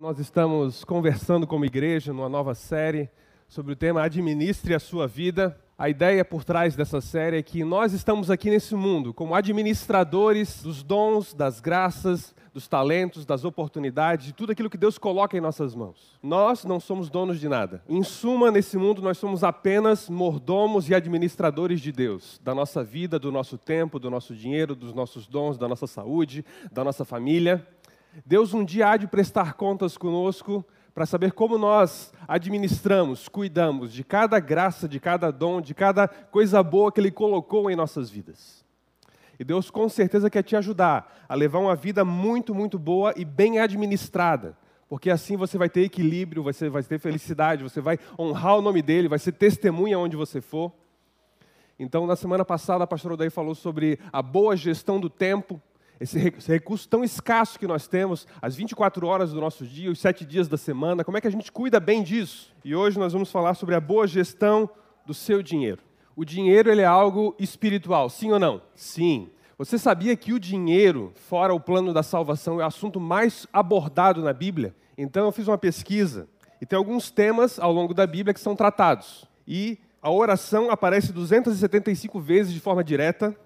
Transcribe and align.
Nós 0.00 0.20
estamos 0.20 0.84
conversando 0.84 1.44
como 1.44 1.64
igreja 1.64 2.12
numa 2.12 2.28
nova 2.28 2.54
série 2.54 3.10
sobre 3.48 3.72
o 3.72 3.76
tema 3.76 4.00
Administre 4.00 4.72
a 4.72 4.78
sua 4.78 5.08
vida. 5.08 5.58
A 5.76 5.88
ideia 5.88 6.24
por 6.24 6.44
trás 6.44 6.76
dessa 6.76 7.00
série 7.00 7.38
é 7.38 7.42
que 7.42 7.64
nós 7.64 7.92
estamos 7.92 8.30
aqui 8.30 8.48
nesse 8.48 8.76
mundo 8.76 9.12
como 9.12 9.34
administradores 9.34 10.62
dos 10.62 10.84
dons, 10.84 11.34
das 11.34 11.58
graças, 11.58 12.32
dos 12.54 12.68
talentos, 12.68 13.26
das 13.26 13.44
oportunidades, 13.44 14.26
de 14.26 14.32
tudo 14.32 14.52
aquilo 14.52 14.70
que 14.70 14.78
Deus 14.78 14.98
coloca 14.98 15.36
em 15.36 15.40
nossas 15.40 15.74
mãos. 15.74 16.16
Nós 16.22 16.64
não 16.64 16.78
somos 16.78 17.10
donos 17.10 17.40
de 17.40 17.48
nada. 17.48 17.82
Em 17.88 18.04
suma, 18.04 18.52
nesse 18.52 18.76
mundo 18.76 19.02
nós 19.02 19.18
somos 19.18 19.42
apenas 19.42 20.08
mordomos 20.08 20.88
e 20.88 20.94
administradores 20.94 21.80
de 21.80 21.90
Deus, 21.90 22.40
da 22.42 22.54
nossa 22.54 22.84
vida, 22.84 23.18
do 23.18 23.32
nosso 23.32 23.58
tempo, 23.58 23.98
do 23.98 24.10
nosso 24.10 24.32
dinheiro, 24.32 24.76
dos 24.76 24.94
nossos 24.94 25.26
dons, 25.26 25.58
da 25.58 25.66
nossa 25.66 25.88
saúde, 25.88 26.44
da 26.70 26.84
nossa 26.84 27.04
família. 27.04 27.66
Deus 28.24 28.54
um 28.54 28.64
dia 28.64 28.90
há 28.90 28.96
de 28.96 29.06
prestar 29.06 29.54
contas 29.54 29.96
conosco 29.96 30.64
para 30.94 31.06
saber 31.06 31.32
como 31.32 31.56
nós 31.56 32.12
administramos, 32.26 33.28
cuidamos 33.28 33.92
de 33.92 34.02
cada 34.02 34.40
graça, 34.40 34.88
de 34.88 34.98
cada 34.98 35.30
dom, 35.30 35.60
de 35.60 35.74
cada 35.74 36.08
coisa 36.08 36.62
boa 36.62 36.90
que 36.90 37.00
Ele 37.00 37.10
colocou 37.10 37.70
em 37.70 37.76
nossas 37.76 38.10
vidas. 38.10 38.64
E 39.38 39.44
Deus 39.44 39.70
com 39.70 39.88
certeza 39.88 40.28
quer 40.28 40.42
te 40.42 40.56
ajudar 40.56 41.24
a 41.28 41.34
levar 41.34 41.60
uma 41.60 41.76
vida 41.76 42.04
muito, 42.04 42.52
muito 42.54 42.78
boa 42.78 43.14
e 43.16 43.24
bem 43.24 43.60
administrada. 43.60 44.56
Porque 44.88 45.10
assim 45.10 45.36
você 45.36 45.56
vai 45.56 45.68
ter 45.68 45.82
equilíbrio, 45.82 46.42
você 46.42 46.68
vai 46.68 46.82
ter 46.82 46.98
felicidade, 46.98 47.62
você 47.62 47.80
vai 47.80 47.98
honrar 48.18 48.56
o 48.56 48.62
nome 48.62 48.82
dele, 48.82 49.06
vai 49.06 49.18
ser 49.18 49.32
testemunha 49.32 49.98
onde 49.98 50.16
você 50.16 50.40
for. 50.40 50.72
Então, 51.78 52.06
na 52.08 52.16
semana 52.16 52.44
passada, 52.44 52.82
a 52.82 52.86
pastora 52.88 53.14
Odaí 53.14 53.30
falou 53.30 53.54
sobre 53.54 54.00
a 54.12 54.20
boa 54.20 54.56
gestão 54.56 54.98
do 54.98 55.08
tempo, 55.08 55.62
esse 56.00 56.18
recurso 56.46 56.88
tão 56.88 57.02
escasso 57.02 57.58
que 57.58 57.66
nós 57.66 57.88
temos, 57.88 58.26
as 58.40 58.54
24 58.54 59.06
horas 59.06 59.32
do 59.32 59.40
nosso 59.40 59.66
dia, 59.66 59.90
os 59.90 59.98
sete 59.98 60.24
dias 60.24 60.46
da 60.46 60.56
semana, 60.56 61.04
como 61.04 61.16
é 61.16 61.20
que 61.20 61.26
a 61.26 61.30
gente 61.30 61.50
cuida 61.50 61.80
bem 61.80 62.02
disso? 62.02 62.54
E 62.64 62.74
hoje 62.74 62.98
nós 62.98 63.12
vamos 63.12 63.30
falar 63.30 63.54
sobre 63.54 63.74
a 63.74 63.80
boa 63.80 64.06
gestão 64.06 64.70
do 65.04 65.12
seu 65.12 65.42
dinheiro. 65.42 65.82
O 66.14 66.24
dinheiro 66.24 66.70
ele 66.70 66.82
é 66.82 66.86
algo 66.86 67.34
espiritual, 67.38 68.08
sim 68.08 68.30
ou 68.30 68.38
não? 68.38 68.62
Sim. 68.74 69.30
Você 69.56 69.76
sabia 69.76 70.16
que 70.16 70.32
o 70.32 70.38
dinheiro, 70.38 71.12
fora 71.14 71.52
o 71.52 71.58
plano 71.58 71.92
da 71.92 72.02
salvação, 72.02 72.60
é 72.60 72.64
o 72.64 72.66
assunto 72.66 73.00
mais 73.00 73.46
abordado 73.52 74.22
na 74.22 74.32
Bíblia? 74.32 74.74
Então 74.96 75.26
eu 75.26 75.32
fiz 75.32 75.48
uma 75.48 75.58
pesquisa 75.58 76.28
e 76.60 76.66
tem 76.66 76.76
alguns 76.76 77.10
temas 77.10 77.58
ao 77.58 77.72
longo 77.72 77.92
da 77.92 78.06
Bíblia 78.06 78.34
que 78.34 78.40
são 78.40 78.54
tratados. 78.54 79.24
E 79.46 79.78
a 80.00 80.10
oração 80.10 80.70
aparece 80.70 81.12
275 81.12 82.20
vezes 82.20 82.52
de 82.52 82.60
forma 82.60 82.84
direta, 82.84 83.36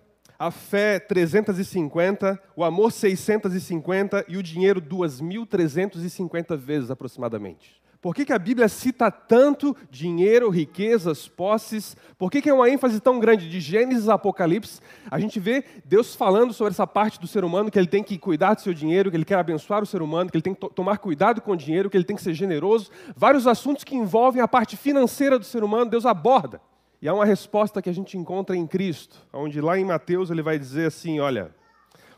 a 0.43 0.51
fé 0.51 0.99
350, 0.99 2.37
o 2.57 2.65
amor 2.65 2.91
650 2.91 4.25
e 4.27 4.37
o 4.37 4.43
dinheiro 4.43 4.83
2.350 4.83 6.57
vezes 6.57 6.91
aproximadamente. 6.91 7.81
Por 8.01 8.13
que, 8.13 8.25
que 8.25 8.33
a 8.33 8.39
Bíblia 8.41 8.69
cita 8.69 9.09
tanto 9.09 9.77
dinheiro, 9.89 10.51
riquezas, 10.51 11.29
posses? 11.29 11.97
Por 12.19 12.29
que, 12.29 12.43
que 12.43 12.51
é 12.51 12.53
uma 12.53 12.69
ênfase 12.69 12.99
tão 12.99 13.21
grande 13.21 13.49
de 13.49 13.61
Gênesis 13.61 14.09
a 14.09 14.15
Apocalipse? 14.15 14.81
A 15.09 15.21
gente 15.21 15.39
vê 15.39 15.63
Deus 15.85 16.17
falando 16.17 16.53
sobre 16.53 16.73
essa 16.73 16.89
parte 16.89 17.21
do 17.21 17.29
ser 17.29 17.45
humano, 17.45 17.71
que 17.71 17.79
ele 17.79 17.87
tem 17.87 18.03
que 18.03 18.19
cuidar 18.19 18.55
do 18.55 18.63
seu 18.63 18.75
dinheiro, 18.75 19.13
que 19.13 19.17
ele 19.17 19.25
quer 19.25 19.39
abençoar 19.39 19.85
o 19.85 19.87
ser 19.87 20.03
humano, 20.03 20.29
que 20.29 20.37
ele 20.37 20.43
tem 20.43 20.55
que 20.55 20.69
tomar 20.71 20.99
cuidado 20.99 21.41
com 21.41 21.53
o 21.53 21.57
dinheiro, 21.57 21.89
que 21.89 21.97
ele 21.97 22.03
tem 22.03 22.17
que 22.17 22.23
ser 22.23 22.35
generoso. 22.35 22.91
Vários 23.15 23.47
assuntos 23.47 23.85
que 23.85 23.95
envolvem 23.95 24.43
a 24.43 24.49
parte 24.49 24.77
financeira 24.77 25.39
do 25.39 25.45
ser 25.45 25.63
humano, 25.63 25.89
Deus 25.89 26.05
aborda. 26.05 26.61
E 27.03 27.09
há 27.09 27.13
uma 27.13 27.25
resposta 27.25 27.83
que 27.83 27.91
a 27.91 27.93
gente 27.93 28.17
encontra 28.17 28.57
em 28.57 28.65
Cristo, 28.65 29.27
onde 29.33 29.61
lá 29.61 29.77
em 29.77 29.85
Mateus 29.85 30.31
ele 30.31 30.41
vai 30.41 30.57
dizer 30.57 30.87
assim: 30.87 31.19
olha, 31.19 31.53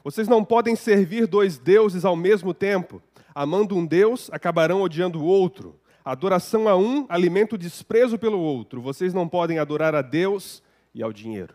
vocês 0.04 0.28
não 0.28 0.44
podem 0.44 0.76
servir 0.76 1.26
dois 1.26 1.56
deuses 1.56 2.04
ao 2.04 2.14
mesmo 2.14 2.52
tempo. 2.52 3.02
Amando 3.34 3.74
um 3.74 3.86
Deus, 3.86 4.28
acabarão 4.30 4.82
odiando 4.82 5.22
o 5.22 5.24
outro. 5.24 5.80
adoração 6.04 6.68
a 6.68 6.76
um 6.76 7.06
alimenta 7.08 7.54
o 7.54 7.58
desprezo 7.58 8.18
pelo 8.18 8.38
outro. 8.38 8.82
Vocês 8.82 9.14
não 9.14 9.26
podem 9.26 9.58
adorar 9.58 9.94
a 9.94 10.02
Deus 10.02 10.62
e 10.94 11.02
ao 11.02 11.14
dinheiro. 11.14 11.54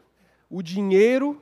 O 0.49 0.63
dinheiro, 0.63 1.39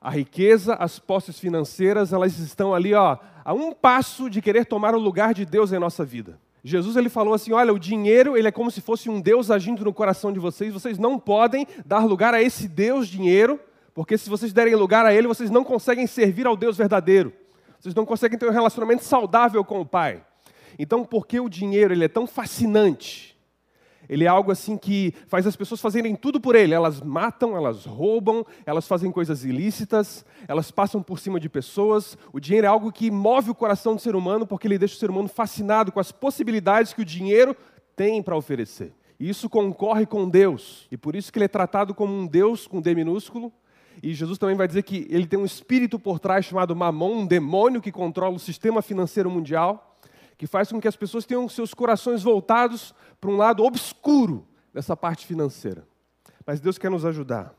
a 0.00 0.10
riqueza, 0.10 0.74
as 0.74 0.98
posses 0.98 1.38
financeiras, 1.38 2.12
elas 2.12 2.36
estão 2.40 2.74
ali 2.74 2.92
ó, 2.94 3.16
a 3.44 3.54
um 3.54 3.72
passo 3.72 4.28
de 4.28 4.42
querer 4.42 4.66
tomar 4.66 4.92
o 4.92 4.98
lugar 4.98 5.32
de 5.32 5.46
Deus 5.46 5.72
em 5.72 5.78
nossa 5.78 6.04
vida. 6.04 6.36
Jesus 6.62 6.96
ele 6.96 7.08
falou 7.08 7.34
assim: 7.34 7.52
olha, 7.52 7.72
o 7.72 7.78
dinheiro 7.78 8.36
ele 8.36 8.48
é 8.48 8.52
como 8.52 8.70
se 8.70 8.80
fosse 8.80 9.08
um 9.08 9.20
Deus 9.20 9.50
agindo 9.50 9.84
no 9.84 9.92
coração 9.92 10.32
de 10.32 10.38
vocês. 10.38 10.72
Vocês 10.72 10.98
não 10.98 11.18
podem 11.18 11.66
dar 11.84 12.04
lugar 12.04 12.34
a 12.34 12.42
esse 12.42 12.68
Deus 12.68 13.08
dinheiro, 13.08 13.60
porque 13.94 14.18
se 14.18 14.28
vocês 14.28 14.52
derem 14.52 14.74
lugar 14.74 15.04
a 15.06 15.14
ele, 15.14 15.26
vocês 15.26 15.50
não 15.50 15.64
conseguem 15.64 16.06
servir 16.06 16.46
ao 16.46 16.56
Deus 16.56 16.76
verdadeiro. 16.76 17.32
Vocês 17.80 17.94
não 17.94 18.04
conseguem 18.04 18.38
ter 18.38 18.48
um 18.48 18.52
relacionamento 18.52 19.04
saudável 19.04 19.64
com 19.64 19.80
o 19.80 19.86
Pai. 19.86 20.24
Então, 20.78 21.04
por 21.04 21.26
que 21.26 21.40
o 21.40 21.48
dinheiro 21.48 21.92
ele 21.92 22.04
é 22.04 22.08
tão 22.08 22.26
fascinante? 22.26 23.27
Ele 24.08 24.24
é 24.24 24.28
algo 24.28 24.50
assim 24.50 24.76
que 24.76 25.12
faz 25.26 25.46
as 25.46 25.54
pessoas 25.54 25.80
fazerem 25.80 26.16
tudo 26.16 26.40
por 26.40 26.54
ele. 26.54 26.72
Elas 26.72 27.00
matam, 27.00 27.56
elas 27.56 27.84
roubam, 27.84 28.44
elas 28.64 28.88
fazem 28.88 29.10
coisas 29.10 29.44
ilícitas, 29.44 30.24
elas 30.46 30.70
passam 30.70 31.02
por 31.02 31.18
cima 31.18 31.38
de 31.38 31.48
pessoas. 31.48 32.16
O 32.32 32.40
dinheiro 32.40 32.66
é 32.66 32.70
algo 32.70 32.90
que 32.90 33.10
move 33.10 33.50
o 33.50 33.54
coração 33.54 33.94
do 33.94 34.00
ser 34.00 34.16
humano 34.16 34.46
porque 34.46 34.66
ele 34.66 34.78
deixa 34.78 34.94
o 34.94 34.98
ser 34.98 35.10
humano 35.10 35.28
fascinado 35.28 35.92
com 35.92 36.00
as 36.00 36.10
possibilidades 36.10 36.92
que 36.92 37.02
o 37.02 37.04
dinheiro 37.04 37.54
tem 37.94 38.22
para 38.22 38.36
oferecer. 38.36 38.94
E 39.20 39.28
isso 39.28 39.50
concorre 39.50 40.06
com 40.06 40.28
Deus. 40.28 40.86
E 40.90 40.96
por 40.96 41.14
isso 41.16 41.32
que 41.32 41.38
ele 41.38 41.46
é 41.46 41.48
tratado 41.48 41.94
como 41.94 42.14
um 42.14 42.26
Deus 42.26 42.66
com 42.66 42.80
D 42.80 42.94
minúsculo. 42.94 43.52
E 44.02 44.14
Jesus 44.14 44.38
também 44.38 44.56
vai 44.56 44.68
dizer 44.68 44.84
que 44.84 45.08
ele 45.10 45.26
tem 45.26 45.38
um 45.38 45.44
espírito 45.44 45.98
por 45.98 46.20
trás 46.20 46.44
chamado 46.44 46.74
Mamon, 46.74 47.22
um 47.22 47.26
demônio 47.26 47.80
que 47.82 47.90
controla 47.90 48.36
o 48.36 48.38
sistema 48.38 48.80
financeiro 48.80 49.28
mundial 49.28 49.87
que 50.38 50.46
faz 50.46 50.70
com 50.70 50.80
que 50.80 50.86
as 50.86 50.94
pessoas 50.94 51.26
tenham 51.26 51.48
seus 51.48 51.74
corações 51.74 52.22
voltados 52.22 52.94
para 53.20 53.28
um 53.28 53.36
lado 53.36 53.64
obscuro 53.64 54.46
dessa 54.72 54.96
parte 54.96 55.26
financeira. 55.26 55.84
Mas 56.46 56.60
Deus 56.60 56.78
quer 56.78 56.90
nos 56.90 57.04
ajudar. 57.04 57.52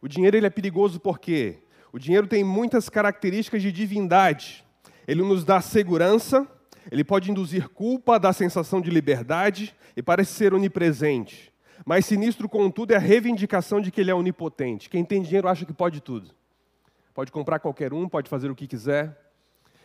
O 0.00 0.06
dinheiro 0.06 0.36
ele 0.36 0.46
é 0.46 0.50
perigoso 0.50 1.00
porque 1.00 1.58
o 1.92 1.98
dinheiro 1.98 2.28
tem 2.28 2.44
muitas 2.44 2.88
características 2.88 3.60
de 3.60 3.72
divindade. 3.72 4.64
Ele 5.06 5.20
nos 5.22 5.44
dá 5.44 5.60
segurança, 5.60 6.46
ele 6.92 7.02
pode 7.02 7.28
induzir 7.28 7.68
culpa, 7.70 8.20
dar 8.20 8.32
sensação 8.32 8.80
de 8.80 8.88
liberdade 8.88 9.74
e 9.96 10.02
parece 10.02 10.32
ser 10.32 10.54
onipresente. 10.54 11.52
Mas 11.84 12.06
sinistro, 12.06 12.48
contudo, 12.48 12.92
é 12.92 12.96
a 12.96 13.00
reivindicação 13.00 13.80
de 13.80 13.90
que 13.90 14.00
ele 14.00 14.12
é 14.12 14.14
onipotente. 14.14 14.88
Quem 14.88 15.04
tem 15.04 15.22
dinheiro 15.22 15.48
acha 15.48 15.66
que 15.66 15.72
pode 15.72 16.00
tudo. 16.00 16.30
Pode 17.12 17.32
comprar 17.32 17.58
qualquer 17.58 17.92
um, 17.92 18.08
pode 18.08 18.30
fazer 18.30 18.48
o 18.48 18.54
que 18.54 18.68
quiser. 18.68 19.16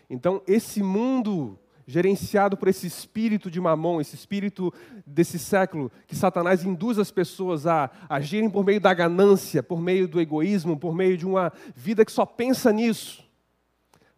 Então, 0.10 0.42
esse 0.46 0.84
mundo 0.84 1.58
gerenciado 1.92 2.56
por 2.56 2.70
esse 2.70 2.88
espírito 2.88 3.52
de 3.52 3.60
mamon, 3.60 4.00
esse 4.00 4.16
espírito 4.16 4.74
desse 5.06 5.38
século, 5.38 5.92
que 6.08 6.16
Satanás 6.16 6.64
induz 6.64 6.98
as 6.98 7.12
pessoas 7.12 7.68
a 7.68 7.92
agirem 8.08 8.50
por 8.50 8.64
meio 8.64 8.80
da 8.80 8.94
ganância, 8.94 9.62
por 9.62 9.82
meio 9.82 10.08
do 10.08 10.22
egoísmo, 10.22 10.80
por 10.80 10.96
meio 10.96 11.18
de 11.18 11.26
uma 11.26 11.52
vida 11.76 12.06
que 12.06 12.12
só 12.12 12.26
pensa 12.26 12.72
nisso. 12.72 13.24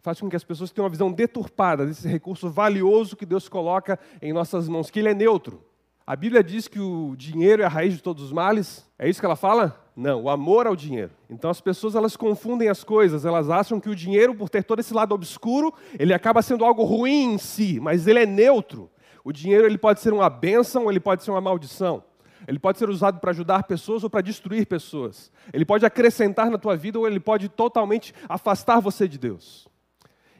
Faz 0.00 0.20
com 0.20 0.28
que 0.30 0.36
as 0.36 0.44
pessoas 0.44 0.70
tenham 0.70 0.84
uma 0.84 0.90
visão 0.90 1.10
deturpada 1.10 1.84
desse 1.84 2.06
recurso 2.06 2.48
valioso 2.48 3.16
que 3.16 3.26
Deus 3.26 3.48
coloca 3.48 3.98
em 4.22 4.32
nossas 4.32 4.68
mãos, 4.68 4.88
que 4.88 5.00
ele 5.00 5.08
é 5.08 5.14
neutro. 5.14 5.60
A 6.06 6.14
Bíblia 6.14 6.44
diz 6.44 6.68
que 6.68 6.78
o 6.78 7.14
dinheiro 7.16 7.62
é 7.62 7.64
a 7.64 7.68
raiz 7.68 7.94
de 7.94 8.02
todos 8.02 8.24
os 8.24 8.30
males. 8.30 8.86
É 8.98 9.08
isso 9.08 9.20
que 9.20 9.24
ela 9.24 9.36
fala? 9.36 9.82
Não, 9.96 10.24
o 10.24 10.28
amor 10.28 10.66
ao 10.66 10.76
dinheiro. 10.76 11.10
Então 11.30 11.48
as 11.48 11.62
pessoas 11.62 11.94
elas 11.94 12.14
confundem 12.14 12.68
as 12.68 12.84
coisas, 12.84 13.24
elas 13.24 13.48
acham 13.48 13.80
que 13.80 13.88
o 13.88 13.96
dinheiro, 13.96 14.34
por 14.34 14.50
ter 14.50 14.64
todo 14.64 14.80
esse 14.80 14.92
lado 14.92 15.14
obscuro, 15.14 15.72
ele 15.98 16.12
acaba 16.12 16.42
sendo 16.42 16.62
algo 16.62 16.84
ruim 16.84 17.34
em 17.34 17.38
si, 17.38 17.80
mas 17.80 18.06
ele 18.06 18.18
é 18.18 18.26
neutro. 18.26 18.90
O 19.24 19.32
dinheiro 19.32 19.66
ele 19.66 19.78
pode 19.78 20.00
ser 20.00 20.12
uma 20.12 20.28
bênção 20.28 20.90
ele 20.90 21.00
pode 21.00 21.22
ser 21.22 21.30
uma 21.30 21.40
maldição. 21.40 22.04
Ele 22.46 22.58
pode 22.58 22.76
ser 22.76 22.90
usado 22.90 23.18
para 23.18 23.30
ajudar 23.30 23.62
pessoas 23.62 24.04
ou 24.04 24.10
para 24.10 24.20
destruir 24.20 24.66
pessoas. 24.66 25.32
Ele 25.54 25.64
pode 25.64 25.86
acrescentar 25.86 26.50
na 26.50 26.58
tua 26.58 26.76
vida 26.76 26.98
ou 26.98 27.06
ele 27.06 27.18
pode 27.18 27.48
totalmente 27.48 28.12
afastar 28.28 28.78
você 28.78 29.08
de 29.08 29.16
Deus. 29.16 29.66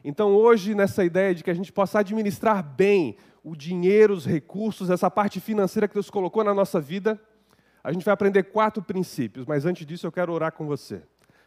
Então, 0.04 0.34
hoje, 0.34 0.74
nessa 0.74 1.02
ideia 1.02 1.34
de 1.34 1.42
que 1.42 1.50
a 1.50 1.54
gente 1.54 1.72
possa 1.72 2.00
administrar 2.00 2.62
bem 2.62 3.16
o 3.44 3.54
dinheiro, 3.54 4.14
os 4.14 4.24
recursos, 4.24 4.88
essa 4.88 5.10
parte 5.10 5.38
financeira 5.38 5.86
que 5.86 5.92
Deus 5.92 6.08
colocou 6.08 6.42
na 6.42 6.54
nossa 6.54 6.80
vida, 6.80 7.20
a 7.84 7.92
gente 7.92 8.02
vai 8.04 8.14
aprender 8.14 8.44
quatro 8.44 8.82
princípios, 8.82 9.44
mas 9.44 9.66
antes 9.66 9.86
disso 9.86 10.06
eu 10.06 10.12
quero 10.12 10.32
orar 10.32 10.52
com 10.52 10.66
você. 10.66 11.02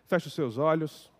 Feche 0.06 0.28
os 0.28 0.34
seus 0.34 0.60
olhos, 0.60 1.12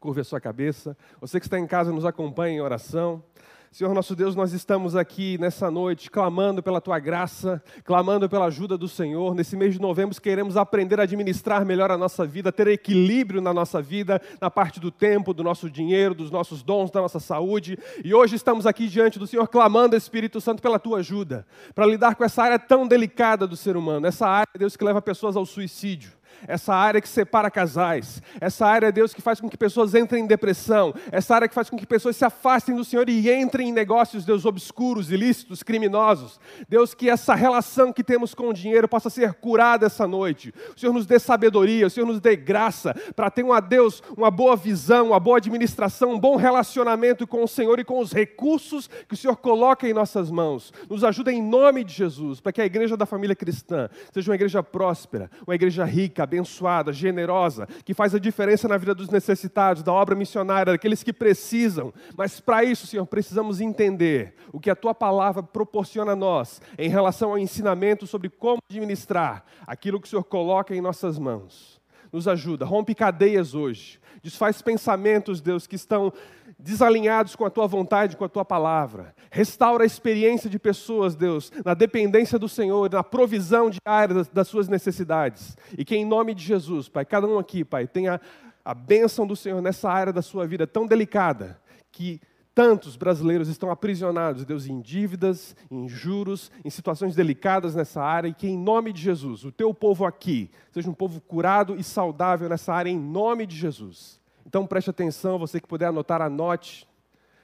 curve 0.00 0.22
a 0.22 0.24
sua 0.24 0.40
cabeça. 0.40 0.96
Você 1.20 1.38
que 1.38 1.44
está 1.44 1.58
em 1.58 1.66
casa, 1.66 1.92
nos 1.92 2.06
acompanhe 2.06 2.56
em 2.56 2.60
oração. 2.60 3.22
Senhor 3.70 3.92
nosso 3.92 4.16
Deus, 4.16 4.34
nós 4.34 4.54
estamos 4.54 4.96
aqui 4.96 5.36
nessa 5.38 5.70
noite 5.70 6.10
clamando 6.10 6.62
pela 6.62 6.80
tua 6.80 6.98
graça, 6.98 7.62
clamando 7.84 8.26
pela 8.26 8.46
ajuda 8.46 8.78
do 8.78 8.88
Senhor. 8.88 9.34
Nesse 9.34 9.56
mês 9.56 9.74
de 9.74 9.80
novembro, 9.80 10.18
queremos 10.20 10.56
aprender 10.56 10.98
a 10.98 11.02
administrar 11.02 11.66
melhor 11.66 11.90
a 11.90 11.98
nossa 11.98 12.24
vida, 12.24 12.50
ter 12.50 12.66
equilíbrio 12.68 13.42
na 13.42 13.52
nossa 13.52 13.82
vida, 13.82 14.22
na 14.40 14.50
parte 14.50 14.80
do 14.80 14.90
tempo, 14.90 15.34
do 15.34 15.44
nosso 15.44 15.68
dinheiro, 15.68 16.14
dos 16.14 16.30
nossos 16.30 16.62
dons, 16.62 16.90
da 16.90 17.02
nossa 17.02 17.20
saúde. 17.20 17.78
E 18.02 18.14
hoje 18.14 18.36
estamos 18.36 18.66
aqui 18.66 18.88
diante 18.88 19.18
do 19.18 19.26
Senhor 19.26 19.46
clamando, 19.46 19.94
Espírito 19.94 20.40
Santo, 20.40 20.62
pela 20.62 20.78
tua 20.78 21.00
ajuda, 21.00 21.46
para 21.74 21.84
lidar 21.84 22.14
com 22.14 22.24
essa 22.24 22.42
área 22.42 22.58
tão 22.58 22.88
delicada 22.88 23.46
do 23.46 23.54
ser 23.54 23.76
humano, 23.76 24.06
essa 24.06 24.26
área, 24.26 24.48
Deus, 24.58 24.76
que 24.76 24.84
leva 24.84 25.02
pessoas 25.02 25.36
ao 25.36 25.44
suicídio 25.44 26.17
essa 26.46 26.74
área 26.74 27.00
que 27.00 27.08
separa 27.08 27.50
casais, 27.50 28.22
essa 28.40 28.66
área, 28.66 28.92
Deus, 28.92 29.12
que 29.12 29.22
faz 29.22 29.40
com 29.40 29.48
que 29.48 29.56
pessoas 29.56 29.94
entrem 29.94 30.24
em 30.24 30.26
depressão, 30.26 30.94
essa 31.10 31.34
área 31.34 31.48
que 31.48 31.54
faz 31.54 31.68
com 31.68 31.76
que 31.76 31.86
pessoas 31.86 32.16
se 32.16 32.24
afastem 32.24 32.74
do 32.74 32.84
Senhor 32.84 33.08
e 33.08 33.30
entrem 33.30 33.68
em 33.68 33.72
negócios, 33.72 34.24
Deus, 34.24 34.44
obscuros, 34.44 35.10
ilícitos, 35.10 35.62
criminosos. 35.62 36.40
Deus, 36.68 36.94
que 36.94 37.10
essa 37.10 37.34
relação 37.34 37.92
que 37.92 38.04
temos 38.04 38.34
com 38.34 38.48
o 38.48 38.54
dinheiro 38.54 38.88
possa 38.88 39.10
ser 39.10 39.34
curada 39.34 39.86
essa 39.86 40.06
noite. 40.06 40.54
O 40.76 40.78
Senhor 40.78 40.92
nos 40.92 41.06
dê 41.06 41.18
sabedoria, 41.18 41.86
o 41.86 41.90
Senhor 41.90 42.06
nos 42.06 42.20
dê 42.20 42.36
graça 42.36 42.94
para 43.14 43.30
ter 43.30 43.44
um 43.44 43.58
Deus, 43.60 44.02
uma 44.16 44.30
boa 44.30 44.54
visão, 44.54 45.08
uma 45.08 45.20
boa 45.20 45.38
administração, 45.38 46.12
um 46.12 46.18
bom 46.18 46.36
relacionamento 46.36 47.26
com 47.26 47.42
o 47.42 47.48
Senhor 47.48 47.78
e 47.78 47.84
com 47.84 47.98
os 47.98 48.12
recursos 48.12 48.88
que 49.08 49.14
o 49.14 49.16
Senhor 49.16 49.36
coloca 49.36 49.88
em 49.88 49.92
nossas 49.92 50.30
mãos. 50.30 50.72
Nos 50.88 51.02
ajuda 51.02 51.32
em 51.32 51.42
nome 51.42 51.82
de 51.82 51.92
Jesus, 51.92 52.40
para 52.40 52.52
que 52.52 52.60
a 52.60 52.66
igreja 52.66 52.96
da 52.96 53.06
família 53.06 53.34
cristã 53.34 53.88
seja 54.12 54.30
uma 54.30 54.34
igreja 54.34 54.62
próspera, 54.62 55.30
uma 55.46 55.54
igreja 55.54 55.84
rica, 55.84 56.26
abençoada, 56.28 56.92
generosa, 56.92 57.66
que 57.84 57.94
faz 57.94 58.14
a 58.14 58.18
diferença 58.18 58.68
na 58.68 58.76
vida 58.76 58.94
dos 58.94 59.08
necessitados, 59.08 59.82
da 59.82 59.92
obra 59.92 60.14
missionária, 60.14 60.72
daqueles 60.72 61.02
que 61.02 61.12
precisam. 61.12 61.92
Mas 62.16 62.38
para 62.38 62.62
isso, 62.62 62.86
Senhor, 62.86 63.06
precisamos 63.06 63.60
entender 63.60 64.34
o 64.52 64.60
que 64.60 64.70
a 64.70 64.76
tua 64.76 64.94
palavra 64.94 65.42
proporciona 65.42 66.12
a 66.12 66.16
nós 66.16 66.60
em 66.78 66.90
relação 66.90 67.30
ao 67.30 67.38
ensinamento 67.38 68.06
sobre 68.06 68.28
como 68.28 68.58
administrar 68.70 69.44
aquilo 69.66 70.00
que 70.00 70.06
o 70.06 70.10
Senhor 70.10 70.24
coloca 70.24 70.74
em 70.74 70.80
nossas 70.80 71.18
mãos. 71.18 71.80
Nos 72.12 72.28
ajuda, 72.28 72.64
rompe 72.64 72.94
cadeias 72.94 73.54
hoje, 73.54 74.00
desfaz 74.22 74.62
pensamentos, 74.62 75.40
Deus, 75.40 75.66
que 75.66 75.76
estão 75.76 76.12
desalinhados 76.58 77.36
com 77.36 77.44
a 77.44 77.50
tua 77.50 77.66
vontade, 77.66 78.16
com 78.16 78.24
a 78.24 78.28
tua 78.28 78.44
palavra. 78.44 79.14
Restaura 79.30 79.84
a 79.84 79.86
experiência 79.86 80.50
de 80.50 80.58
pessoas, 80.58 81.14
Deus, 81.14 81.52
na 81.64 81.74
dependência 81.74 82.38
do 82.38 82.48
Senhor, 82.48 82.90
na 82.90 83.04
provisão 83.04 83.70
diária 83.70 84.14
das, 84.14 84.28
das 84.28 84.48
suas 84.48 84.68
necessidades. 84.68 85.56
E 85.76 85.84
que 85.84 85.94
em 85.94 86.04
nome 86.04 86.34
de 86.34 86.42
Jesus, 86.42 86.88
Pai, 86.88 87.04
cada 87.04 87.26
um 87.26 87.38
aqui, 87.38 87.64
Pai, 87.64 87.86
tenha 87.86 88.20
a 88.64 88.74
bênção 88.74 89.26
do 89.26 89.36
Senhor 89.36 89.62
nessa 89.62 89.88
área 89.88 90.12
da 90.12 90.20
sua 90.20 90.46
vida 90.46 90.66
tão 90.66 90.86
delicada 90.86 91.60
que 91.92 92.20
tantos 92.54 92.96
brasileiros 92.96 93.48
estão 93.48 93.70
aprisionados, 93.70 94.44
Deus, 94.44 94.66
em 94.66 94.80
dívidas, 94.80 95.54
em 95.70 95.88
juros, 95.88 96.50
em 96.64 96.70
situações 96.70 97.14
delicadas 97.14 97.72
nessa 97.72 98.02
área, 98.02 98.26
e 98.26 98.34
que 98.34 98.48
em 98.48 98.58
nome 98.58 98.92
de 98.92 99.00
Jesus, 99.00 99.44
o 99.44 99.52
teu 99.52 99.72
povo 99.72 100.04
aqui 100.04 100.50
seja 100.72 100.90
um 100.90 100.92
povo 100.92 101.20
curado 101.20 101.76
e 101.76 101.84
saudável 101.84 102.48
nessa 102.48 102.74
área, 102.74 102.90
em 102.90 102.98
nome 102.98 103.46
de 103.46 103.56
Jesus. 103.56 104.17
Então 104.48 104.66
preste 104.66 104.88
atenção, 104.88 105.38
você 105.38 105.60
que 105.60 105.68
puder 105.68 105.88
anotar, 105.88 106.22
anote. 106.22 106.88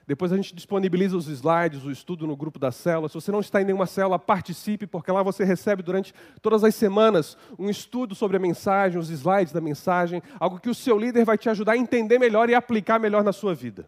Depois 0.06 0.32
a 0.32 0.36
gente 0.36 0.54
disponibiliza 0.54 1.14
os 1.14 1.28
slides, 1.28 1.84
o 1.84 1.90
estudo 1.90 2.26
no 2.26 2.34
grupo 2.34 2.58
da 2.58 2.72
célula. 2.72 3.10
Se 3.10 3.14
você 3.14 3.30
não 3.30 3.40
está 3.40 3.60
em 3.60 3.64
nenhuma 3.66 3.84
célula, 3.84 4.18
participe, 4.18 4.86
porque 4.86 5.12
lá 5.12 5.22
você 5.22 5.44
recebe 5.44 5.82
durante 5.82 6.14
todas 6.40 6.64
as 6.64 6.74
semanas 6.74 7.36
um 7.58 7.68
estudo 7.68 8.14
sobre 8.14 8.38
a 8.38 8.40
mensagem, 8.40 8.98
os 8.98 9.10
slides 9.10 9.52
da 9.52 9.60
mensagem, 9.60 10.22
algo 10.40 10.58
que 10.58 10.70
o 10.70 10.74
seu 10.74 10.98
líder 10.98 11.26
vai 11.26 11.36
te 11.36 11.50
ajudar 11.50 11.72
a 11.72 11.76
entender 11.76 12.18
melhor 12.18 12.48
e 12.48 12.54
aplicar 12.54 12.98
melhor 12.98 13.22
na 13.22 13.34
sua 13.34 13.54
vida. 13.54 13.86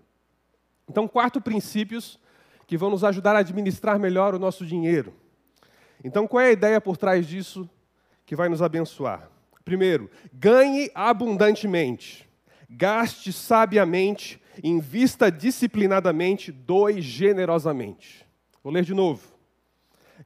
Então, 0.86 1.08
quatro 1.08 1.40
princípios 1.40 2.20
que 2.66 2.76
vão 2.76 2.90
nos 2.90 3.02
ajudar 3.02 3.34
a 3.34 3.38
administrar 3.38 3.98
melhor 3.98 4.34
o 4.34 4.38
nosso 4.38 4.66
dinheiro. 4.66 5.14
Então, 6.04 6.26
qual 6.28 6.42
é 6.42 6.48
a 6.48 6.52
ideia 6.52 6.82
por 6.82 6.98
trás 6.98 7.26
disso 7.26 7.66
que 8.26 8.36
vai 8.36 8.50
nos 8.50 8.60
abençoar? 8.60 9.30
Primeiro, 9.64 10.10
ganhe 10.34 10.90
abundantemente. 10.94 12.25
Gaste 12.68 13.32
sabiamente, 13.32 14.40
invista 14.62 15.30
disciplinadamente, 15.30 16.50
doe 16.50 17.00
generosamente. 17.00 18.26
Vou 18.62 18.72
ler 18.72 18.84
de 18.84 18.94
novo. 18.94 19.36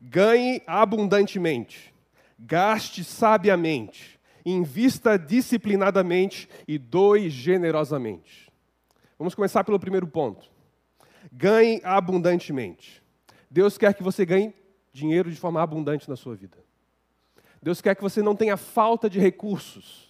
Ganhe 0.00 0.62
abundantemente, 0.66 1.92
gaste 2.38 3.04
sabiamente, 3.04 4.19
invista 4.46 5.19
disciplinadamente 5.19 6.48
e 6.66 6.78
doe 6.78 7.28
generosamente. 7.28 8.50
Vamos 9.19 9.34
começar 9.34 9.64
pelo 9.64 9.78
primeiro 9.78 10.06
ponto. 10.06 10.50
Ganhe 11.31 11.81
abundantemente. 11.84 13.02
Deus 13.50 13.76
quer 13.76 13.93
que 13.93 14.02
você 14.02 14.25
ganhe 14.25 14.54
dinheiro 14.93 15.31
de 15.31 15.36
forma 15.36 15.60
abundante 15.60 16.08
na 16.08 16.16
sua 16.16 16.34
vida. 16.34 16.56
Deus 17.62 17.81
quer 17.81 17.94
que 17.94 18.02
você 18.02 18.22
não 18.22 18.34
tenha 18.34 18.56
falta 18.56 19.10
de 19.10 19.19
recursos. 19.19 20.09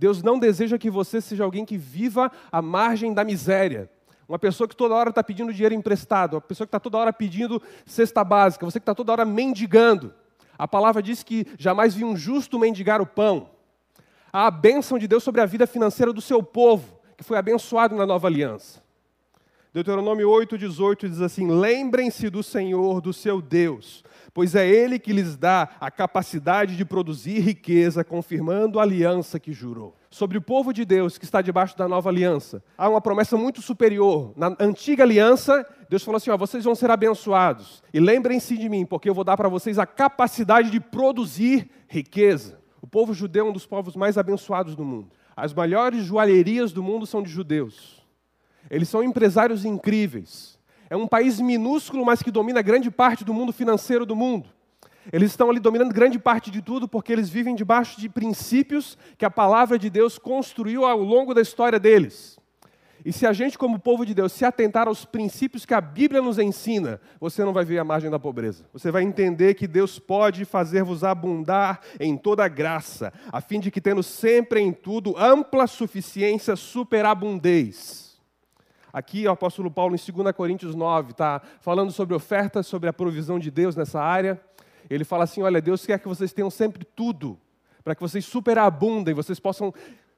Deus 0.00 0.22
não 0.22 0.38
deseja 0.38 0.78
que 0.78 0.90
você 0.90 1.20
seja 1.20 1.44
alguém 1.44 1.62
que 1.62 1.76
viva 1.76 2.32
à 2.50 2.62
margem 2.62 3.12
da 3.12 3.22
miséria. 3.22 3.90
Uma 4.26 4.38
pessoa 4.38 4.66
que 4.66 4.74
toda 4.74 4.94
hora 4.94 5.10
está 5.10 5.22
pedindo 5.22 5.52
dinheiro 5.52 5.74
emprestado, 5.74 6.34
uma 6.34 6.40
pessoa 6.40 6.66
que 6.66 6.68
está 6.68 6.80
toda 6.80 6.96
hora 6.96 7.12
pedindo 7.12 7.60
cesta 7.84 8.24
básica, 8.24 8.64
você 8.64 8.80
que 8.80 8.84
está 8.84 8.94
toda 8.94 9.12
hora 9.12 9.26
mendigando. 9.26 10.14
A 10.56 10.66
palavra 10.66 11.02
diz 11.02 11.22
que 11.22 11.46
jamais 11.58 11.94
vi 11.94 12.02
um 12.02 12.16
justo 12.16 12.58
mendigar 12.58 13.02
o 13.02 13.06
pão. 13.06 13.50
Há 14.32 14.46
a 14.46 14.50
bênção 14.50 14.98
de 14.98 15.06
Deus 15.06 15.22
sobre 15.22 15.42
a 15.42 15.46
vida 15.46 15.66
financeira 15.66 16.14
do 16.14 16.22
seu 16.22 16.42
povo, 16.42 16.98
que 17.18 17.22
foi 17.22 17.36
abençoado 17.36 17.94
na 17.94 18.06
nova 18.06 18.26
aliança. 18.26 18.82
Deuteronômio 19.74 20.30
8,18 20.30 21.10
diz 21.10 21.20
assim: 21.20 21.50
Lembrem-se 21.50 22.30
do 22.30 22.42
Senhor, 22.42 23.02
do 23.02 23.12
seu 23.12 23.42
Deus, 23.42 24.02
pois 24.32 24.54
é 24.54 24.68
Ele 24.68 24.98
que 24.98 25.12
lhes 25.12 25.36
dá 25.36 25.68
a 25.80 25.90
capacidade 25.90 26.76
de 26.76 26.84
produzir 26.84 27.40
riqueza, 27.40 28.04
confirmando 28.04 28.78
a 28.78 28.82
aliança 28.82 29.38
que 29.38 29.52
jurou. 29.52 29.96
Sobre 30.10 30.36
o 30.36 30.42
povo 30.42 30.72
de 30.72 30.84
Deus 30.84 31.18
que 31.18 31.24
está 31.24 31.40
debaixo 31.40 31.76
da 31.78 31.86
nova 31.86 32.08
aliança, 32.08 32.62
há 32.76 32.88
uma 32.88 33.00
promessa 33.00 33.36
muito 33.36 33.62
superior. 33.62 34.32
Na 34.36 34.56
antiga 34.58 35.04
aliança, 35.04 35.64
Deus 35.88 36.02
falou 36.02 36.16
assim: 36.16 36.30
ó, 36.30 36.36
vocês 36.36 36.64
vão 36.64 36.74
ser 36.74 36.90
abençoados, 36.90 37.82
e 37.92 38.00
lembrem-se 38.00 38.56
de 38.58 38.68
mim, 38.68 38.84
porque 38.84 39.08
eu 39.08 39.14
vou 39.14 39.24
dar 39.24 39.36
para 39.36 39.48
vocês 39.48 39.78
a 39.78 39.86
capacidade 39.86 40.70
de 40.70 40.80
produzir 40.80 41.70
riqueza. 41.88 42.60
O 42.82 42.86
povo 42.86 43.12
judeu 43.12 43.46
é 43.46 43.50
um 43.50 43.52
dos 43.52 43.66
povos 43.66 43.94
mais 43.94 44.16
abençoados 44.16 44.74
do 44.74 44.84
mundo. 44.84 45.10
As 45.36 45.54
maiores 45.54 46.04
joalherias 46.04 46.72
do 46.72 46.82
mundo 46.82 47.06
são 47.06 47.22
de 47.22 47.30
judeus. 47.30 48.04
Eles 48.70 48.88
são 48.88 49.02
empresários 49.02 49.64
incríveis. 49.64 50.58
É 50.90 50.96
um 50.96 51.06
país 51.06 51.40
minúsculo, 51.40 52.04
mas 52.04 52.20
que 52.20 52.32
domina 52.32 52.60
grande 52.60 52.90
parte 52.90 53.24
do 53.24 53.32
mundo 53.32 53.52
financeiro 53.52 54.04
do 54.04 54.16
mundo. 54.16 54.48
Eles 55.12 55.30
estão 55.30 55.48
ali 55.48 55.60
dominando 55.60 55.94
grande 55.94 56.18
parte 56.18 56.50
de 56.50 56.60
tudo 56.60 56.88
porque 56.88 57.12
eles 57.12 57.30
vivem 57.30 57.54
debaixo 57.54 58.00
de 58.00 58.08
princípios 58.08 58.98
que 59.16 59.24
a 59.24 59.30
palavra 59.30 59.78
de 59.78 59.88
Deus 59.88 60.18
construiu 60.18 60.84
ao 60.84 60.98
longo 60.98 61.32
da 61.32 61.40
história 61.40 61.78
deles. 61.78 62.40
E 63.04 63.12
se 63.12 63.24
a 63.24 63.32
gente, 63.32 63.56
como 63.56 63.78
povo 63.78 64.04
de 64.04 64.12
Deus, 64.12 64.32
se 64.32 64.44
atentar 64.44 64.88
aos 64.88 65.04
princípios 65.04 65.64
que 65.64 65.72
a 65.72 65.80
Bíblia 65.80 66.20
nos 66.20 66.40
ensina, 66.40 67.00
você 67.20 67.44
não 67.44 67.52
vai 67.52 67.64
ver 67.64 67.78
a 67.78 67.84
margem 67.84 68.10
da 68.10 68.18
pobreza. 68.18 68.64
Você 68.72 68.90
vai 68.90 69.04
entender 69.04 69.54
que 69.54 69.68
Deus 69.68 69.98
pode 70.00 70.44
fazer-vos 70.44 71.04
abundar 71.04 71.80
em 72.00 72.16
toda 72.16 72.46
graça, 72.48 73.12
a 73.32 73.40
fim 73.40 73.60
de 73.60 73.70
que, 73.70 73.80
tendo 73.80 74.02
sempre 74.02 74.60
em 74.60 74.72
tudo 74.72 75.16
ampla 75.16 75.68
suficiência, 75.68 76.56
superabundez 76.56 78.09
Aqui 78.92 79.26
o 79.26 79.30
apóstolo 79.30 79.70
Paulo, 79.70 79.94
em 79.94 80.12
2 80.12 80.34
Coríntios 80.34 80.74
9, 80.74 81.12
está 81.12 81.40
falando 81.60 81.92
sobre 81.92 82.14
ofertas, 82.14 82.66
sobre 82.66 82.88
a 82.88 82.92
provisão 82.92 83.38
de 83.38 83.50
Deus 83.50 83.76
nessa 83.76 84.00
área. 84.00 84.40
Ele 84.88 85.04
fala 85.04 85.24
assim: 85.24 85.42
olha, 85.42 85.60
Deus 85.60 85.86
quer 85.86 85.98
que 85.98 86.08
vocês 86.08 86.32
tenham 86.32 86.50
sempre 86.50 86.84
tudo, 86.84 87.38
para 87.84 87.94
que 87.94 88.00
vocês 88.00 88.24
superabundem, 88.24 89.14
vocês 89.14 89.38
possam 89.38 89.72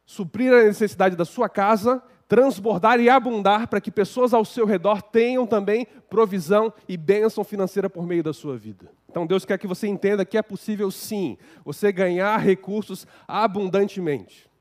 suprir 0.05 0.53
a 0.53 0.65
necessidade 0.65 1.17
da 1.17 1.25
sua 1.25 1.49
casa, 1.49 2.03
transbordar 2.29 2.99
e 3.01 3.09
abundar, 3.09 3.69
para 3.69 3.81
que 3.81 3.91
pessoas 3.91 4.33
ao 4.33 4.45
seu 4.45 4.67
redor 4.67 5.03
tenham 5.03 5.47
também 5.47 5.87
provisão 6.09 6.73
e 6.89 6.97
bênção 6.97 7.45
financeira 7.45 7.91
por 7.91 8.07
meio 8.07 8.23
da 8.23 8.33
sua 8.33 8.57
vida. 8.57 8.91
Então 9.11 9.27
Deus 9.27 9.45
quer 9.45 9.59
que 9.59 9.67
você 9.67 9.87
entenda 9.87 10.25
que 10.25 10.39
é 10.39 10.43
possível 10.43 10.91
sim 10.91 11.37
você 11.65 11.93
ganhar 11.93 12.39
recursos 12.39 13.07
abundantemente. 13.29 14.52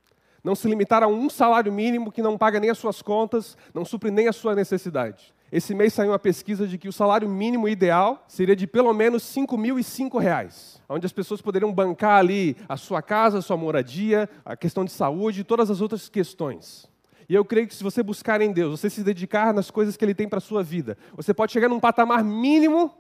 Não 0.44 0.56
se 0.56 0.68
limitar 0.68 1.04
a 1.04 1.08
um 1.08 1.30
salário 1.30 1.72
mínimo 1.72 2.12
que 2.12 2.22
não 2.22 2.38
paga 2.38 2.60
nem 2.60 2.70
as 2.70 2.78
suas 2.78 3.02
contas, 3.02 3.58
não 3.74 3.86
supre 3.86 4.10
nem 4.10 4.28
a 4.28 4.34
sua 4.34 4.56
necessidade. 4.56 5.34
Esse 5.52 5.76
mês 5.76 5.94
saiu 5.94 6.12
uma 6.12 6.20
pesquisa 6.20 6.66
de 6.66 6.78
que 6.78 6.88
o 6.88 6.94
salário 6.94 7.28
mínimo 7.28 7.68
ideal 7.68 8.24
seria 8.28 8.56
de 8.56 8.66
pelo 8.66 8.94
menos 8.94 9.22
5.005 9.24 10.18
reais, 10.18 10.82
onde 10.88 11.06
as 11.06 11.12
pessoas 11.12 11.42
poderiam 11.42 11.74
bancar 11.74 12.20
ali 12.20 12.56
a 12.70 12.78
sua 12.78 13.02
casa, 13.02 13.40
a 13.40 13.42
sua 13.42 13.58
moradia, 13.58 14.30
a 14.46 14.56
questão 14.56 14.86
de 14.86 14.92
saúde 14.92 15.42
e 15.42 15.44
todas 15.44 15.70
as 15.70 15.82
outras 15.82 16.08
questões. 16.08 16.90
E 17.28 17.36
eu 17.36 17.44
creio 17.44 17.68
que 17.68 17.76
se 17.76 17.84
você 17.84 18.02
buscar 18.02 18.42
em 18.42 18.52
Deus, 18.52 18.80
você 18.80 18.90
se 18.90 19.04
dedicar 19.04 19.54
nas 19.54 19.70
coisas 19.70 19.98
que 19.98 20.06
Ele 20.06 20.16
tem 20.16 20.28
para 20.28 20.38
a 20.38 20.42
sua 20.42 20.64
vida, 20.64 20.98
você 21.16 21.34
pode 21.34 21.52
chegar 21.52 21.68
num 21.68 21.80
patamar 21.80 22.24
mínimo 22.24 22.94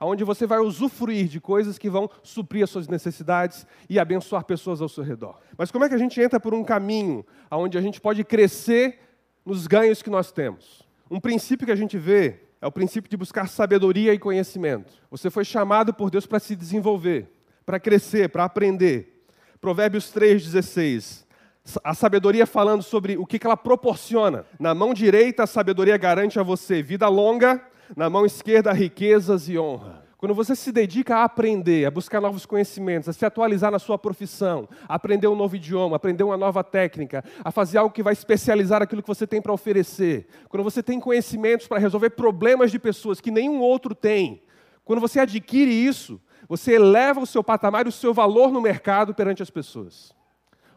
onde 0.00 0.24
você 0.24 0.46
vai 0.46 0.58
usufruir 0.58 1.26
de 1.28 1.40
coisas 1.40 1.78
que 1.78 1.88
vão 1.88 2.10
suprir 2.22 2.64
as 2.64 2.70
suas 2.70 2.88
necessidades 2.88 3.66
e 3.88 3.98
abençoar 3.98 4.44
pessoas 4.44 4.82
ao 4.82 4.88
seu 4.88 5.02
redor. 5.02 5.38
Mas 5.56 5.70
como 5.70 5.84
é 5.84 5.88
que 5.88 5.94
a 5.94 5.98
gente 5.98 6.20
entra 6.20 6.38
por 6.38 6.52
um 6.52 6.62
caminho 6.62 7.24
onde 7.50 7.78
a 7.78 7.80
gente 7.80 8.00
pode 8.00 8.22
crescer 8.24 8.98
nos 9.44 9.66
ganhos 9.66 10.02
que 10.02 10.10
nós 10.10 10.30
temos? 10.30 10.82
Um 11.10 11.20
princípio 11.20 11.66
que 11.66 11.72
a 11.72 11.76
gente 11.76 11.96
vê 11.96 12.40
é 12.60 12.66
o 12.66 12.72
princípio 12.72 13.08
de 13.08 13.16
buscar 13.16 13.48
sabedoria 13.48 14.12
e 14.12 14.18
conhecimento. 14.18 14.92
Você 15.10 15.30
foi 15.30 15.44
chamado 15.44 15.94
por 15.94 16.10
Deus 16.10 16.26
para 16.26 16.40
se 16.40 16.56
desenvolver, 16.56 17.30
para 17.64 17.78
crescer, 17.78 18.28
para 18.28 18.44
aprender. 18.44 19.24
Provérbios 19.60 20.12
3,16. 20.12 21.24
A 21.82 21.94
sabedoria 21.94 22.46
falando 22.46 22.82
sobre 22.82 23.16
o 23.16 23.26
que 23.26 23.44
ela 23.44 23.56
proporciona. 23.56 24.44
Na 24.58 24.74
mão 24.74 24.94
direita, 24.94 25.42
a 25.42 25.46
sabedoria 25.46 25.96
garante 25.96 26.38
a 26.38 26.42
você 26.42 26.82
vida 26.82 27.08
longa 27.08 27.60
na 27.94 28.08
mão 28.08 28.24
esquerda 28.24 28.72
riquezas 28.72 29.48
e 29.48 29.58
honra. 29.58 30.04
quando 30.16 30.34
você 30.34 30.56
se 30.56 30.72
dedica 30.72 31.16
a 31.16 31.24
aprender, 31.24 31.84
a 31.84 31.90
buscar 31.90 32.20
novos 32.20 32.46
conhecimentos, 32.46 33.08
a 33.08 33.12
se 33.12 33.24
atualizar 33.24 33.70
na 33.70 33.78
sua 33.78 33.98
profissão, 33.98 34.66
a 34.88 34.94
aprender 34.94 35.28
um 35.28 35.36
novo 35.36 35.56
idioma, 35.56 35.94
a 35.94 35.98
aprender 35.98 36.24
uma 36.24 36.36
nova 36.36 36.64
técnica, 36.64 37.22
a 37.44 37.50
fazer 37.50 37.78
algo 37.78 37.94
que 37.94 38.02
vai 38.02 38.14
especializar 38.14 38.82
aquilo 38.82 39.02
que 39.02 39.08
você 39.08 39.26
tem 39.26 39.42
para 39.42 39.52
oferecer, 39.52 40.26
quando 40.48 40.64
você 40.64 40.82
tem 40.82 40.98
conhecimentos 40.98 41.68
para 41.68 41.78
resolver 41.78 42.10
problemas 42.10 42.70
de 42.70 42.78
pessoas 42.78 43.20
que 43.20 43.30
nenhum 43.30 43.60
outro 43.60 43.94
tem, 43.94 44.42
quando 44.84 45.00
você 45.00 45.20
adquire 45.20 45.70
isso, 45.70 46.20
você 46.48 46.74
eleva 46.74 47.20
o 47.20 47.26
seu 47.26 47.44
patamar 47.44 47.86
e 47.86 47.88
o 47.88 47.92
seu 47.92 48.14
valor 48.14 48.50
no 48.50 48.60
mercado 48.60 49.14
perante 49.14 49.42
as 49.42 49.50
pessoas. 49.50 50.14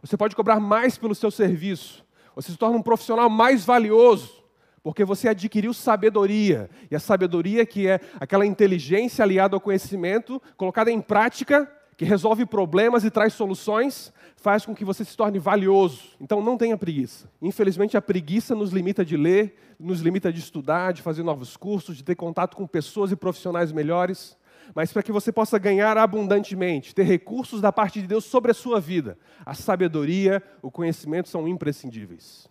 Você 0.02 0.18
pode 0.18 0.36
cobrar 0.36 0.60
mais 0.60 0.98
pelo 0.98 1.16
seu 1.16 1.32
serviço, 1.32 2.06
você 2.36 2.52
se 2.52 2.58
torna 2.58 2.78
um 2.78 2.82
profissional 2.82 3.30
mais 3.30 3.66
valioso 3.66 4.39
porque 4.84 5.04
você 5.04 5.30
adquiriu 5.30 5.74
sabedoria, 5.74 6.70
e 6.90 6.96
a 6.96 7.00
sabedoria 7.00 7.66
que 7.66 7.88
é 7.88 8.00
aquela 8.20 8.46
inteligência 8.46 9.24
aliada 9.24 9.56
ao 9.56 9.62
conhecimento, 9.62 10.42
colocada 10.56 10.92
em 10.92 11.02
prática, 11.02 11.72
que 11.98 12.06
resolve 12.06 12.46
problemas 12.46 13.04
e 13.04 13.12
traz 13.12 13.34
soluções, 13.34 14.14
faz 14.38 14.66
com 14.66 14.74
que 14.74 14.86
você 14.86 15.04
se 15.04 15.18
torne 15.18 15.38
valioso. 15.38 16.16
Então 16.20 16.42
não 16.42 16.58
tenha 16.58 16.78
preguiça. 16.78 17.30
Infelizmente 17.42 17.98
a 17.98 18.02
preguiça 18.02 18.56
nos 18.56 18.72
limita 18.72 19.04
de 19.04 19.18
ler, 19.18 19.56
nos 19.80 20.00
limita 20.00 20.32
de 20.32 20.40
estudar, 20.40 20.94
de 20.94 21.02
fazer 21.02 21.24
novos 21.24 21.58
cursos, 21.58 21.98
de 21.98 22.04
ter 22.04 22.16
contato 22.16 22.56
com 22.56 22.66
pessoas 22.66 23.12
e 23.12 23.18
profissionais 23.18 23.72
melhores. 23.72 24.38
Mas 24.74 24.94
para 24.94 25.04
que 25.04 25.12
você 25.12 25.32
possa 25.32 25.58
ganhar 25.58 25.98
abundantemente, 25.98 26.96
ter 26.96 27.04
recursos 27.04 27.60
da 27.60 27.72
parte 27.72 28.02
de 28.02 28.08
Deus 28.08 28.26
sobre 28.26 28.52
a 28.52 28.54
sua 28.54 28.80
vida, 28.80 29.18
a 29.46 29.54
sabedoria, 29.54 30.42
o 30.62 30.72
conhecimento 30.72 31.28
são 31.28 31.48
imprescindíveis. 31.48 32.49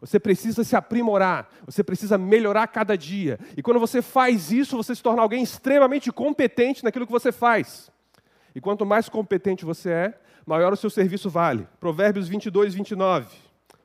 Você 0.00 0.20
precisa 0.20 0.62
se 0.62 0.76
aprimorar, 0.76 1.50
você 1.66 1.82
precisa 1.82 2.16
melhorar 2.16 2.66
cada 2.68 2.96
dia. 2.96 3.38
E 3.56 3.62
quando 3.62 3.80
você 3.80 4.00
faz 4.00 4.52
isso, 4.52 4.76
você 4.76 4.94
se 4.94 5.02
torna 5.02 5.22
alguém 5.22 5.42
extremamente 5.42 6.12
competente 6.12 6.84
naquilo 6.84 7.06
que 7.06 7.12
você 7.12 7.32
faz. 7.32 7.90
E 8.54 8.60
quanto 8.60 8.86
mais 8.86 9.08
competente 9.08 9.64
você 9.64 9.90
é, 9.90 10.20
maior 10.46 10.72
o 10.72 10.76
seu 10.76 10.88
serviço 10.88 11.28
vale. 11.28 11.66
Provérbios 11.80 12.28
22, 12.28 12.74
29. 12.74 13.36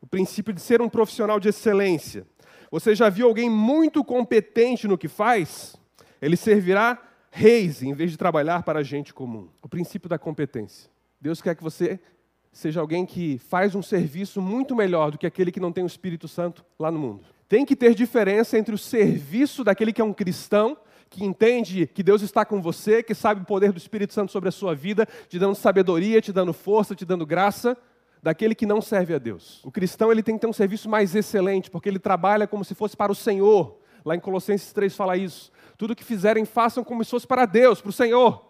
O 0.01 0.08
princípio 0.08 0.53
de 0.53 0.62
ser 0.62 0.82
um 0.82 0.89
profissional 0.89 1.39
de 1.39 1.50
excelência. 1.50 2.25
Você 2.70 2.96
já 2.96 3.10
viu 3.10 3.27
alguém 3.27 3.50
muito 3.50 4.03
competente 4.03 4.88
no 4.88 4.98
que 4.98 5.08
faz? 5.08 5.75
Ele 6.22 6.38
servirá 6.38 7.01
reis 7.29 7.82
em 7.82 7.93
vez 7.93 8.12
de 8.12 8.17
trabalhar 8.17 8.63
para 8.63 8.84
gente 8.84 9.13
comum. 9.13 9.50
O 9.62 9.67
princípio 9.67 10.08
da 10.08 10.20
competência. 10.20 10.89
Deus 11.20 11.41
quer 11.41 11.55
que 11.55 11.63
você 11.63 12.00
seja 12.53 12.79
alguém 12.79 13.05
que 13.05 13.39
faz 13.39 13.74
um 13.74 13.81
serviço 13.81 14.39
muito 14.39 14.75
melhor 14.75 15.12
do 15.12 15.17
que 15.17 15.25
aquele 15.25 15.51
que 15.51 15.60
não 15.60 15.72
tem 15.72 15.83
o 15.83 15.88
Espírito 15.88 16.27
Santo 16.27 16.63
lá 16.79 16.91
no 16.91 17.00
mundo. 17.00 17.25
Tem 17.50 17.65
que 17.65 17.75
ter 17.75 17.95
diferença 17.95 18.57
entre 18.57 18.74
o 18.74 18.77
serviço 18.77 19.63
daquele 19.63 19.91
que 19.91 20.00
é 20.00 20.05
um 20.05 20.13
cristão, 20.13 20.77
que 21.10 21.25
entende 21.25 21.88
que 21.88 22.03
Deus 22.03 22.22
está 22.22 22.45
com 22.45 22.62
você, 22.62 23.03
que 23.03 23.13
sabe 23.13 23.41
o 23.41 23.45
poder 23.45 23.72
do 23.72 23.77
Espírito 23.77 24.13
Santo 24.13 24.31
sobre 24.31 24.50
a 24.50 24.51
sua 24.51 24.74
vida, 24.74 25.07
te 25.27 25.38
dando 25.38 25.55
sabedoria, 25.55 26.22
te 26.22 26.31
dando 26.31 26.53
força, 26.53 26.95
te 26.95 27.05
dando 27.05 27.25
graça, 27.25 27.75
daquele 28.22 28.55
que 28.55 28.65
não 28.65 28.81
serve 28.81 29.13
a 29.13 29.17
Deus. 29.17 29.60
O 29.63 29.72
cristão 29.72 30.12
ele 30.12 30.24
tem 30.24 30.36
que 30.36 30.41
ter 30.41 30.48
um 30.48 30.53
serviço 30.53 30.88
mais 30.88 31.15
excelente, 31.15 31.69
porque 31.69 31.89
ele 31.89 32.00
trabalha 32.00 32.48
como 32.48 32.63
se 32.63 32.74
fosse 32.74 32.95
para 32.95 33.12
o 33.12 33.15
Senhor. 33.15 33.77
Lá 34.05 34.15
em 34.15 34.19
Colossenses 34.19 34.72
3 34.72 34.95
fala 34.95 35.17
isso. 35.17 35.51
Tudo 35.77 35.95
que 35.95 36.03
fizerem, 36.03 36.45
façam 36.45 36.83
como 36.83 37.03
se 37.03 37.12
fosse 37.12 37.27
para 37.27 37.45
Deus, 37.45 37.81
para 37.81 37.89
o 37.89 37.93
Senhor. 37.93 38.43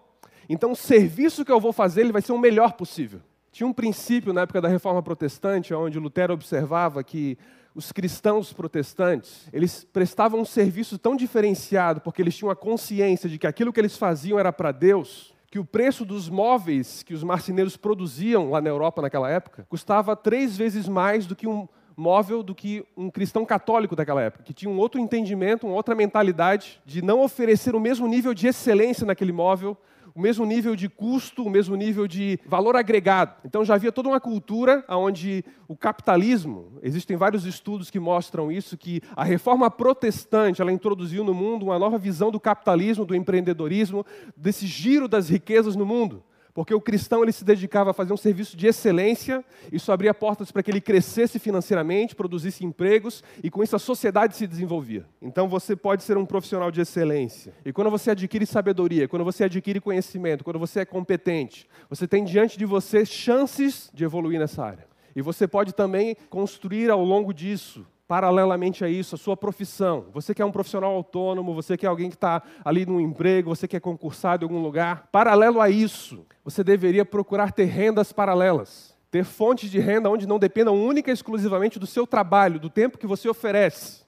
Então, 0.47 0.73
o 0.73 0.75
serviço 0.75 1.45
que 1.45 1.51
eu 1.51 1.59
vou 1.59 1.71
fazer, 1.71 2.01
ele 2.01 2.11
vai 2.11 2.21
ser 2.21 2.33
o 2.33 2.37
melhor 2.37 2.73
possível. 2.73 3.21
Tinha 3.53 3.67
um 3.67 3.71
princípio 3.71 4.33
na 4.33 4.41
época 4.41 4.59
da 4.59 4.67
Reforma 4.67 5.03
Protestante, 5.03 5.75
onde 5.75 5.99
Lutero 5.99 6.33
observava 6.33 7.03
que 7.03 7.37
os 7.75 7.91
cristãos 7.91 8.51
protestantes, 8.51 9.47
eles 9.53 9.83
prestavam 9.93 10.41
um 10.41 10.45
serviço 10.45 10.97
tão 10.97 11.15
diferenciado, 11.15 12.01
porque 12.01 12.19
eles 12.19 12.35
tinham 12.35 12.49
a 12.49 12.55
consciência 12.55 13.29
de 13.29 13.37
que 13.37 13.45
aquilo 13.45 13.71
que 13.71 13.79
eles 13.79 13.95
faziam 13.95 14.39
era 14.39 14.51
para 14.51 14.71
Deus, 14.71 15.35
que 15.51 15.59
o 15.59 15.65
preço 15.65 16.03
dos 16.03 16.29
móveis 16.29 17.03
que 17.03 17.13
os 17.13 17.23
marceneiros 17.23 17.77
produziam 17.77 18.49
lá 18.49 18.59
na 18.59 18.69
Europa 18.69 19.03
naquela 19.03 19.29
época 19.29 19.67
custava 19.69 20.15
três 20.15 20.57
vezes 20.57 20.87
mais 20.87 21.27
do 21.27 21.35
que 21.35 21.47
um 21.47 21.67
móvel 21.95 22.41
do 22.41 22.55
que 22.55 22.83
um 22.97 23.11
cristão 23.11 23.45
católico 23.45 23.95
daquela 23.95 24.23
época, 24.23 24.43
que 24.43 24.53
tinha 24.53 24.71
um 24.71 24.79
outro 24.79 24.99
entendimento, 24.99 25.67
uma 25.67 25.75
outra 25.75 25.93
mentalidade 25.93 26.81
de 26.83 27.03
não 27.03 27.21
oferecer 27.21 27.75
o 27.75 27.79
mesmo 27.79 28.07
nível 28.07 28.33
de 28.33 28.47
excelência 28.47 29.05
naquele 29.05 29.31
móvel, 29.31 29.77
o 30.15 30.21
mesmo 30.21 30.45
nível 30.45 30.75
de 30.75 30.87
custo, 30.87 31.43
o 31.43 31.49
mesmo 31.49 31.75
nível 31.75 32.07
de 32.07 32.39
valor 32.45 32.75
agregado. 32.75 33.35
Então 33.43 33.65
já 33.65 33.75
havia 33.75 33.91
toda 33.91 34.09
uma 34.09 34.19
cultura 34.19 34.85
onde 34.89 35.43
o 35.67 35.75
capitalismo, 35.75 36.73
existem 36.83 37.17
vários 37.17 37.45
estudos 37.45 37.89
que 37.89 37.99
mostram 37.99 38.51
isso, 38.51 38.77
que 38.77 39.01
a 39.15 39.23
reforma 39.23 39.71
protestante 39.71 40.61
ela 40.61 40.71
introduziu 40.71 41.23
no 41.23 41.33
mundo 41.33 41.63
uma 41.65 41.79
nova 41.79 41.97
visão 41.97 42.31
do 42.31 42.39
capitalismo, 42.39 43.05
do 43.05 43.15
empreendedorismo, 43.15 44.05
desse 44.37 44.67
giro 44.67 45.07
das 45.07 45.29
riquezas 45.29 45.75
no 45.75 45.85
mundo. 45.85 46.23
Porque 46.53 46.73
o 46.73 46.79
cristão 46.79 47.23
ele 47.23 47.31
se 47.31 47.43
dedicava 47.43 47.89
a 47.89 47.93
fazer 47.93 48.13
um 48.13 48.17
serviço 48.17 48.55
de 48.55 48.67
excelência, 48.67 49.43
isso 49.71 49.91
abria 49.91 50.13
portas 50.13 50.51
para 50.51 50.61
que 50.61 50.69
ele 50.69 50.79
crescesse 50.79 51.39
financeiramente, 51.39 52.15
produzisse 52.15 52.63
empregos 52.63 53.23
e 53.43 53.49
com 53.49 53.63
isso 53.63 53.75
a 53.75 53.79
sociedade 53.79 54.35
se 54.35 54.45
desenvolvia. 54.45 55.05
Então 55.19 55.47
você 55.47 55.75
pode 55.75 56.03
ser 56.03 56.15
um 56.15 56.25
profissional 56.25 56.69
de 56.69 56.79
excelência. 56.79 57.53
E 57.65 57.73
quando 57.73 57.89
você 57.89 58.11
adquire 58.11 58.45
sabedoria, 58.45 59.07
quando 59.07 59.25
você 59.25 59.45
adquire 59.45 59.79
conhecimento, 59.79 60.43
quando 60.43 60.59
você 60.59 60.81
é 60.81 60.85
competente, 60.85 61.67
você 61.89 62.07
tem 62.07 62.23
diante 62.23 62.57
de 62.57 62.65
você 62.65 63.03
chances 63.03 63.89
de 63.91 64.03
evoluir 64.03 64.39
nessa 64.39 64.63
área. 64.63 64.87
E 65.15 65.21
você 65.21 65.47
pode 65.47 65.73
também 65.73 66.15
construir 66.29 66.91
ao 66.91 67.03
longo 67.03 67.33
disso 67.33 67.85
paralelamente 68.07 68.83
a 68.83 68.89
isso, 68.89 69.15
a 69.15 69.17
sua 69.17 69.35
profissão. 69.35 70.07
Você 70.13 70.33
que 70.33 70.41
é 70.41 70.45
um 70.45 70.51
profissional 70.51 70.93
autônomo, 70.93 71.53
você 71.53 71.77
que 71.77 71.85
é 71.85 71.89
alguém 71.89 72.09
que 72.09 72.15
está 72.15 72.43
ali 72.63 72.85
no 72.85 72.99
emprego, 72.99 73.55
você 73.55 73.67
que 73.67 73.77
é 73.77 73.79
concursado 73.79 74.43
em 74.43 74.47
algum 74.47 74.61
lugar. 74.61 75.07
Paralelo 75.11 75.61
a 75.61 75.69
isso, 75.69 76.25
você 76.43 76.63
deveria 76.63 77.05
procurar 77.05 77.51
ter 77.51 77.65
rendas 77.65 78.11
paralelas. 78.11 78.93
Ter 79.09 79.23
fontes 79.23 79.69
de 79.69 79.79
renda 79.79 80.09
onde 80.09 80.27
não 80.27 80.39
dependam 80.39 80.75
única 80.75 81.11
e 81.11 81.13
exclusivamente 81.13 81.77
do 81.77 81.85
seu 81.85 82.07
trabalho, 82.07 82.59
do 82.59 82.69
tempo 82.69 82.97
que 82.97 83.05
você 83.05 83.29
oferece. 83.29 84.03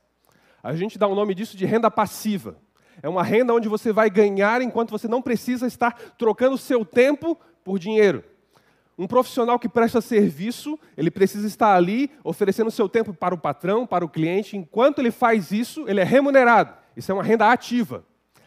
A 0.63 0.73
gente 0.73 0.97
dá 0.97 1.07
o 1.07 1.13
nome 1.13 1.35
disso 1.35 1.55
de 1.55 1.65
renda 1.65 1.91
passiva. 1.91 2.57
É 3.03 3.07
uma 3.07 3.21
renda 3.21 3.53
onde 3.53 3.69
você 3.69 3.93
vai 3.93 4.09
ganhar 4.09 4.61
enquanto 4.61 4.89
você 4.89 5.07
não 5.07 5.21
precisa 5.21 5.67
estar 5.67 5.93
trocando 6.17 6.57
seu 6.57 6.83
tempo 6.83 7.37
por 7.63 7.77
dinheiro. 7.77 8.23
Um 8.97 9.07
profissional 9.07 9.59
que 9.59 9.67
presta 9.67 9.99
serviço, 9.99 10.79
ele 10.95 11.11
precisa 11.11 11.45
estar 11.45 11.75
ali 11.75 12.09
oferecendo 12.23 12.71
seu 12.71 12.87
tempo 12.87 13.13
para 13.13 13.35
o 13.35 13.37
patrão, 13.37 13.85
para 13.85 14.05
o 14.05 14.09
cliente. 14.09 14.55
Enquanto 14.55 14.99
ele 14.99 15.11
faz 15.11 15.51
isso, 15.51 15.87
ele 15.87 15.99
é 15.99 16.03
remunerado. 16.03 16.73
Isso 16.95 17.11
é 17.11 17.15
uma 17.15 17.23
renda 17.23 17.51
ativa. 17.51 18.05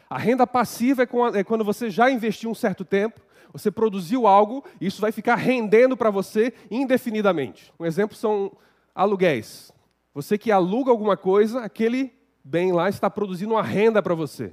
A 0.09 0.17
renda 0.17 0.47
passiva 0.47 1.03
é, 1.03 1.39
é 1.41 1.45
quando 1.45 1.65
você 1.65 1.91
já 1.91 2.11
investiu 2.11 2.51
um 2.51 2.55
certo 2.55 2.83
tempo, 2.83 3.21
você 3.53 3.71
produziu 3.71 4.27
algo 4.27 4.65
e 4.81 4.87
isso 4.87 5.01
vai 5.01 5.13
ficar 5.13 5.35
rendendo 5.35 5.97
para 5.97 6.11
você 6.11 6.53
indefinidamente. 6.71 7.73
Um 7.79 7.85
exemplo 7.85 8.17
são 8.17 8.53
aluguéis. 8.95 9.71
Você 10.15 10.39
que 10.39 10.51
aluga 10.51 10.91
alguma 10.91 11.17
coisa, 11.17 11.61
aquele 11.61 12.13
bem 12.43 12.73
lá 12.73 12.89
está 12.89 13.11
produzindo 13.11 13.53
uma 13.53 13.63
renda 13.63 14.03
para 14.03 14.15
você. 14.15 14.53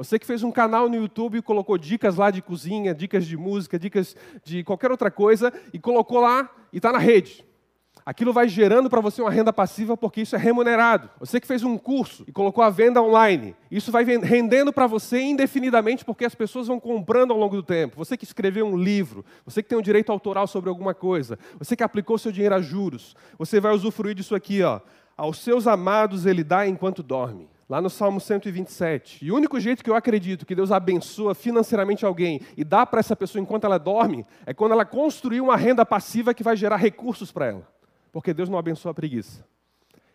Você 0.00 0.18
que 0.18 0.24
fez 0.24 0.42
um 0.42 0.50
canal 0.50 0.88
no 0.88 0.96
YouTube 0.96 1.36
e 1.36 1.42
colocou 1.42 1.76
dicas 1.76 2.16
lá 2.16 2.30
de 2.30 2.40
cozinha, 2.40 2.94
dicas 2.94 3.26
de 3.26 3.36
música, 3.36 3.78
dicas 3.78 4.16
de 4.42 4.64
qualquer 4.64 4.90
outra 4.90 5.10
coisa, 5.10 5.52
e 5.74 5.78
colocou 5.78 6.20
lá 6.20 6.48
e 6.72 6.78
está 6.78 6.90
na 6.90 6.96
rede. 6.96 7.44
Aquilo 8.06 8.32
vai 8.32 8.48
gerando 8.48 8.88
para 8.88 9.02
você 9.02 9.20
uma 9.20 9.30
renda 9.30 9.52
passiva 9.52 9.98
porque 9.98 10.22
isso 10.22 10.34
é 10.34 10.38
remunerado. 10.38 11.10
Você 11.20 11.38
que 11.38 11.46
fez 11.46 11.62
um 11.62 11.76
curso 11.76 12.24
e 12.26 12.32
colocou 12.32 12.64
a 12.64 12.70
venda 12.70 13.02
online, 13.02 13.54
isso 13.70 13.92
vai 13.92 14.02
rendendo 14.02 14.72
para 14.72 14.86
você 14.86 15.20
indefinidamente 15.20 16.02
porque 16.02 16.24
as 16.24 16.34
pessoas 16.34 16.66
vão 16.66 16.80
comprando 16.80 17.32
ao 17.34 17.38
longo 17.38 17.56
do 17.56 17.62
tempo. 17.62 17.98
Você 17.98 18.16
que 18.16 18.24
escreveu 18.24 18.64
um 18.64 18.78
livro, 18.78 19.22
você 19.44 19.62
que 19.62 19.68
tem 19.68 19.76
um 19.76 19.82
direito 19.82 20.10
autoral 20.10 20.46
sobre 20.46 20.70
alguma 20.70 20.94
coisa, 20.94 21.38
você 21.58 21.76
que 21.76 21.82
aplicou 21.82 22.16
seu 22.16 22.32
dinheiro 22.32 22.54
a 22.54 22.62
juros, 22.62 23.14
você 23.36 23.60
vai 23.60 23.74
usufruir 23.74 24.14
disso 24.14 24.34
aqui, 24.34 24.62
ó. 24.62 24.80
Aos 25.14 25.40
seus 25.40 25.66
amados 25.66 26.24
ele 26.24 26.42
dá 26.42 26.66
enquanto 26.66 27.02
dorme 27.02 27.50
lá 27.70 27.80
no 27.80 27.88
Salmo 27.88 28.20
127. 28.20 29.24
E 29.24 29.30
o 29.30 29.36
único 29.36 29.60
jeito 29.60 29.84
que 29.84 29.88
eu 29.88 29.94
acredito 29.94 30.44
que 30.44 30.56
Deus 30.56 30.72
abençoa 30.72 31.36
financeiramente 31.36 32.04
alguém 32.04 32.40
e 32.56 32.64
dá 32.64 32.84
para 32.84 32.98
essa 32.98 33.14
pessoa 33.14 33.40
enquanto 33.40 33.62
ela 33.62 33.78
dorme 33.78 34.26
é 34.44 34.52
quando 34.52 34.72
ela 34.72 34.84
construir 34.84 35.40
uma 35.40 35.56
renda 35.56 35.86
passiva 35.86 36.34
que 36.34 36.42
vai 36.42 36.56
gerar 36.56 36.74
recursos 36.74 37.30
para 37.30 37.46
ela. 37.46 37.68
Porque 38.10 38.34
Deus 38.34 38.48
não 38.48 38.58
abençoa 38.58 38.90
a 38.90 38.94
preguiça. 38.94 39.46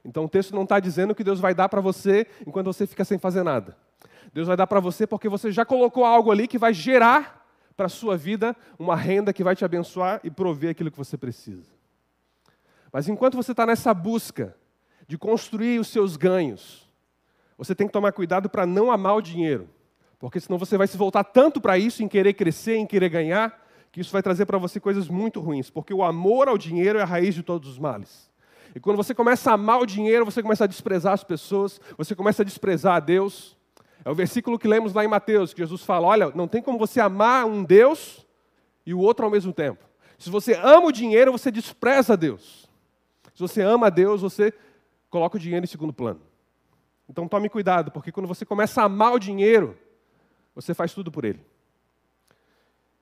Então 0.04 0.26
o 0.26 0.30
texto 0.30 0.54
não 0.54 0.64
está 0.64 0.82
dizendo 0.82 1.16
que 1.16 1.24
Deus 1.24 1.40
vai 1.40 1.56
dar 1.56 1.70
para 1.70 1.80
você 1.80 2.28
enquanto 2.46 2.66
você 2.66 2.86
fica 2.86 3.06
sem 3.06 3.18
fazer 3.18 3.42
nada. 3.42 3.78
Deus 4.34 4.48
vai 4.48 4.58
dar 4.58 4.68
para 4.68 4.82
você 4.82 5.08
porque 5.08 5.30
você 5.30 5.50
já 5.50 5.64
colocou 5.64 6.04
algo 6.04 6.32
ali 6.32 6.50
que 6.50 6.58
vai 6.58 6.74
gerar 6.74 7.48
para 7.78 7.86
a 7.86 7.90
sua 7.90 8.18
vida 8.18 8.54
uma 8.78 8.98
renda 8.98 9.32
que 9.32 9.46
vai 9.46 9.56
te 9.56 9.64
abençoar 9.64 10.20
e 10.26 10.30
prover 10.30 10.72
aquilo 10.72 10.92
que 10.92 10.98
você 10.98 11.18
precisa. 11.18 11.72
Mas 12.92 13.08
enquanto 13.08 13.38
você 13.38 13.52
está 13.52 13.66
nessa 13.66 13.94
busca 13.94 14.54
de 15.08 15.18
construir 15.18 15.80
os 15.80 15.88
seus 15.88 16.18
ganhos, 16.18 16.85
você 17.58 17.74
tem 17.74 17.88
que 17.88 17.94
tomar 17.94 18.12
cuidado 18.12 18.50
para 18.50 18.66
não 18.66 18.92
amar 18.92 19.16
o 19.16 19.22
dinheiro, 19.22 19.70
porque 20.20 20.40
senão 20.40 20.58
você 20.58 20.78
vai 20.78 20.88
se 20.88 20.98
voltar 20.98 21.24
tanto 21.24 21.62
para 21.62 21.78
isso, 21.78 22.04
em 22.04 22.08
querer 22.08 22.34
crescer, 22.34 22.76
em 22.76 22.86
querer 22.86 23.10
ganhar, 23.10 23.66
que 23.92 24.02
isso 24.02 24.12
vai 24.12 24.22
trazer 24.22 24.46
para 24.46 24.58
você 24.58 24.80
coisas 24.80 25.08
muito 25.08 25.40
ruins, 25.40 25.70
porque 25.70 25.94
o 25.94 26.04
amor 26.04 26.48
ao 26.48 26.58
dinheiro 26.58 27.00
é 27.00 27.02
a 27.02 27.06
raiz 27.06 27.34
de 27.34 27.44
todos 27.44 27.70
os 27.70 27.80
males. 27.80 28.30
E 28.76 28.80
quando 28.80 28.98
você 28.98 29.16
começa 29.16 29.52
a 29.52 29.54
amar 29.54 29.80
o 29.80 29.86
dinheiro, 29.86 30.26
você 30.26 30.42
começa 30.42 30.66
a 30.66 30.68
desprezar 30.68 31.14
as 31.14 31.24
pessoas, 31.24 31.80
você 31.98 32.14
começa 32.14 32.42
a 32.42 32.46
desprezar 32.46 32.96
a 32.96 33.00
Deus. 33.00 33.56
É 34.04 34.10
o 34.10 34.16
versículo 34.16 34.60
que 34.60 34.68
lemos 34.68 34.94
lá 34.94 35.06
em 35.06 35.08
Mateus, 35.08 35.54
que 35.54 35.62
Jesus 35.62 35.82
fala: 35.84 36.08
olha, 36.08 36.30
não 36.36 36.46
tem 36.46 36.62
como 36.62 36.78
você 36.78 37.00
amar 37.00 37.46
um 37.46 37.64
Deus 37.64 38.26
e 38.86 38.94
o 38.94 39.00
outro 39.00 39.24
ao 39.24 39.32
mesmo 39.32 39.54
tempo. 39.54 39.84
Se 40.18 40.30
você 40.30 40.56
ama 40.56 40.88
o 40.88 40.92
dinheiro, 40.92 41.32
você 41.32 41.50
despreza 41.50 42.18
Deus. 42.18 42.70
Se 43.34 43.40
você 43.40 43.62
ama 43.62 43.88
a 43.88 43.90
Deus, 43.90 44.22
você 44.22 44.54
coloca 45.10 45.38
o 45.38 45.40
dinheiro 45.40 45.64
em 45.64 45.68
segundo 45.68 45.94
plano. 45.94 46.20
Então 47.08 47.28
tome 47.28 47.50
cuidado, 47.50 47.92
porque 47.92 48.12
quando 48.12 48.28
você 48.28 48.46
começa 48.46 48.82
a 48.82 48.86
amar 48.86 49.14
o 49.14 49.20
dinheiro, 49.20 49.78
você 50.54 50.74
faz 50.74 50.94
tudo 50.94 51.12
por 51.12 51.26
ele. 51.26 51.46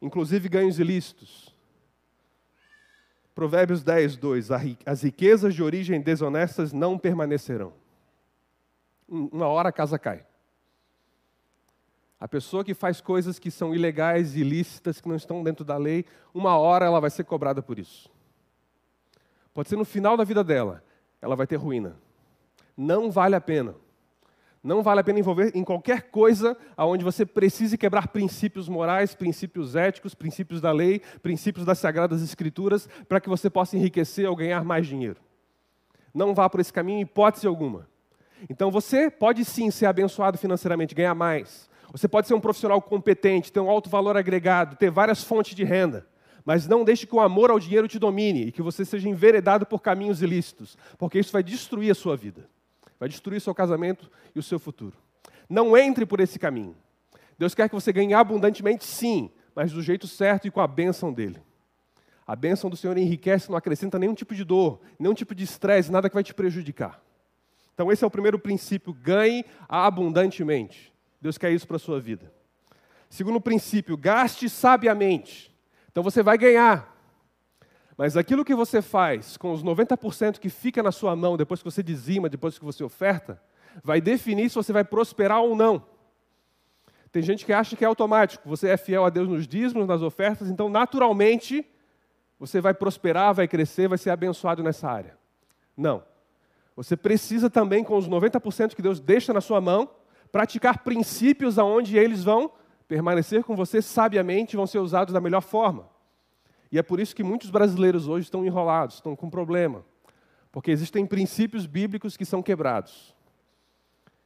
Inclusive 0.02 0.50
ganhos 0.50 0.80
ilícitos. 0.80 1.54
Provérbios 3.34 3.84
10, 3.84 4.18
2. 4.18 4.50
As 4.86 5.02
riquezas 5.02 5.56
de 5.56 5.64
origem 5.64 6.02
desonestas 6.02 6.74
não 6.74 6.98
permanecerão. 6.98 7.74
Uma 9.08 9.48
hora 9.48 9.70
a 9.70 9.72
casa 9.72 9.98
cai. 9.98 10.26
A 12.20 12.28
pessoa 12.28 12.64
que 12.64 12.74
faz 12.74 13.02
coisas 13.02 13.38
que 13.38 13.52
são 13.52 13.76
ilegais, 13.76 14.36
ilícitas, 14.36 15.02
que 15.02 15.10
não 15.10 15.16
estão 15.16 15.44
dentro 15.44 15.66
da 15.66 15.78
lei, 15.78 16.06
uma 16.34 16.58
hora 16.58 16.86
ela 16.86 17.00
vai 17.00 17.10
ser 17.10 17.24
cobrada 17.26 17.62
por 17.62 17.78
isso. 17.78 18.10
Pode 19.54 19.70
ser 19.70 19.76
no 19.76 19.86
final 19.86 20.16
da 20.16 20.24
vida 20.24 20.44
dela, 20.44 20.84
ela 21.22 21.36
vai 21.36 21.46
ter 21.46 21.58
ruína. 21.58 21.96
Não 22.78 23.12
vale 23.12 23.36
a 23.36 23.42
pena. 23.42 23.76
Não 24.64 24.82
vale 24.82 25.02
a 25.02 25.04
pena 25.04 25.20
envolver 25.20 25.52
em 25.54 25.64
qualquer 25.64 26.04
coisa 26.04 26.56
onde 26.78 27.04
você 27.04 27.26
precise 27.26 27.78
quebrar 27.78 28.08
princípios 28.08 28.70
morais, 28.70 29.14
princípios 29.14 29.76
éticos, 29.76 30.16
princípios 30.16 30.62
da 30.62 30.72
lei, 30.72 31.02
princípios 31.22 31.66
das 31.66 31.80
sagradas 31.80 32.22
escrituras, 32.22 32.88
para 33.10 33.20
que 33.20 33.28
você 33.28 33.50
possa 33.50 33.76
enriquecer 33.76 34.30
ou 34.30 34.38
ganhar 34.38 34.64
mais 34.64 34.88
dinheiro. 34.88 35.20
Não 36.14 36.34
vá 36.34 36.50
por 36.50 36.62
esse 36.62 36.72
caminho, 36.72 37.02
hipótese 37.02 37.46
alguma. 37.46 37.90
Então 38.50 38.72
você 38.72 39.10
pode 39.12 39.44
sim 39.44 39.70
ser 39.70 39.86
abençoado 39.86 40.38
financeiramente, 40.38 40.96
ganhar 40.96 41.14
mais. 41.14 41.70
Você 41.92 42.08
pode 42.08 42.28
ser 42.28 42.34
um 42.34 42.40
profissional 42.40 42.82
competente, 42.82 43.52
ter 43.52 43.60
um 43.60 43.70
alto 43.70 43.90
valor 43.90 44.16
agregado, 44.16 44.78
ter 44.78 44.90
várias 44.90 45.26
fontes 45.26 45.56
de 45.56 45.66
renda. 45.66 46.08
Mas 46.46 46.70
não 46.70 46.86
deixe 46.86 47.06
que 47.06 47.16
o 47.16 47.20
amor 47.20 47.52
ao 47.52 47.60
dinheiro 47.60 47.88
te 47.88 48.00
domine 48.00 48.46
e 48.46 48.52
que 48.52 48.62
você 48.62 48.86
seja 48.86 49.10
enveredado 49.10 49.66
por 49.66 49.82
caminhos 49.82 50.22
ilícitos, 50.22 50.78
porque 50.98 51.20
isso 51.20 51.34
vai 51.34 51.44
destruir 51.44 51.92
a 51.92 51.96
sua 51.96 52.16
vida 52.16 52.48
vai 53.00 53.10
destruir 53.10 53.42
seu 53.42 53.54
casamento 53.54 54.10
e 54.36 54.40
o 54.40 54.44
seu 54.44 54.60
futuro. 54.60 54.96
Não 55.50 55.78
entre 55.78 56.06
por 56.06 56.20
esse 56.20 56.40
caminho. 56.40 56.76
Deus 57.38 57.54
quer 57.54 57.68
que 57.68 57.76
você 57.76 57.92
ganhe 57.92 58.14
abundantemente, 58.14 58.86
sim, 58.86 59.32
mas 59.56 59.72
do 59.72 59.82
jeito 59.82 60.08
certo 60.08 60.48
e 60.48 60.52
com 60.52 60.62
a 60.62 60.68
bênção 60.68 61.12
dele. 61.12 61.42
A 62.26 62.36
bênção 62.36 62.70
do 62.70 62.78
Senhor 62.78 62.98
enriquece, 62.98 63.50
não 63.50 63.58
acrescenta 63.58 64.00
nenhum 64.00 64.14
tipo 64.14 64.34
de 64.34 64.44
dor, 64.44 64.80
nenhum 64.98 65.14
tipo 65.14 65.36
de 65.36 65.44
estresse, 65.44 65.92
nada 65.92 66.10
que 66.10 66.16
vai 66.16 66.24
te 66.24 66.34
prejudicar. 66.34 67.04
Então, 67.74 67.92
esse 67.92 68.04
é 68.04 68.08
o 68.08 68.12
primeiro 68.12 68.40
princípio: 68.40 68.94
ganhe 68.94 69.44
abundantemente. 69.68 70.94
Deus 71.22 71.38
quer 71.38 71.52
isso 71.52 71.68
para 71.68 71.76
a 71.76 71.80
sua 71.80 72.00
vida. 72.00 72.32
Segundo 73.10 73.42
princípio, 73.42 73.98
gaste 73.98 74.50
sabiamente. 74.50 75.54
Então, 75.92 76.02
você 76.02 76.24
vai 76.24 76.38
ganhar, 76.38 76.93
mas 77.98 78.18
aquilo 78.18 78.44
que 78.44 78.56
você 78.56 78.82
faz 78.82 79.38
com 79.38 79.52
os 79.52 79.64
90% 79.64 80.40
que 80.40 80.50
fica 80.50 80.82
na 80.82 80.92
sua 80.92 81.16
mão 81.16 81.38
depois 81.38 81.62
que 81.62 81.70
você 81.70 81.84
dizima, 81.84 82.30
depois 82.30 82.58
que 82.58 82.66
você 82.66 82.84
oferta, 82.84 83.42
vai 83.84 84.02
definir 84.02 84.50
se 84.50 84.56
você 84.56 84.74
vai 84.74 84.84
prosperar 84.84 85.42
ou 85.42 85.56
não. 85.56 85.84
Tem 87.12 87.22
gente 87.22 87.46
que 87.46 87.54
acha 87.54 87.76
que 87.76 87.84
é 87.84 87.88
automático, 87.88 88.48
você 88.50 88.70
é 88.70 88.78
fiel 88.78 89.06
a 89.06 89.10
Deus 89.10 89.28
nos 89.28 89.48
dízimos, 89.48 89.88
nas 89.88 90.02
ofertas, 90.02 90.50
então 90.50 90.68
naturalmente 90.68 91.66
você 92.40 92.60
vai 92.60 92.74
prosperar, 92.74 93.34
vai 93.34 93.48
crescer, 93.48 93.88
vai 93.88 93.98
ser 93.98 94.10
abençoado 94.10 94.64
nessa 94.64 94.90
área. 94.90 95.18
Não. 95.78 96.04
Você 96.76 96.98
precisa 96.98 97.50
também, 97.50 97.84
com 97.84 97.96
os 97.96 98.10
90% 98.10 98.74
que 98.74 98.82
Deus 98.82 99.00
deixa 99.00 99.32
na 99.32 99.42
sua 99.42 99.62
mão, 99.62 99.90
praticar 100.32 100.80
princípios 100.80 101.60
aonde 101.60 101.98
eles 101.98 102.24
vão 102.24 102.52
permanecer 102.88 103.44
com 103.44 103.56
você 103.56 103.82
sabiamente, 103.82 104.56
vão 104.56 104.66
ser 104.66 104.80
usados 104.80 105.14
da 105.14 105.22
melhor 105.22 105.42
forma. 105.42 105.93
E 106.74 106.80
é 106.80 106.82
por 106.82 107.00
isso 107.00 107.16
que 107.16 107.24
muitos 107.24 107.52
brasileiros 107.52 108.08
hoje 108.08 108.24
estão 108.24 108.44
enrolados, 108.44 108.96
estão 108.96 109.16
com 109.16 109.30
problema. 109.30 109.86
Porque 110.52 110.72
existem 110.72 111.06
princípios 111.06 111.68
bíblicos 111.68 112.18
que 112.18 112.26
são 112.26 112.42
quebrados. 112.42 113.16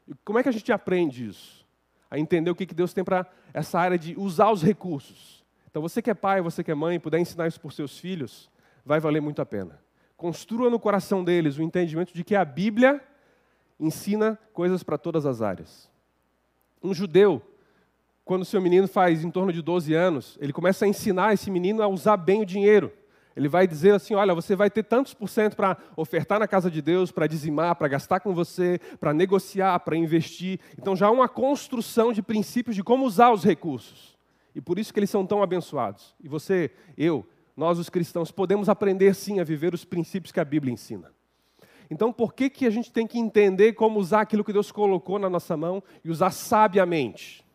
E 0.07 0.13
como 0.23 0.39
é 0.39 0.43
que 0.43 0.47
a 0.47 0.53
gente 0.53 0.71
aprende 0.71 1.27
isso? 1.27 1.67
A 2.09 2.17
entender 2.17 2.49
o 2.49 2.55
que 2.55 2.65
Deus 2.65 2.93
tem 2.93 3.03
para 3.03 3.29
essa 3.53 3.77
área 3.77 3.99
de 3.99 4.17
usar 4.17 4.49
os 4.49 4.63
recursos. 4.63 5.43
Então, 5.69 5.81
você 5.81 6.01
que 6.01 6.09
é 6.09 6.13
pai, 6.13 6.39
você 6.39 6.63
que 6.63 6.71
é 6.71 6.73
mãe, 6.73 6.97
puder 7.01 7.19
ensinar 7.19 7.47
isso 7.47 7.59
para 7.59 7.67
os 7.67 7.75
seus 7.75 7.99
filhos, 7.99 8.49
vai 8.85 9.01
valer 9.01 9.21
muito 9.21 9.41
a 9.41 9.45
pena. 9.45 9.77
Construa 10.15 10.69
no 10.69 10.79
coração 10.79 11.25
deles 11.25 11.57
o 11.57 11.61
entendimento 11.61 12.13
de 12.13 12.23
que 12.23 12.33
a 12.33 12.45
Bíblia 12.45 13.01
ensina 13.77 14.39
coisas 14.53 14.83
para 14.83 14.97
todas 14.97 15.25
as 15.25 15.41
áreas. 15.41 15.91
Um 16.81 16.93
judeu 16.93 17.41
quando 18.27 18.41
o 18.41 18.45
seu 18.45 18.61
menino 18.61 18.87
faz 18.89 19.23
em 19.23 19.31
torno 19.31 19.53
de 19.53 19.61
12 19.61 19.93
anos, 19.93 20.37
ele 20.41 20.51
começa 20.51 20.83
a 20.83 20.87
ensinar 20.87 21.33
esse 21.33 21.49
menino 21.49 21.81
a 21.81 21.87
usar 21.87 22.17
bem 22.17 22.41
o 22.41 22.45
dinheiro. 22.45 22.91
Ele 23.37 23.47
vai 23.47 23.65
dizer 23.65 23.93
assim: 23.93 24.15
olha, 24.15 24.35
você 24.35 24.53
vai 24.53 24.69
ter 24.69 24.83
tantos 24.83 25.13
por 25.13 25.29
cento 25.29 25.55
para 25.55 25.77
ofertar 25.95 26.37
na 26.37 26.47
casa 26.47 26.69
de 26.69 26.81
Deus, 26.81 27.09
para 27.09 27.25
dizimar, 27.25 27.75
para 27.75 27.87
gastar 27.87 28.19
com 28.19 28.33
você, 28.33 28.79
para 28.99 29.13
negociar, 29.13 29.79
para 29.79 29.95
investir. 29.95 30.59
Então 30.77 30.95
já 30.95 31.07
há 31.07 31.11
uma 31.11 31.29
construção 31.29 32.11
de 32.11 32.21
princípios 32.21 32.75
de 32.75 32.83
como 32.83 33.05
usar 33.05 33.31
os 33.31 33.43
recursos. 33.43 34.17
E 34.53 34.59
por 34.59 34.77
isso 34.77 34.91
que 34.91 34.99
eles 34.99 35.09
são 35.09 35.25
tão 35.25 35.41
abençoados. 35.41 36.13
E 36.21 36.27
você, 36.27 36.71
eu, 36.97 37.25
nós 37.55 37.79
os 37.79 37.89
cristãos, 37.89 38.29
podemos 38.29 38.67
aprender 38.67 39.15
sim 39.15 39.39
a 39.39 39.43
viver 39.43 39.73
os 39.73 39.85
princípios 39.85 40.33
que 40.33 40.39
a 40.39 40.45
Bíblia 40.45 40.73
ensina. 40.73 41.13
Então 41.89 42.11
por 42.11 42.33
que, 42.33 42.49
que 42.49 42.65
a 42.65 42.69
gente 42.69 42.91
tem 42.91 43.07
que 43.07 43.17
entender 43.17 43.73
como 43.73 43.99
usar 43.99 44.21
aquilo 44.21 44.43
que 44.43 44.51
Deus 44.51 44.69
colocou 44.69 45.17
na 45.17 45.29
nossa 45.29 45.55
mão 45.55 45.81
e 46.03 46.09
usar 46.09 46.31
sabiamente? 46.31 47.46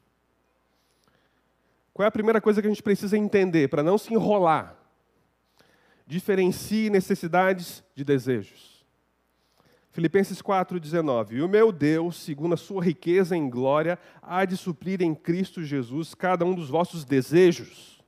Qual 1.93 2.05
é 2.05 2.09
a 2.09 2.13
primeira 2.13 2.41
coisa 2.41 2.61
que 2.61 2.67
a 2.67 2.71
gente 2.71 2.83
precisa 2.83 3.19
entender 3.19 3.69
para 3.69 3.83
não 3.83 3.99
se 3.99 4.13
enrolar? 4.15 4.77
Diferencie 6.07 6.91
necessidades 6.91 7.85
de 7.95 8.05
desejos. 8.05 8.85
Filipenses 9.91 10.41
4,19: 10.41 11.33
E 11.33 11.43
o 11.43 11.49
meu 11.49 11.71
Deus, 11.71 12.17
segundo 12.17 12.55
a 12.55 12.57
sua 12.57 12.83
riqueza 12.83 13.37
em 13.37 13.49
glória, 13.49 13.99
há 14.23 14.45
de 14.45 14.57
suprir 14.57 15.03
em 15.03 15.15
Cristo 15.15 15.63
Jesus 15.63 16.15
cada 16.15 16.45
um 16.47 16.55
dos 16.55 16.71
vossos 16.71 17.05
desejos. 17.05 18.03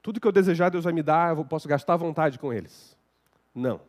Tudo 0.00 0.20
que 0.20 0.26
eu 0.26 0.32
desejar, 0.32 0.70
Deus 0.70 0.84
vai 0.84 0.92
me 0.92 1.02
dar, 1.02 1.36
eu 1.36 1.44
posso 1.44 1.68
gastar 1.68 1.96
vontade 1.96 2.38
com 2.38 2.52
eles. 2.52 2.96
Não. 3.54 3.80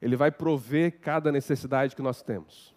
Ele 0.00 0.16
vai 0.16 0.30
prover 0.30 1.00
cada 1.00 1.32
necessidade 1.32 1.96
que 1.96 2.02
nós 2.02 2.22
temos. 2.22 2.71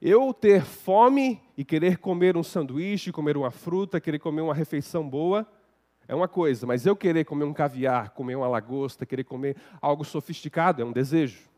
Eu 0.00 0.34
ter 0.34 0.62
fome 0.62 1.40
e 1.56 1.64
querer 1.64 1.98
comer 1.98 2.36
um 2.36 2.42
sanduíche, 2.42 3.10
comer 3.10 3.36
uma 3.36 3.50
fruta, 3.50 4.00
querer 4.00 4.18
comer 4.18 4.42
uma 4.42 4.54
refeição 4.54 5.08
boa, 5.08 5.46
é 6.06 6.14
uma 6.14 6.28
coisa, 6.28 6.66
mas 6.66 6.86
eu 6.86 6.94
querer 6.94 7.24
comer 7.24 7.44
um 7.44 7.52
caviar, 7.52 8.10
comer 8.10 8.36
uma 8.36 8.46
lagosta, 8.46 9.06
querer 9.06 9.24
comer 9.24 9.56
algo 9.80 10.04
sofisticado, 10.04 10.82
é 10.82 10.84
um 10.84 10.92
desejo. 10.92 11.48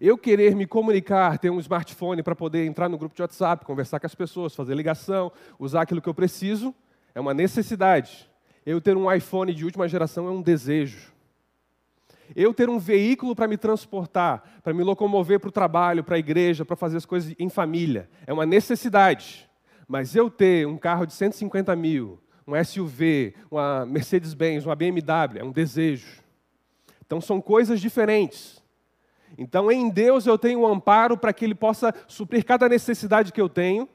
Eu 0.00 0.16
querer 0.16 0.54
me 0.54 0.66
comunicar, 0.66 1.38
ter 1.38 1.50
um 1.50 1.60
smartphone 1.60 2.22
para 2.22 2.34
poder 2.34 2.64
entrar 2.64 2.88
no 2.88 2.96
grupo 2.96 3.14
de 3.14 3.22
WhatsApp, 3.22 3.64
conversar 3.64 4.00
com 4.00 4.06
as 4.06 4.14
pessoas, 4.14 4.54
fazer 4.54 4.74
ligação, 4.74 5.30
usar 5.58 5.82
aquilo 5.82 6.00
que 6.00 6.08
eu 6.08 6.14
preciso, 6.14 6.74
é 7.14 7.20
uma 7.20 7.34
necessidade. 7.34 8.30
Eu 8.64 8.80
ter 8.80 8.96
um 8.96 9.12
iPhone 9.12 9.52
de 9.52 9.64
última 9.64 9.88
geração 9.88 10.26
é 10.26 10.30
um 10.30 10.42
desejo. 10.42 11.12
Eu 12.34 12.52
ter 12.52 12.68
um 12.68 12.78
veículo 12.78 13.34
para 13.34 13.48
me 13.48 13.56
transportar, 13.56 14.42
para 14.62 14.74
me 14.74 14.82
locomover 14.82 15.40
para 15.40 15.48
o 15.48 15.52
trabalho, 15.52 16.04
para 16.04 16.16
a 16.16 16.18
igreja, 16.18 16.64
para 16.64 16.76
fazer 16.76 16.96
as 16.96 17.06
coisas 17.06 17.34
em 17.38 17.48
família, 17.48 18.08
é 18.26 18.32
uma 18.32 18.46
necessidade. 18.46 19.48
Mas 19.86 20.14
eu 20.14 20.30
ter 20.30 20.66
um 20.66 20.76
carro 20.76 21.06
de 21.06 21.14
150 21.14 21.74
mil, 21.74 22.20
um 22.46 22.52
SUV, 22.62 23.34
uma 23.50 23.86
Mercedes-Benz, 23.86 24.66
uma 24.66 24.76
BMW, 24.76 25.38
é 25.38 25.44
um 25.44 25.52
desejo. 25.52 26.22
Então 27.04 27.20
são 27.20 27.40
coisas 27.40 27.80
diferentes. 27.80 28.62
Então 29.36 29.70
em 29.70 29.88
Deus 29.88 30.26
eu 30.26 30.38
tenho 30.38 30.60
um 30.60 30.66
amparo 30.66 31.16
para 31.16 31.32
que 31.32 31.44
Ele 31.44 31.54
possa 31.54 31.94
suprir 32.06 32.44
cada 32.44 32.68
necessidade 32.68 33.32
que 33.32 33.40
eu 33.40 33.48
tenho 33.48 33.88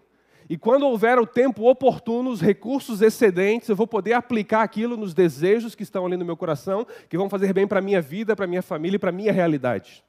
e 0.49 0.57
quando 0.57 0.85
houver 0.85 1.17
o 1.19 1.25
tempo 1.25 1.69
oportuno, 1.69 2.29
os 2.29 2.41
recursos 2.41 3.01
excedentes, 3.01 3.69
eu 3.69 3.75
vou 3.75 3.87
poder 3.87 4.13
aplicar 4.13 4.61
aquilo 4.61 4.97
nos 4.97 5.13
desejos 5.13 5.75
que 5.75 5.83
estão 5.83 6.05
ali 6.05 6.17
no 6.17 6.25
meu 6.25 6.35
coração, 6.35 6.85
que 7.09 7.17
vão 7.17 7.29
fazer 7.29 7.53
bem 7.53 7.67
para 7.67 7.79
a 7.79 7.81
minha 7.81 8.01
vida, 8.01 8.35
para 8.35 8.45
a 8.45 8.47
minha 8.47 8.61
família 8.61 8.97
e 8.97 8.99
para 8.99 9.09
a 9.09 9.13
minha 9.13 9.31
realidade. 9.31 10.03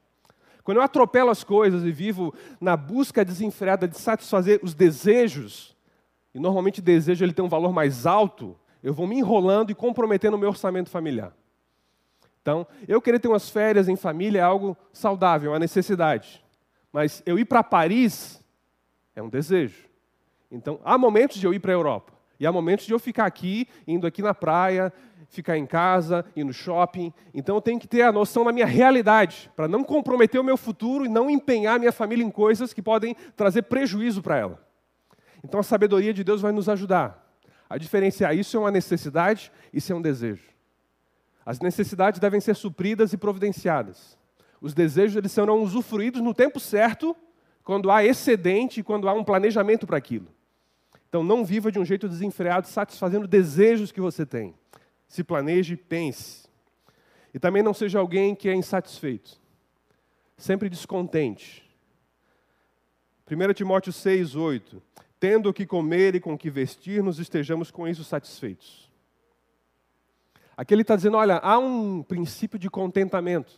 Quando 0.63 0.77
eu 0.77 0.83
atropelo 0.83 1.29
as 1.29 1.43
coisas 1.43 1.83
e 1.83 1.91
vivo 1.91 2.33
na 2.59 2.75
busca 2.75 3.23
desenfreada 3.23 3.87
de 3.87 3.97
satisfazer 3.97 4.59
os 4.63 4.73
desejos, 4.73 5.75
e 6.33 6.39
normalmente 6.39 6.81
desejo 6.81 7.23
ele 7.23 7.33
tem 7.33 7.45
um 7.45 7.49
valor 7.49 7.71
mais 7.71 8.05
alto, 8.05 8.57
eu 8.83 8.93
vou 8.93 9.07
me 9.07 9.17
enrolando 9.17 9.71
e 9.71 9.75
comprometendo 9.75 10.33
o 10.33 10.37
meu 10.37 10.49
orçamento 10.49 10.89
familiar. 10.89 11.33
Então, 12.41 12.67
eu 12.87 13.01
querer 13.01 13.19
ter 13.19 13.27
umas 13.27 13.49
férias 13.49 13.87
em 13.87 13.95
família 13.95 14.39
é 14.39 14.43
algo 14.43 14.77
saudável, 14.91 15.49
é 15.49 15.53
uma 15.53 15.59
necessidade. 15.59 16.43
Mas 16.91 17.23
eu 17.25 17.39
ir 17.39 17.45
para 17.45 17.63
Paris 17.63 18.43
é 19.15 19.21
um 19.21 19.29
desejo. 19.29 19.85
Então, 20.51 20.79
há 20.83 20.97
momentos 20.97 21.37
de 21.37 21.45
eu 21.45 21.53
ir 21.53 21.59
para 21.59 21.71
a 21.71 21.75
Europa. 21.75 22.13
E 22.39 22.45
há 22.45 22.51
momentos 22.51 22.85
de 22.85 22.93
eu 22.93 22.99
ficar 22.99 23.25
aqui, 23.25 23.67
indo 23.87 24.05
aqui 24.05 24.21
na 24.21 24.33
praia, 24.33 24.91
ficar 25.29 25.57
em 25.57 25.65
casa, 25.65 26.25
ir 26.35 26.43
no 26.43 26.53
shopping. 26.53 27.13
Então 27.33 27.55
eu 27.55 27.61
tenho 27.61 27.79
que 27.79 27.87
ter 27.87 28.01
a 28.01 28.11
noção 28.11 28.43
da 28.43 28.51
minha 28.51 28.65
realidade, 28.65 29.49
para 29.55 29.67
não 29.67 29.83
comprometer 29.83 30.39
o 30.39 30.43
meu 30.43 30.57
futuro 30.57 31.05
e 31.05 31.09
não 31.09 31.29
empenhar 31.29 31.79
minha 31.79 31.93
família 31.93 32.23
em 32.23 32.29
coisas 32.29 32.73
que 32.73 32.81
podem 32.81 33.15
trazer 33.37 33.63
prejuízo 33.63 34.21
para 34.21 34.37
ela. 34.37 34.67
Então 35.43 35.61
a 35.61 35.63
sabedoria 35.63 36.13
de 36.13 36.25
Deus 36.25 36.41
vai 36.41 36.51
nos 36.51 36.67
ajudar 36.67 37.25
a 37.69 37.77
diferenciar 37.77 38.35
isso 38.35 38.55
é 38.55 38.59
uma 38.59 38.71
necessidade, 38.71 39.51
isso 39.73 39.91
é 39.91 39.95
um 39.95 40.01
desejo. 40.01 40.43
As 41.45 41.59
necessidades 41.59 42.19
devem 42.19 42.39
ser 42.39 42.55
supridas 42.55 43.13
e 43.13 43.17
providenciadas. 43.17 44.17
Os 44.61 44.73
desejos 44.73 45.15
eles 45.15 45.31
serão 45.31 45.61
usufruídos 45.61 46.21
no 46.21 46.33
tempo 46.33 46.59
certo, 46.59 47.15
quando 47.63 47.89
há 47.91 48.03
excedente 48.03 48.79
e 48.79 48.83
quando 48.83 49.09
há 49.09 49.13
um 49.13 49.23
planejamento 49.23 49.85
para 49.85 49.97
aquilo. 49.97 50.27
Então 51.15 51.23
não 51.23 51.45
viva 51.45 51.71
de 51.71 51.79
um 51.79 51.85
jeito 51.85 52.09
desenfreado, 52.09 52.67
satisfazendo 52.67 53.25
desejos 53.25 53.89
que 53.89 54.01
você 54.01 54.25
tem. 54.25 54.53
Se 55.07 55.23
planeje 55.23 55.77
pense. 55.77 56.45
E 57.33 57.39
também 57.39 57.63
não 57.63 57.73
seja 57.73 57.99
alguém 57.99 58.35
que 58.35 58.49
é 58.49 58.53
insatisfeito, 58.53 59.39
sempre 60.35 60.69
descontente. 60.69 61.63
1 63.31 63.53
Timóteo 63.53 63.93
6, 63.93 64.35
8. 64.35 64.83
Tendo 65.17 65.47
o 65.47 65.53
que 65.53 65.65
comer 65.65 66.15
e 66.15 66.19
com 66.19 66.33
o 66.33 66.37
que 66.37 66.49
vestir, 66.49 67.01
nos 67.01 67.17
estejamos 67.17 67.71
com 67.71 67.87
isso 67.87 68.03
satisfeitos. 68.03 68.91
Aqui 70.57 70.73
ele 70.73 70.81
está 70.81 70.97
dizendo: 70.97 71.15
olha, 71.15 71.37
há 71.37 71.57
um 71.57 72.03
princípio 72.03 72.59
de 72.59 72.69
contentamento 72.69 73.57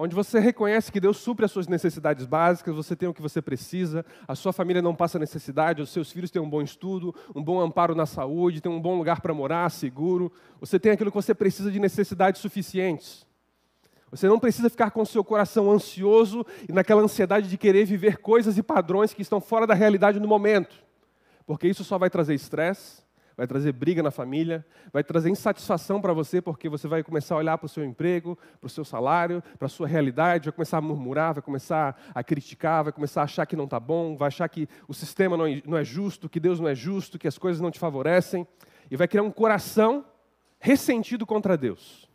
onde 0.00 0.14
você 0.14 0.38
reconhece 0.38 0.92
que 0.92 1.00
Deus 1.00 1.16
supre 1.16 1.44
as 1.44 1.50
suas 1.50 1.66
necessidades 1.66 2.24
básicas, 2.24 2.76
você 2.76 2.94
tem 2.94 3.08
o 3.08 3.12
que 3.12 3.20
você 3.20 3.42
precisa, 3.42 4.06
a 4.28 4.36
sua 4.36 4.52
família 4.52 4.80
não 4.80 4.94
passa 4.94 5.18
necessidade, 5.18 5.82
os 5.82 5.90
seus 5.90 6.12
filhos 6.12 6.30
têm 6.30 6.40
um 6.40 6.48
bom 6.48 6.62
estudo, 6.62 7.12
um 7.34 7.42
bom 7.42 7.60
amparo 7.60 7.96
na 7.96 8.06
saúde, 8.06 8.60
tem 8.60 8.70
um 8.70 8.80
bom 8.80 8.96
lugar 8.96 9.20
para 9.20 9.34
morar, 9.34 9.68
seguro, 9.70 10.32
você 10.60 10.78
tem 10.78 10.92
aquilo 10.92 11.10
que 11.10 11.16
você 11.16 11.34
precisa 11.34 11.68
de 11.72 11.80
necessidades 11.80 12.40
suficientes. 12.40 13.26
Você 14.08 14.28
não 14.28 14.38
precisa 14.38 14.70
ficar 14.70 14.92
com 14.92 15.02
o 15.02 15.06
seu 15.06 15.24
coração 15.24 15.70
ansioso 15.70 16.46
e 16.68 16.72
naquela 16.72 17.02
ansiedade 17.02 17.50
de 17.50 17.58
querer 17.58 17.84
viver 17.84 18.18
coisas 18.18 18.56
e 18.56 18.62
padrões 18.62 19.12
que 19.12 19.20
estão 19.20 19.40
fora 19.40 19.66
da 19.66 19.74
realidade 19.74 20.20
no 20.20 20.28
momento, 20.28 20.76
porque 21.44 21.66
isso 21.66 21.82
só 21.82 21.98
vai 21.98 22.08
trazer 22.08 22.34
estresse, 22.34 23.02
vai 23.38 23.46
trazer 23.46 23.70
briga 23.70 24.02
na 24.02 24.10
família, 24.10 24.66
vai 24.92 25.04
trazer 25.04 25.30
insatisfação 25.30 26.00
para 26.00 26.12
você, 26.12 26.42
porque 26.42 26.68
você 26.68 26.88
vai 26.88 27.04
começar 27.04 27.36
a 27.36 27.38
olhar 27.38 27.56
para 27.56 27.66
o 27.66 27.68
seu 27.68 27.84
emprego, 27.84 28.36
para 28.60 28.66
o 28.66 28.68
seu 28.68 28.84
salário, 28.84 29.40
para 29.56 29.66
a 29.66 29.68
sua 29.68 29.86
realidade, 29.86 30.46
vai 30.46 30.52
começar 30.52 30.78
a 30.78 30.80
murmurar, 30.80 31.34
vai 31.34 31.42
começar 31.42 31.96
a 32.12 32.24
criticar, 32.24 32.82
vai 32.82 32.92
começar 32.92 33.20
a 33.20 33.24
achar 33.24 33.46
que 33.46 33.54
não 33.54 33.66
está 33.66 33.78
bom, 33.78 34.16
vai 34.16 34.26
achar 34.26 34.48
que 34.48 34.68
o 34.88 34.92
sistema 34.92 35.36
não 35.36 35.46
é, 35.46 35.62
não 35.64 35.78
é 35.78 35.84
justo, 35.84 36.28
que 36.28 36.40
Deus 36.40 36.58
não 36.58 36.66
é 36.66 36.74
justo, 36.74 37.16
que 37.16 37.28
as 37.28 37.38
coisas 37.38 37.60
não 37.60 37.70
te 37.70 37.78
favorecem, 37.78 38.44
e 38.90 38.96
vai 38.96 39.06
criar 39.06 39.22
um 39.22 39.30
coração 39.30 40.04
ressentido 40.58 41.24
contra 41.24 41.56
Deus. 41.56 42.10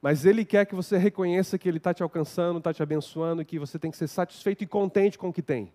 Mas 0.00 0.26
Ele 0.26 0.44
quer 0.44 0.66
que 0.66 0.74
você 0.74 0.98
reconheça 0.98 1.56
que 1.56 1.68
Ele 1.68 1.78
está 1.78 1.94
te 1.94 2.02
alcançando, 2.02 2.58
está 2.58 2.74
te 2.74 2.82
abençoando, 2.82 3.44
que 3.44 3.56
você 3.56 3.78
tem 3.78 3.92
que 3.92 3.96
ser 3.96 4.08
satisfeito 4.08 4.64
e 4.64 4.66
contente 4.66 5.16
com 5.16 5.28
o 5.28 5.32
que 5.32 5.42
tem. 5.42 5.72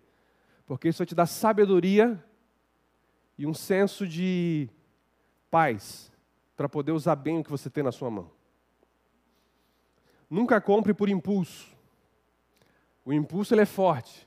Porque 0.66 0.86
isso 0.86 0.98
vai 0.98 1.06
te 1.06 1.14
dar 1.14 1.24
sabedoria 1.24 2.22
e 3.38 3.46
um 3.46 3.54
senso 3.54 4.06
de 4.06 4.68
paz 5.50 6.10
para 6.56 6.68
poder 6.68 6.90
usar 6.90 7.14
bem 7.14 7.38
o 7.38 7.44
que 7.44 7.50
você 7.50 7.70
tem 7.70 7.84
na 7.84 7.92
sua 7.92 8.10
mão. 8.10 8.28
Nunca 10.28 10.60
compre 10.60 10.92
por 10.92 11.08
impulso. 11.08 11.68
O 13.04 13.12
impulso 13.12 13.54
ele 13.54 13.62
é 13.62 13.66
forte. 13.66 14.26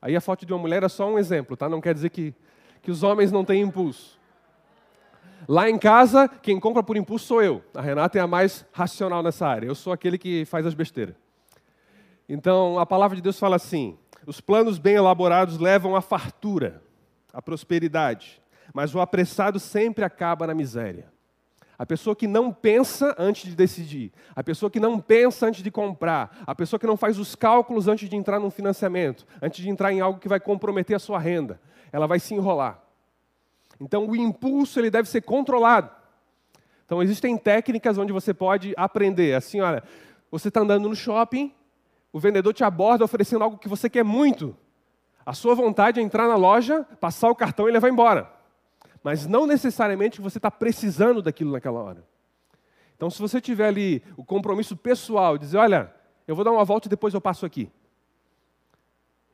Aí 0.00 0.14
a 0.14 0.20
foto 0.20 0.44
de 0.44 0.52
uma 0.52 0.58
mulher 0.58 0.82
é 0.82 0.88
só 0.88 1.08
um 1.10 1.18
exemplo, 1.18 1.56
tá? 1.56 1.68
Não 1.68 1.80
quer 1.80 1.94
dizer 1.94 2.10
que, 2.10 2.34
que 2.82 2.90
os 2.90 3.02
homens 3.02 3.32
não 3.32 3.44
têm 3.44 3.62
impulso. 3.62 4.20
Lá 5.48 5.68
em 5.68 5.78
casa, 5.78 6.28
quem 6.28 6.60
compra 6.60 6.82
por 6.82 6.98
impulso 6.98 7.26
sou 7.26 7.42
eu. 7.42 7.64
A 7.74 7.80
Renata 7.80 8.18
é 8.18 8.20
a 8.20 8.26
mais 8.26 8.64
racional 8.72 9.22
nessa 9.22 9.46
área. 9.46 9.66
Eu 9.66 9.74
sou 9.74 9.92
aquele 9.92 10.18
que 10.18 10.44
faz 10.44 10.66
as 10.66 10.74
besteiras. 10.74 11.16
Então, 12.28 12.78
a 12.78 12.84
palavra 12.84 13.16
de 13.16 13.22
Deus 13.22 13.38
fala 13.38 13.56
assim: 13.56 13.98
os 14.26 14.40
planos 14.40 14.78
bem 14.78 14.94
elaborados 14.94 15.58
levam 15.58 15.96
à 15.96 16.02
fartura, 16.02 16.82
à 17.32 17.40
prosperidade 17.42 18.39
mas 18.72 18.94
o 18.94 19.00
apressado 19.00 19.58
sempre 19.58 20.04
acaba 20.04 20.46
na 20.46 20.54
miséria. 20.54 21.06
A 21.80 21.86
pessoa 21.86 22.14
que 22.14 22.26
não 22.26 22.52
pensa 22.52 23.14
antes 23.18 23.48
de 23.48 23.56
decidir, 23.56 24.12
a 24.36 24.44
pessoa 24.44 24.70
que 24.70 24.78
não 24.78 25.00
pensa 25.00 25.46
antes 25.46 25.62
de 25.62 25.70
comprar, 25.70 26.42
a 26.46 26.54
pessoa 26.54 26.78
que 26.78 26.86
não 26.86 26.96
faz 26.96 27.18
os 27.18 27.34
cálculos 27.34 27.88
antes 27.88 28.06
de 28.08 28.16
entrar 28.16 28.38
num 28.38 28.50
financiamento, 28.50 29.26
antes 29.40 29.62
de 29.62 29.70
entrar 29.70 29.90
em 29.90 30.00
algo 30.00 30.20
que 30.20 30.28
vai 30.28 30.38
comprometer 30.38 30.94
a 30.94 30.98
sua 30.98 31.18
renda, 31.18 31.58
ela 31.90 32.06
vai 32.06 32.20
se 32.20 32.34
enrolar. 32.34 32.82
Então 33.80 34.06
o 34.06 34.14
impulso 34.14 34.78
ele 34.78 34.90
deve 34.90 35.08
ser 35.08 35.22
controlado. 35.22 35.90
Então 36.84 37.02
existem 37.02 37.38
técnicas 37.38 37.96
onde 37.96 38.12
você 38.12 38.34
pode 38.34 38.74
aprender. 38.76 39.34
Assim, 39.34 39.62
olha, 39.62 39.82
você 40.30 40.48
está 40.48 40.60
andando 40.60 40.86
no 40.86 40.94
shopping, 40.94 41.50
o 42.12 42.20
vendedor 42.20 42.52
te 42.52 42.62
aborda 42.62 43.06
oferecendo 43.06 43.42
algo 43.42 43.56
que 43.56 43.68
você 43.68 43.88
quer 43.88 44.04
muito. 44.04 44.54
A 45.24 45.32
sua 45.32 45.54
vontade 45.54 45.98
é 45.98 46.02
entrar 46.02 46.28
na 46.28 46.36
loja, 46.36 46.86
passar 47.00 47.30
o 47.30 47.34
cartão 47.34 47.66
e 47.66 47.72
levar 47.72 47.88
embora 47.88 48.39
mas 49.02 49.26
não 49.26 49.46
necessariamente 49.46 50.20
você 50.20 50.38
está 50.38 50.50
precisando 50.50 51.22
daquilo 51.22 51.52
naquela 51.52 51.80
hora. 51.80 52.04
Então, 52.96 53.08
se 53.08 53.20
você 53.20 53.40
tiver 53.40 53.66
ali 53.66 54.02
o 54.16 54.24
compromisso 54.24 54.76
pessoal, 54.76 55.38
dizer, 55.38 55.56
olha, 55.56 55.94
eu 56.28 56.36
vou 56.36 56.44
dar 56.44 56.52
uma 56.52 56.64
volta 56.64 56.86
e 56.86 56.90
depois 56.90 57.14
eu 57.14 57.20
passo 57.20 57.46
aqui. 57.46 57.70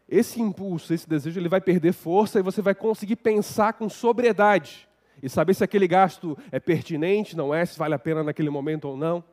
Esse 0.08 0.40
impulso, 0.40 0.94
esse 0.94 1.08
desejo, 1.08 1.40
ele 1.40 1.48
vai 1.48 1.60
perder 1.60 1.92
força 1.92 2.38
e 2.38 2.42
você 2.42 2.62
vai 2.62 2.76
conseguir 2.76 3.16
pensar 3.16 3.72
com 3.72 3.88
sobriedade 3.88 4.88
e 5.20 5.28
saber 5.28 5.52
se 5.54 5.64
aquele 5.64 5.88
gasto 5.88 6.38
é 6.52 6.60
pertinente, 6.60 7.36
não 7.36 7.52
é, 7.52 7.66
se 7.66 7.76
vale 7.76 7.94
a 7.94 7.98
pena 7.98 8.22
naquele 8.22 8.50
momento 8.50 8.86
ou 8.86 8.96
não. 8.96 9.24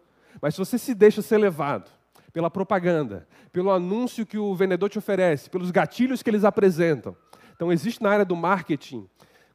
Mas 0.42 0.56
se 0.56 0.60
você 0.60 0.80
se 0.80 0.96
deixa 0.96 1.22
ser 1.22 1.38
levado 1.38 1.92
pela 2.32 2.50
propaganda, 2.50 3.28
pelo 3.52 3.70
anúncio 3.70 4.26
que 4.26 4.40
o 4.40 4.56
vendedor 4.56 4.90
te 4.90 4.98
oferece, 4.98 5.48
pelos 5.48 5.70
gatilhos 5.70 6.24
que 6.24 6.30
eles 6.32 6.44
apresentam. 6.44 7.16
Então, 7.56 7.72
existe 7.72 8.02
na 8.02 8.10
área 8.10 8.26
do 8.26 8.36
marketing 8.36 9.08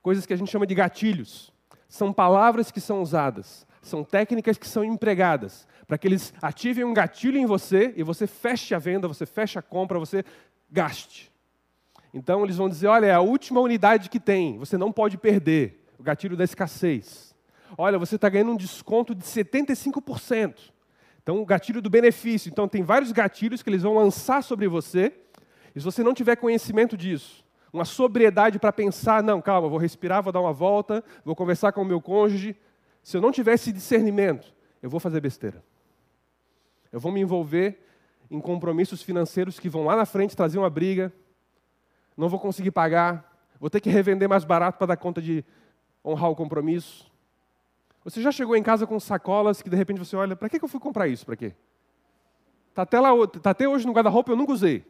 coisas 0.08 0.24
que 0.24 0.32
a 0.32 0.36
gente 0.38 0.50
chama 0.50 0.66
de 0.66 0.74
gatilhos. 0.74 1.52
São 1.86 2.14
palavras 2.14 2.70
que 2.70 2.80
são 2.80 3.02
usadas, 3.02 3.66
são 3.82 4.02
técnicas 4.02 4.56
que 4.56 4.66
são 4.66 4.82
empregadas 4.82 5.68
para 5.86 5.98
que 5.98 6.08
eles 6.08 6.32
ativem 6.40 6.82
um 6.82 6.94
gatilho 6.94 7.36
em 7.36 7.44
você 7.44 7.92
e 7.94 8.02
você 8.02 8.26
feche 8.26 8.74
a 8.74 8.78
venda, 8.78 9.06
você 9.06 9.26
feche 9.26 9.58
a 9.58 9.62
compra, 9.62 9.98
você 9.98 10.24
gaste. 10.70 11.30
Então 12.14 12.42
eles 12.42 12.56
vão 12.56 12.70
dizer: 12.70 12.86
olha, 12.86 13.04
é 13.04 13.12
a 13.12 13.20
última 13.20 13.60
unidade 13.60 14.08
que 14.08 14.18
tem, 14.18 14.56
você 14.56 14.78
não 14.78 14.90
pode 14.90 15.18
perder. 15.18 15.84
O 15.98 16.02
gatilho 16.02 16.38
da 16.38 16.44
escassez. 16.44 17.34
Olha, 17.76 17.98
você 17.98 18.14
está 18.16 18.30
ganhando 18.30 18.52
um 18.52 18.56
desconto 18.56 19.14
de 19.14 19.22
75%. 19.22 20.54
Então, 21.22 21.42
o 21.42 21.44
gatilho 21.44 21.82
do 21.82 21.90
benefício. 21.90 22.48
Então, 22.48 22.66
tem 22.66 22.82
vários 22.82 23.12
gatilhos 23.12 23.62
que 23.62 23.68
eles 23.68 23.82
vão 23.82 23.94
lançar 23.94 24.42
sobre 24.42 24.68
você. 24.68 25.12
E 25.74 25.80
se 25.80 25.84
você 25.84 26.02
não 26.02 26.14
tiver 26.14 26.36
conhecimento 26.36 26.96
disso, 26.96 27.44
uma 27.72 27.84
sobriedade 27.84 28.58
para 28.58 28.72
pensar, 28.72 29.22
não, 29.22 29.40
calma, 29.40 29.68
vou 29.68 29.78
respirar, 29.78 30.22
vou 30.22 30.32
dar 30.32 30.40
uma 30.40 30.52
volta, 30.52 31.04
vou 31.24 31.36
conversar 31.36 31.72
com 31.72 31.82
o 31.82 31.84
meu 31.84 32.00
cônjuge. 32.00 32.56
Se 33.02 33.16
eu 33.16 33.20
não 33.20 33.30
tivesse 33.30 33.72
discernimento, 33.72 34.54
eu 34.82 34.88
vou 34.88 35.00
fazer 35.00 35.20
besteira. 35.20 35.62
Eu 36.90 37.00
vou 37.00 37.12
me 37.12 37.20
envolver 37.20 37.84
em 38.30 38.40
compromissos 38.40 39.02
financeiros 39.02 39.58
que 39.58 39.68
vão 39.68 39.84
lá 39.84 39.96
na 39.96 40.06
frente 40.06 40.36
trazer 40.36 40.58
uma 40.58 40.70
briga, 40.70 41.12
não 42.16 42.28
vou 42.28 42.38
conseguir 42.38 42.70
pagar, 42.70 43.38
vou 43.60 43.70
ter 43.70 43.80
que 43.80 43.90
revender 43.90 44.28
mais 44.28 44.44
barato 44.44 44.78
para 44.78 44.88
dar 44.88 44.96
conta 44.96 45.20
de 45.20 45.44
honrar 46.04 46.30
o 46.30 46.36
compromisso. 46.36 47.10
Você 48.04 48.22
já 48.22 48.32
chegou 48.32 48.56
em 48.56 48.62
casa 48.62 48.86
com 48.86 48.98
sacolas 48.98 49.60
que 49.60 49.68
de 49.68 49.76
repente 49.76 49.98
você 49.98 50.16
olha, 50.16 50.34
para 50.34 50.48
que 50.48 50.62
eu 50.62 50.68
fui 50.68 50.80
comprar 50.80 51.08
isso? 51.08 51.26
Para 51.26 51.36
quê? 51.36 51.54
Está 52.70 52.82
até, 52.82 52.98
tá 53.40 53.50
até 53.50 53.68
hoje 53.68 53.86
no 53.86 53.92
guarda-roupa, 53.92 54.32
eu 54.32 54.36
nunca 54.36 54.52
usei. 54.52 54.84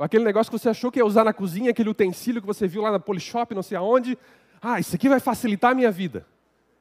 Aquele 0.00 0.24
negócio 0.24 0.50
que 0.50 0.58
você 0.58 0.68
achou 0.68 0.90
que 0.90 0.98
ia 0.98 1.04
usar 1.04 1.24
na 1.24 1.32
cozinha, 1.32 1.70
aquele 1.70 1.90
utensílio 1.90 2.40
que 2.40 2.46
você 2.46 2.66
viu 2.66 2.80
lá 2.80 2.90
na 2.90 2.98
Polishop, 2.98 3.54
não 3.54 3.62
sei 3.62 3.76
aonde. 3.76 4.16
Ah, 4.60 4.80
isso 4.80 4.96
aqui 4.96 5.08
vai 5.08 5.20
facilitar 5.20 5.72
a 5.72 5.74
minha 5.74 5.90
vida. 5.90 6.26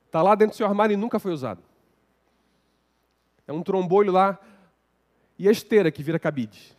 Está 0.05 0.21
lá 0.21 0.35
dentro 0.35 0.53
do 0.53 0.57
seu 0.57 0.65
armário 0.65 0.93
e 0.93 0.97
nunca 0.97 1.19
foi 1.19 1.33
usado. 1.33 1.61
É 3.45 3.51
um 3.51 3.61
trombolho 3.61 4.11
lá. 4.11 4.39
E 5.37 5.47
a 5.47 5.51
esteira 5.51 5.91
que 5.91 6.01
vira 6.01 6.17
cabide. 6.17 6.77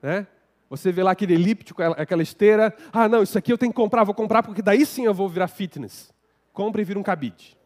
Né? 0.00 0.26
Você 0.70 0.92
vê 0.92 1.02
lá 1.02 1.12
aquele 1.12 1.34
elíptico, 1.34 1.82
aquela 1.82 2.22
esteira. 2.22 2.74
Ah, 2.92 3.08
não, 3.08 3.22
isso 3.22 3.36
aqui 3.36 3.52
eu 3.52 3.58
tenho 3.58 3.72
que 3.72 3.76
comprar, 3.76 4.04
vou 4.04 4.14
comprar 4.14 4.42
porque 4.42 4.62
daí 4.62 4.86
sim 4.86 5.04
eu 5.04 5.14
vou 5.14 5.28
virar 5.28 5.48
fitness. 5.48 6.12
Compre 6.52 6.82
e 6.82 6.84
vira 6.84 6.98
um 6.98 7.02
cabide. 7.02 7.56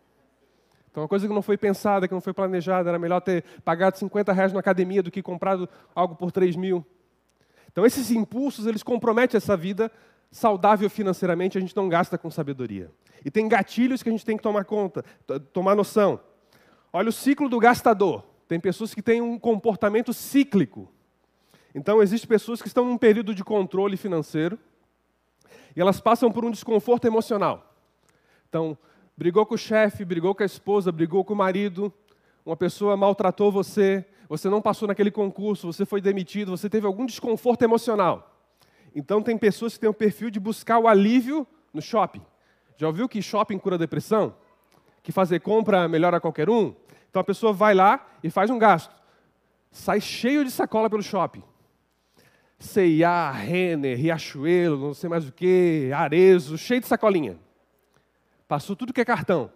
Então, 0.90 1.02
uma 1.02 1.08
coisa 1.08 1.26
que 1.26 1.32
não 1.32 1.42
foi 1.42 1.56
pensada, 1.56 2.08
que 2.08 2.14
não 2.14 2.20
foi 2.20 2.32
planejada, 2.32 2.88
era 2.88 2.98
melhor 2.98 3.20
ter 3.20 3.44
pagado 3.64 3.96
50 3.96 4.32
reais 4.32 4.52
na 4.52 4.60
academia 4.60 5.02
do 5.02 5.10
que 5.10 5.22
comprado 5.22 5.68
algo 5.94 6.16
por 6.16 6.32
3 6.32 6.56
mil. 6.56 6.84
Então, 7.70 7.86
esses 7.86 8.10
impulsos, 8.10 8.66
eles 8.66 8.82
comprometem 8.82 9.36
essa 9.36 9.56
vida 9.56 9.90
saudável 10.30 10.88
financeiramente, 10.88 11.58
a 11.58 11.60
gente 11.60 11.76
não 11.76 11.88
gasta 11.88 12.16
com 12.16 12.30
sabedoria. 12.30 12.90
E 13.24 13.30
tem 13.30 13.48
gatilhos 13.48 14.02
que 14.02 14.08
a 14.08 14.12
gente 14.12 14.24
tem 14.24 14.36
que 14.36 14.42
tomar 14.42 14.64
conta, 14.64 15.04
tomar 15.52 15.74
noção. 15.74 16.20
Olha 16.92 17.08
o 17.08 17.12
ciclo 17.12 17.48
do 17.48 17.58
gastador. 17.58 18.24
Tem 18.48 18.58
pessoas 18.58 18.94
que 18.94 19.02
têm 19.02 19.20
um 19.20 19.38
comportamento 19.38 20.12
cíclico. 20.12 20.88
Então, 21.74 22.02
existem 22.02 22.28
pessoas 22.28 22.60
que 22.60 22.68
estão 22.68 22.84
num 22.84 22.98
período 22.98 23.34
de 23.34 23.44
controle 23.44 23.96
financeiro, 23.96 24.58
e 25.76 25.80
elas 25.80 26.00
passam 26.00 26.32
por 26.32 26.44
um 26.44 26.50
desconforto 26.50 27.06
emocional. 27.06 27.74
Então, 28.48 28.76
brigou 29.16 29.46
com 29.46 29.54
o 29.54 29.58
chefe, 29.58 30.04
brigou 30.04 30.34
com 30.34 30.42
a 30.42 30.46
esposa, 30.46 30.90
brigou 30.90 31.24
com 31.24 31.32
o 31.32 31.36
marido, 31.36 31.92
uma 32.44 32.56
pessoa 32.56 32.96
maltratou 32.96 33.52
você, 33.52 34.04
você 34.30 34.48
não 34.48 34.62
passou 34.62 34.86
naquele 34.86 35.10
concurso, 35.10 35.66
você 35.66 35.84
foi 35.84 36.00
demitido, 36.00 36.52
você 36.52 36.70
teve 36.70 36.86
algum 36.86 37.04
desconforto 37.04 37.62
emocional. 37.62 38.32
Então, 38.94 39.20
tem 39.20 39.36
pessoas 39.36 39.74
que 39.74 39.80
têm 39.80 39.90
o 39.90 39.94
perfil 39.94 40.30
de 40.30 40.38
buscar 40.38 40.78
o 40.78 40.86
alívio 40.86 41.44
no 41.74 41.82
shopping. 41.82 42.22
Já 42.76 42.86
ouviu 42.86 43.08
que 43.08 43.20
shopping 43.20 43.58
cura 43.58 43.76
depressão? 43.76 44.32
Que 45.02 45.10
fazer 45.10 45.40
compra 45.40 45.88
melhora 45.88 46.20
qualquer 46.20 46.48
um? 46.48 46.74
Então 47.10 47.20
a 47.20 47.24
pessoa 47.24 47.52
vai 47.52 47.74
lá 47.74 48.06
e 48.22 48.30
faz 48.30 48.50
um 48.50 48.58
gasto. 48.58 48.94
Sai 49.70 50.00
cheio 50.00 50.44
de 50.44 50.50
sacola 50.50 50.88
pelo 50.88 51.02
shopping. 51.02 51.42
C&A, 52.58 53.32
Renner, 53.32 53.98
Riachuelo, 53.98 54.78
não 54.78 54.94
sei 54.94 55.10
mais 55.10 55.28
o 55.28 55.32
que, 55.32 55.90
Arezo, 55.92 56.56
cheio 56.56 56.80
de 56.80 56.86
sacolinha. 56.86 57.36
Passou 58.46 58.76
tudo 58.76 58.92
que 58.92 59.00
é 59.00 59.04
cartão. 59.04 59.50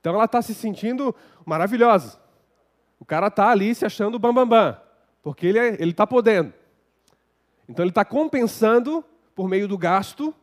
Então 0.00 0.14
ela 0.14 0.26
está 0.26 0.42
se 0.42 0.54
sentindo 0.54 1.14
maravilhosa. 1.46 2.20
O 3.00 3.04
cara 3.04 3.28
está 3.28 3.48
ali 3.48 3.74
se 3.74 3.86
achando 3.86 4.18
bambambam, 4.18 4.46
bam, 4.46 4.72
bam, 4.72 4.80
porque 5.22 5.46
ele 5.46 5.58
é, 5.58 5.82
está 5.82 6.06
podendo. 6.06 6.52
Então 7.66 7.82
ele 7.82 7.90
está 7.90 8.04
compensando, 8.04 9.02
por 9.34 9.48
meio 9.48 9.66
do 9.66 9.78
gasto, 9.78 10.34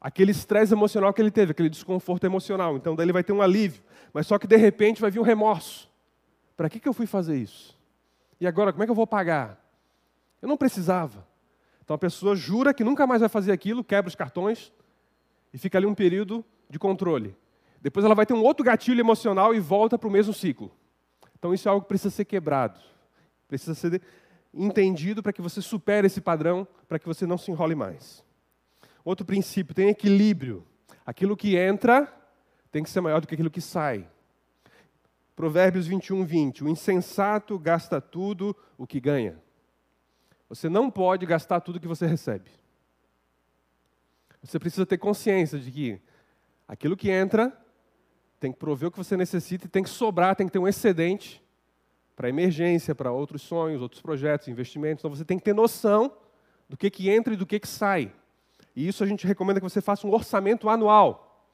aquele 0.00 0.30
estresse 0.30 0.72
emocional 0.72 1.12
que 1.12 1.20
ele 1.20 1.30
teve, 1.30 1.50
aquele 1.50 1.68
desconforto 1.68 2.24
emocional. 2.24 2.76
Então 2.76 2.94
daí 2.94 3.04
ele 3.04 3.12
vai 3.12 3.24
ter 3.24 3.32
um 3.32 3.42
alívio. 3.42 3.82
Mas 4.12 4.26
só 4.26 4.38
que 4.38 4.46
de 4.46 4.56
repente 4.56 5.00
vai 5.00 5.10
vir 5.10 5.18
um 5.18 5.24
remorso. 5.24 5.90
Para 6.56 6.70
que, 6.70 6.78
que 6.78 6.88
eu 6.88 6.92
fui 6.92 7.06
fazer 7.06 7.36
isso? 7.36 7.76
E 8.40 8.46
agora, 8.46 8.72
como 8.72 8.84
é 8.84 8.86
que 8.86 8.90
eu 8.90 8.96
vou 8.96 9.06
pagar? 9.06 9.58
Eu 10.40 10.48
não 10.48 10.56
precisava. 10.56 11.26
Então 11.82 11.94
a 11.94 11.98
pessoa 11.98 12.36
jura 12.36 12.72
que 12.72 12.84
nunca 12.84 13.06
mais 13.06 13.20
vai 13.20 13.28
fazer 13.28 13.50
aquilo, 13.50 13.82
quebra 13.82 14.08
os 14.08 14.14
cartões 14.14 14.72
e 15.52 15.58
fica 15.58 15.78
ali 15.78 15.86
um 15.86 15.94
período 15.94 16.44
de 16.68 16.78
controle. 16.78 17.36
Depois 17.80 18.04
ela 18.04 18.14
vai 18.14 18.24
ter 18.24 18.34
um 18.34 18.42
outro 18.42 18.64
gatilho 18.64 19.00
emocional 19.00 19.54
e 19.54 19.58
volta 19.58 19.98
para 19.98 20.08
o 20.08 20.12
mesmo 20.12 20.32
ciclo. 20.32 20.70
Então 21.42 21.52
isso 21.52 21.68
é 21.68 21.72
algo 21.72 21.82
que 21.82 21.88
precisa 21.88 22.14
ser 22.14 22.24
quebrado. 22.24 22.78
Precisa 23.48 23.74
ser 23.74 24.00
entendido 24.54 25.24
para 25.24 25.32
que 25.32 25.42
você 25.42 25.60
supere 25.60 26.06
esse 26.06 26.20
padrão, 26.20 26.64
para 26.86 27.00
que 27.00 27.06
você 27.06 27.26
não 27.26 27.36
se 27.36 27.50
enrole 27.50 27.74
mais. 27.74 28.24
Outro 29.04 29.26
princípio, 29.26 29.74
tem 29.74 29.88
equilíbrio. 29.88 30.64
Aquilo 31.04 31.36
que 31.36 31.56
entra 31.56 32.06
tem 32.70 32.84
que 32.84 32.88
ser 32.88 33.00
maior 33.00 33.20
do 33.20 33.26
que 33.26 33.34
aquilo 33.34 33.50
que 33.50 33.60
sai. 33.60 34.08
Provérbios 35.34 35.88
21, 35.88 36.24
20. 36.24 36.62
O 36.62 36.68
insensato 36.68 37.58
gasta 37.58 38.00
tudo 38.00 38.56
o 38.78 38.86
que 38.86 39.00
ganha. 39.00 39.36
Você 40.48 40.68
não 40.68 40.88
pode 40.88 41.26
gastar 41.26 41.60
tudo 41.60 41.80
que 41.80 41.88
você 41.88 42.06
recebe. 42.06 42.52
Você 44.44 44.60
precisa 44.60 44.86
ter 44.86 44.96
consciência 44.96 45.58
de 45.58 45.72
que 45.72 46.00
aquilo 46.68 46.96
que 46.96 47.10
entra 47.10 47.52
tem 48.42 48.50
que 48.50 48.58
prover 48.58 48.88
o 48.88 48.90
que 48.90 48.98
você 48.98 49.16
necessita 49.16 49.66
e 49.66 49.68
tem 49.68 49.84
que 49.84 49.88
sobrar, 49.88 50.34
tem 50.34 50.48
que 50.48 50.52
ter 50.52 50.58
um 50.58 50.66
excedente 50.66 51.40
para 52.16 52.28
emergência, 52.28 52.92
para 52.92 53.12
outros 53.12 53.40
sonhos, 53.40 53.80
outros 53.80 54.02
projetos, 54.02 54.48
investimentos. 54.48 55.00
Então 55.00 55.14
você 55.14 55.24
tem 55.24 55.38
que 55.38 55.44
ter 55.44 55.54
noção 55.54 56.10
do 56.68 56.76
que, 56.76 56.90
que 56.90 57.08
entra 57.08 57.34
e 57.34 57.36
do 57.36 57.46
que, 57.46 57.60
que 57.60 57.68
sai. 57.68 58.12
E 58.74 58.88
isso 58.88 59.04
a 59.04 59.06
gente 59.06 59.28
recomenda 59.28 59.60
que 59.60 59.64
você 59.64 59.80
faça 59.80 60.08
um 60.08 60.12
orçamento 60.12 60.68
anual. 60.68 61.48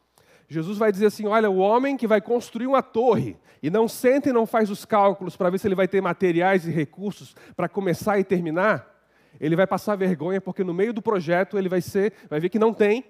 Jesus 0.48 0.78
vai 0.78 0.90
dizer 0.90 1.04
assim: 1.04 1.26
olha, 1.26 1.50
o 1.50 1.58
homem 1.58 1.94
que 1.94 2.06
vai 2.06 2.22
construir 2.22 2.66
uma 2.66 2.82
torre 2.82 3.36
e 3.62 3.68
não 3.68 3.86
senta 3.86 4.30
e 4.30 4.32
não 4.32 4.46
faz 4.46 4.70
os 4.70 4.86
cálculos 4.86 5.36
para 5.36 5.50
ver 5.50 5.58
se 5.58 5.68
ele 5.68 5.74
vai 5.74 5.86
ter 5.86 6.00
materiais 6.00 6.66
e 6.66 6.70
recursos 6.70 7.36
para 7.54 7.68
começar 7.68 8.18
e 8.18 8.24
terminar, 8.24 8.98
ele 9.38 9.54
vai 9.54 9.66
passar 9.66 9.94
vergonha 9.94 10.40
porque 10.40 10.64
no 10.64 10.72
meio 10.72 10.94
do 10.94 11.02
projeto 11.02 11.58
ele 11.58 11.68
vai 11.68 11.82
ser, 11.82 12.14
vai 12.30 12.40
ver 12.40 12.48
que 12.48 12.58
não 12.58 12.72
tem 12.72 13.04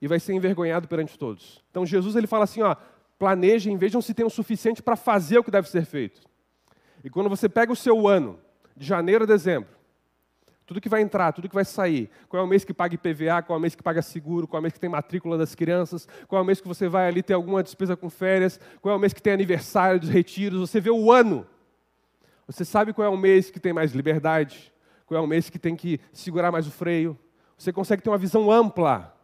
e 0.00 0.06
vai 0.06 0.20
ser 0.20 0.34
envergonhado 0.34 0.86
perante 0.86 1.18
todos. 1.18 1.64
Então 1.70 1.84
Jesus 1.84 2.14
ele 2.14 2.26
fala 2.26 2.44
assim, 2.44 2.62
ó, 2.62 2.76
planejem, 3.18 3.76
vejam 3.76 4.00
se 4.00 4.14
tem 4.14 4.24
o 4.24 4.30
suficiente 4.30 4.82
para 4.82 4.96
fazer 4.96 5.38
o 5.38 5.44
que 5.44 5.50
deve 5.50 5.68
ser 5.68 5.84
feito. 5.84 6.20
E 7.02 7.10
quando 7.10 7.28
você 7.28 7.48
pega 7.48 7.72
o 7.72 7.76
seu 7.76 8.08
ano, 8.08 8.38
de 8.76 8.86
janeiro 8.86 9.24
a 9.24 9.26
dezembro, 9.26 9.74
tudo 10.66 10.80
que 10.80 10.88
vai 10.88 11.02
entrar, 11.02 11.32
tudo 11.32 11.48
que 11.48 11.54
vai 11.54 11.64
sair. 11.64 12.08
Qual 12.28 12.42
é 12.42 12.44
o 12.44 12.48
mês 12.48 12.64
que 12.64 12.72
paga 12.72 12.94
IPVA, 12.94 13.42
qual 13.42 13.56
é 13.56 13.58
o 13.58 13.60
mês 13.60 13.74
que 13.74 13.82
paga 13.82 14.00
seguro, 14.00 14.48
qual 14.48 14.58
é 14.58 14.60
o 14.60 14.62
mês 14.62 14.72
que 14.72 14.80
tem 14.80 14.88
matrícula 14.88 15.36
das 15.36 15.54
crianças, 15.54 16.08
qual 16.26 16.40
é 16.40 16.42
o 16.42 16.46
mês 16.46 16.60
que 16.60 16.66
você 16.66 16.88
vai 16.88 17.06
ali 17.06 17.22
ter 17.22 17.34
alguma 17.34 17.62
despesa 17.62 17.96
com 17.96 18.08
férias, 18.08 18.58
qual 18.80 18.94
é 18.94 18.96
o 18.96 19.00
mês 19.00 19.12
que 19.12 19.20
tem 19.20 19.32
aniversário 19.32 20.00
dos 20.00 20.08
retiros. 20.08 20.60
Você 20.60 20.80
vê 20.80 20.90
o 20.90 21.12
ano. 21.12 21.46
Você 22.46 22.64
sabe 22.64 22.92
qual 22.92 23.06
é 23.06 23.08
o 23.08 23.16
mês 23.16 23.50
que 23.50 23.60
tem 23.60 23.72
mais 23.72 23.92
liberdade, 23.92 24.72
qual 25.06 25.20
é 25.20 25.22
o 25.22 25.26
mês 25.26 25.50
que 25.50 25.58
tem 25.58 25.76
que 25.76 26.00
segurar 26.12 26.50
mais 26.50 26.66
o 26.66 26.70
freio. 26.70 27.18
Você 27.56 27.72
consegue 27.72 28.02
ter 28.02 28.10
uma 28.10 28.18
visão 28.18 28.50
ampla. 28.50 29.14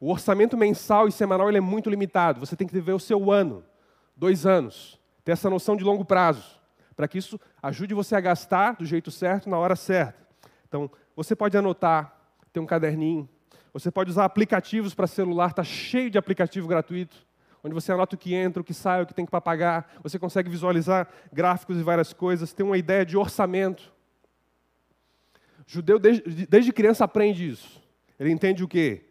O 0.00 0.10
orçamento 0.10 0.56
mensal 0.56 1.08
e 1.08 1.12
semanal 1.12 1.48
ele 1.48 1.58
é 1.58 1.60
muito 1.60 1.88
limitado. 1.88 2.40
Você 2.40 2.54
tem 2.54 2.66
que 2.66 2.80
ver 2.80 2.92
o 2.92 2.98
seu 2.98 3.30
ano, 3.30 3.64
dois 4.16 4.44
anos, 4.44 5.00
ter 5.24 5.32
essa 5.32 5.48
noção 5.48 5.76
de 5.76 5.84
longo 5.84 6.04
prazo, 6.04 6.60
para 6.94 7.08
que 7.08 7.18
isso 7.18 7.40
ajude 7.62 7.94
você 7.94 8.14
a 8.14 8.20
gastar 8.20 8.76
do 8.76 8.84
jeito 8.84 9.10
certo, 9.10 9.48
na 9.48 9.58
hora 9.58 9.76
certa. 9.76 10.26
Então, 10.68 10.90
você 11.14 11.34
pode 11.34 11.56
anotar, 11.56 12.14
ter 12.52 12.60
um 12.60 12.66
caderninho. 12.66 13.28
Você 13.72 13.90
pode 13.90 14.10
usar 14.10 14.24
aplicativos 14.24 14.94
para 14.94 15.06
celular, 15.06 15.50
está 15.50 15.64
cheio 15.64 16.10
de 16.10 16.16
aplicativo 16.16 16.66
gratuito, 16.66 17.16
onde 17.62 17.74
você 17.74 17.92
anota 17.92 18.14
o 18.14 18.18
que 18.18 18.34
entra, 18.34 18.60
o 18.62 18.64
que 18.64 18.72
sai, 18.72 19.02
o 19.02 19.06
que 19.06 19.14
tem 19.14 19.26
que 19.26 19.40
pagar. 19.40 19.94
Você 20.02 20.18
consegue 20.18 20.48
visualizar 20.48 21.08
gráficos 21.32 21.78
e 21.78 21.82
várias 21.82 22.12
coisas, 22.12 22.52
ter 22.52 22.62
uma 22.62 22.78
ideia 22.78 23.04
de 23.04 23.16
orçamento. 23.16 23.92
Judeu, 25.66 25.98
desde, 25.98 26.46
desde 26.46 26.72
criança, 26.72 27.04
aprende 27.04 27.48
isso. 27.48 27.82
Ele 28.18 28.30
entende 28.30 28.62
o 28.62 28.68
quê? 28.68 29.05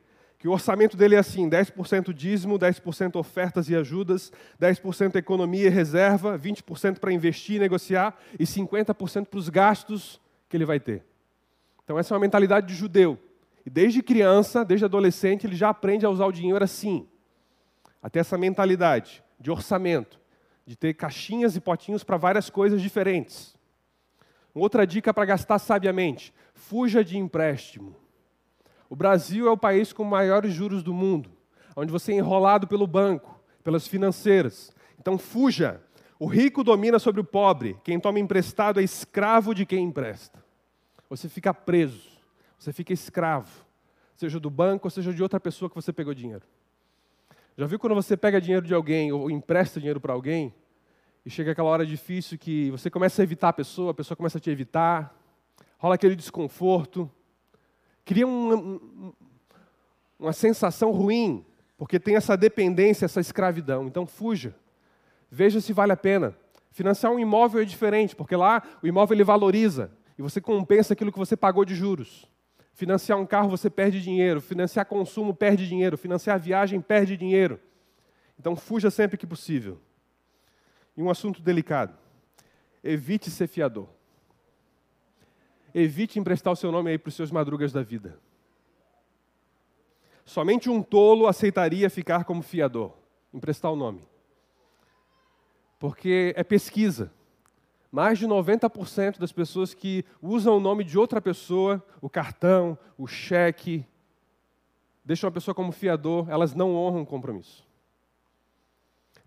Que 0.46 0.50
o 0.50 0.52
orçamento 0.52 0.96
dele 0.96 1.16
é 1.16 1.18
assim: 1.18 1.50
10% 1.50 2.14
dízimo, 2.14 2.60
10% 2.60 3.16
ofertas 3.16 3.68
e 3.68 3.76
ajudas, 3.76 4.32
10% 4.62 5.16
economia 5.16 5.66
e 5.66 5.70
reserva, 5.70 6.38
20% 6.38 7.00
para 7.00 7.12
investir 7.12 7.56
e 7.56 7.60
negociar 7.60 8.16
e 8.40 8.44
50% 8.44 9.26
para 9.26 9.40
os 9.40 9.50
gastos 9.50 10.22
que 10.48 10.56
ele 10.56 10.64
vai 10.64 10.80
ter. 10.80 11.04
Então, 11.84 11.98
essa 11.98 12.14
é 12.14 12.16
uma 12.16 12.22
mentalidade 12.22 12.68
de 12.68 12.76
judeu. 12.76 13.18
E 13.66 13.72
desde 13.72 14.04
criança, 14.04 14.64
desde 14.64 14.86
adolescente, 14.86 15.48
ele 15.48 15.56
já 15.56 15.70
aprende 15.70 16.06
a 16.06 16.12
usar 16.12 16.28
o 16.28 16.32
dinheiro 16.32 16.64
assim. 16.64 17.08
Até 18.00 18.20
essa 18.20 18.38
mentalidade 18.38 19.24
de 19.40 19.50
orçamento, 19.50 20.20
de 20.64 20.76
ter 20.76 20.94
caixinhas 20.94 21.56
e 21.56 21.60
potinhos 21.60 22.04
para 22.04 22.18
várias 22.18 22.52
coisas 22.52 22.84
diferentes. 22.84 23.58
Outra 24.54 24.86
dica 24.86 25.12
para 25.12 25.26
gastar 25.26 25.58
sabiamente: 25.58 26.32
fuja 26.54 27.04
de 27.04 27.18
empréstimo. 27.18 28.05
O 28.90 28.96
Brasil 28.96 29.48
é 29.48 29.52
o 29.52 29.58
país 29.58 29.92
com 29.92 30.04
maiores 30.04 30.54
juros 30.54 30.84
do 30.84 30.94
mundo, 30.94 31.30
onde 31.76 31.92
você 31.92 32.12
é 32.12 32.16
enrolado 32.16 32.68
pelo 32.68 32.88
banco, 32.88 33.40
pelas 33.64 33.88
financeiras. 33.88 34.72
Então, 35.00 35.18
fuja. 35.18 35.82
O 36.18 36.28
rico 36.28 36.64
domina 36.64 36.98
sobre 36.98 37.20
o 37.20 37.26
pobre, 37.26 37.78
quem 37.84 38.00
toma 38.00 38.20
emprestado 38.20 38.80
é 38.80 38.84
escravo 38.84 39.54
de 39.54 39.66
quem 39.66 39.84
empresta 39.84 40.46
você 41.10 41.30
fica 41.30 41.54
preso, 41.54 42.10
você 42.58 42.74
fica 42.74 42.94
escravo, 42.94 43.66
seja 44.16 44.40
do 44.40 44.50
banco 44.50 44.90
seja 44.90 45.14
de 45.14 45.22
outra 45.22 45.40
pessoa 45.40 45.70
que 45.70 45.76
você 45.76 45.94
pegou 45.94 46.14
dinheiro. 46.14 46.44
Já 47.58 47.66
viu 47.66 47.80
quando 47.80 47.96
você 47.96 48.18
pega 48.18 48.42
dinheiro 48.42 48.66
de 48.66 48.74
alguém 48.74 49.12
ou 49.12 49.30
empresta 49.32 49.80
dinheiro 49.80 50.02
para 50.02 50.14
alguém 50.14 50.54
e 51.26 51.30
chega 51.30 51.52
aquela 51.52 51.70
hora 51.70 51.86
difícil 51.86 52.38
que 52.38 52.70
você 52.72 52.90
começa 52.90 53.22
a 53.22 53.24
evitar 53.24 53.50
a 53.50 53.54
pessoa, 53.54 53.92
a 53.92 53.94
pessoa 53.94 54.16
começa 54.16 54.38
a 54.38 54.42
te 54.42 54.50
evitar, 54.50 55.16
rola 55.78 55.96
aquele 55.96 56.16
desconforto, 56.16 57.10
cria 58.06 58.28
uma, 58.28 58.82
uma 60.18 60.34
sensação 60.34 60.92
ruim, 60.92 61.44
porque 61.78 62.00
tem 62.00 62.16
essa 62.16 62.38
dependência, 62.38 63.06
essa 63.06 63.20
escravidão. 63.20 63.88
Então 63.88 64.06
fuja, 64.06 64.56
veja 65.30 65.60
se 65.60 65.74
vale 65.74 65.92
a 65.92 65.98
pena. 65.98 66.38
Financiar 66.72 67.12
um 67.12 67.20
imóvel 67.20 67.62
é 67.62 67.66
diferente, 67.66 68.16
porque 68.16 68.36
lá 68.36 68.62
o 68.84 68.88
imóvel 68.88 69.16
ele 69.16 69.24
valoriza 69.24 69.92
e 70.18 70.22
você 70.22 70.40
compensa 70.40 70.94
aquilo 70.94 71.12
que 71.12 71.18
você 71.18 71.36
pagou 71.36 71.66
de 71.66 71.74
juros. 71.74 72.30
Financiar 72.74 73.18
um 73.18 73.26
carro 73.26 73.50
você 73.50 73.70
perde 73.70 74.02
dinheiro, 74.02 74.42
financiar 74.42 74.86
consumo 74.86 75.34
perde 75.34 75.68
dinheiro, 75.68 75.98
financiar 75.98 76.38
viagem 76.40 76.82
perde 76.82 77.16
dinheiro. 77.16 77.60
Então 78.38 78.56
fuja 78.56 78.92
sempre 78.92 79.18
que 79.18 79.26
possível. 79.26 79.80
E 80.96 81.02
um 81.02 81.10
assunto 81.10 81.42
delicado: 81.42 81.98
evite 82.84 83.32
ser 83.32 83.48
fiador. 83.48 83.88
Evite 85.78 86.18
emprestar 86.18 86.54
o 86.54 86.56
seu 86.56 86.72
nome 86.72 86.90
aí 86.90 86.98
para 86.98 87.10
os 87.10 87.16
seus 87.16 87.30
madrugas 87.30 87.74
da 87.74 87.84
vida. 87.84 88.18
Somente 90.24 90.70
um 90.70 90.82
tolo 90.82 91.28
aceitaria 91.28 91.90
ficar 91.90 92.24
como 92.24 92.42
fiador, 92.42 92.94
emprestar 93.34 93.70
o 93.70 93.76
nome. 93.76 94.08
Porque 95.78 96.34
é 96.38 96.46
pesquisa. 96.46 97.12
Mais 97.92 98.18
de 98.18 98.26
90% 98.26 99.20
das 99.20 99.34
pessoas 99.34 99.74
que 99.74 100.06
usam 100.22 100.56
o 100.56 100.62
nome 100.62 100.86
de 100.86 100.98
outra 100.98 101.22
pessoa, 101.22 101.86
o 102.02 102.10
cartão, 102.10 102.78
o 102.98 103.06
cheque, 103.06 103.86
deixam 105.04 105.28
a 105.28 105.32
pessoa 105.32 105.54
como 105.54 105.74
fiador, 105.74 106.30
elas 106.30 106.56
não 106.56 106.74
honram 106.74 107.02
o 107.02 107.06
compromisso. 107.06 107.68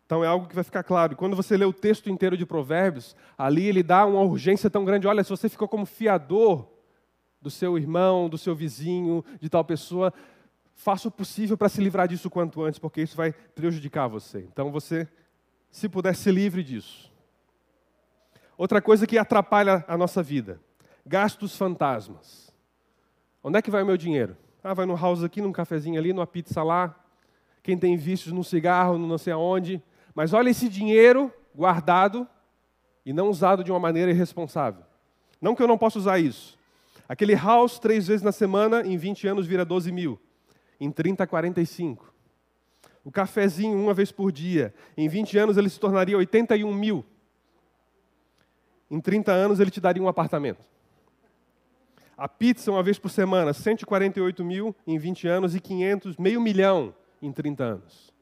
Então 0.08 0.24
é 0.24 0.26
algo 0.26 0.48
que 0.48 0.54
vai 0.54 0.64
ficar 0.64 0.82
claro. 0.82 1.12
E 1.12 1.16
quando 1.16 1.36
você 1.36 1.54
lê 1.54 1.66
o 1.66 1.72
texto 1.72 2.08
inteiro 2.08 2.34
de 2.34 2.46
Provérbios, 2.46 3.14
ali 3.36 3.66
ele 3.66 3.82
dá 3.82 4.06
uma 4.06 4.22
urgência 4.22 4.70
tão 4.70 4.82
grande. 4.82 5.06
Olha, 5.06 5.22
se 5.22 5.28
você 5.28 5.50
ficou 5.50 5.68
como 5.68 5.84
fiador 5.84 6.66
do 7.42 7.50
seu 7.50 7.76
irmão, 7.76 8.26
do 8.26 8.38
seu 8.38 8.54
vizinho, 8.54 9.22
de 9.38 9.50
tal 9.50 9.62
pessoa, 9.62 10.10
faça 10.74 11.08
o 11.08 11.10
possível 11.10 11.58
para 11.58 11.68
se 11.68 11.82
livrar 11.82 12.08
disso 12.08 12.30
quanto 12.30 12.62
antes, 12.62 12.78
porque 12.78 13.02
isso 13.02 13.14
vai 13.14 13.34
prejudicar 13.54 14.08
você. 14.08 14.38
Então 14.50 14.72
você, 14.72 15.06
se 15.70 15.90
puder, 15.90 16.16
se 16.16 16.32
livre 16.32 16.64
disso. 16.64 17.12
Outra 18.56 18.80
coisa 18.80 19.06
que 19.06 19.18
atrapalha 19.18 19.84
a 19.86 19.98
nossa 19.98 20.22
vida: 20.22 20.58
gastos 21.04 21.54
fantasmas. 21.54 22.50
Onde 23.44 23.58
é 23.58 23.62
que 23.62 23.70
vai 23.70 23.82
o 23.82 23.86
meu 23.86 23.98
dinheiro? 23.98 24.34
Ah, 24.64 24.72
vai 24.72 24.86
no 24.86 24.96
house 24.96 25.22
aqui, 25.22 25.42
num 25.42 25.52
cafezinho 25.52 26.00
ali, 26.00 26.14
numa 26.14 26.26
pizza 26.26 26.62
lá. 26.62 26.98
Quem 27.62 27.76
tem 27.76 27.94
vícios 27.94 28.32
no 28.32 28.42
cigarro, 28.42 28.96
não 28.96 29.18
sei 29.18 29.34
aonde. 29.34 29.82
Mas 30.18 30.32
olha 30.32 30.50
esse 30.50 30.68
dinheiro 30.68 31.32
guardado 31.54 32.26
e 33.06 33.12
não 33.12 33.28
usado 33.28 33.62
de 33.62 33.70
uma 33.70 33.78
maneira 33.78 34.10
irresponsável. 34.10 34.82
Não 35.40 35.54
que 35.54 35.62
eu 35.62 35.68
não 35.68 35.78
possa 35.78 35.96
usar 35.96 36.18
isso. 36.18 36.58
Aquele 37.08 37.36
house 37.36 37.78
três 37.78 38.08
vezes 38.08 38.20
na 38.20 38.32
semana, 38.32 38.84
em 38.84 38.96
20 38.96 39.28
anos 39.28 39.46
vira 39.46 39.64
12 39.64 39.92
mil 39.92 40.18
em 40.80 40.90
30 40.90 41.22
a 41.22 41.26
45. 41.28 42.12
O 43.04 43.12
cafezinho 43.12 43.78
uma 43.78 43.94
vez 43.94 44.10
por 44.10 44.32
dia, 44.32 44.74
em 44.96 45.08
20 45.08 45.38
anos 45.38 45.56
ele 45.56 45.68
se 45.68 45.78
tornaria 45.78 46.18
81 46.18 46.74
mil. 46.74 47.04
Em 48.90 49.00
30 49.00 49.30
anos 49.30 49.60
ele 49.60 49.70
te 49.70 49.80
daria 49.80 50.02
um 50.02 50.08
apartamento. 50.08 50.66
A 52.16 52.26
pizza 52.26 52.72
uma 52.72 52.82
vez 52.82 52.98
por 52.98 53.12
semana, 53.12 53.52
148 53.52 54.44
mil 54.44 54.74
em 54.84 54.98
20 54.98 55.28
anos 55.28 55.54
e 55.54 55.60
500, 55.60 56.16
meio 56.16 56.40
milhão 56.40 56.92
em 57.22 57.30
30 57.30 57.62
anos. 57.62 58.17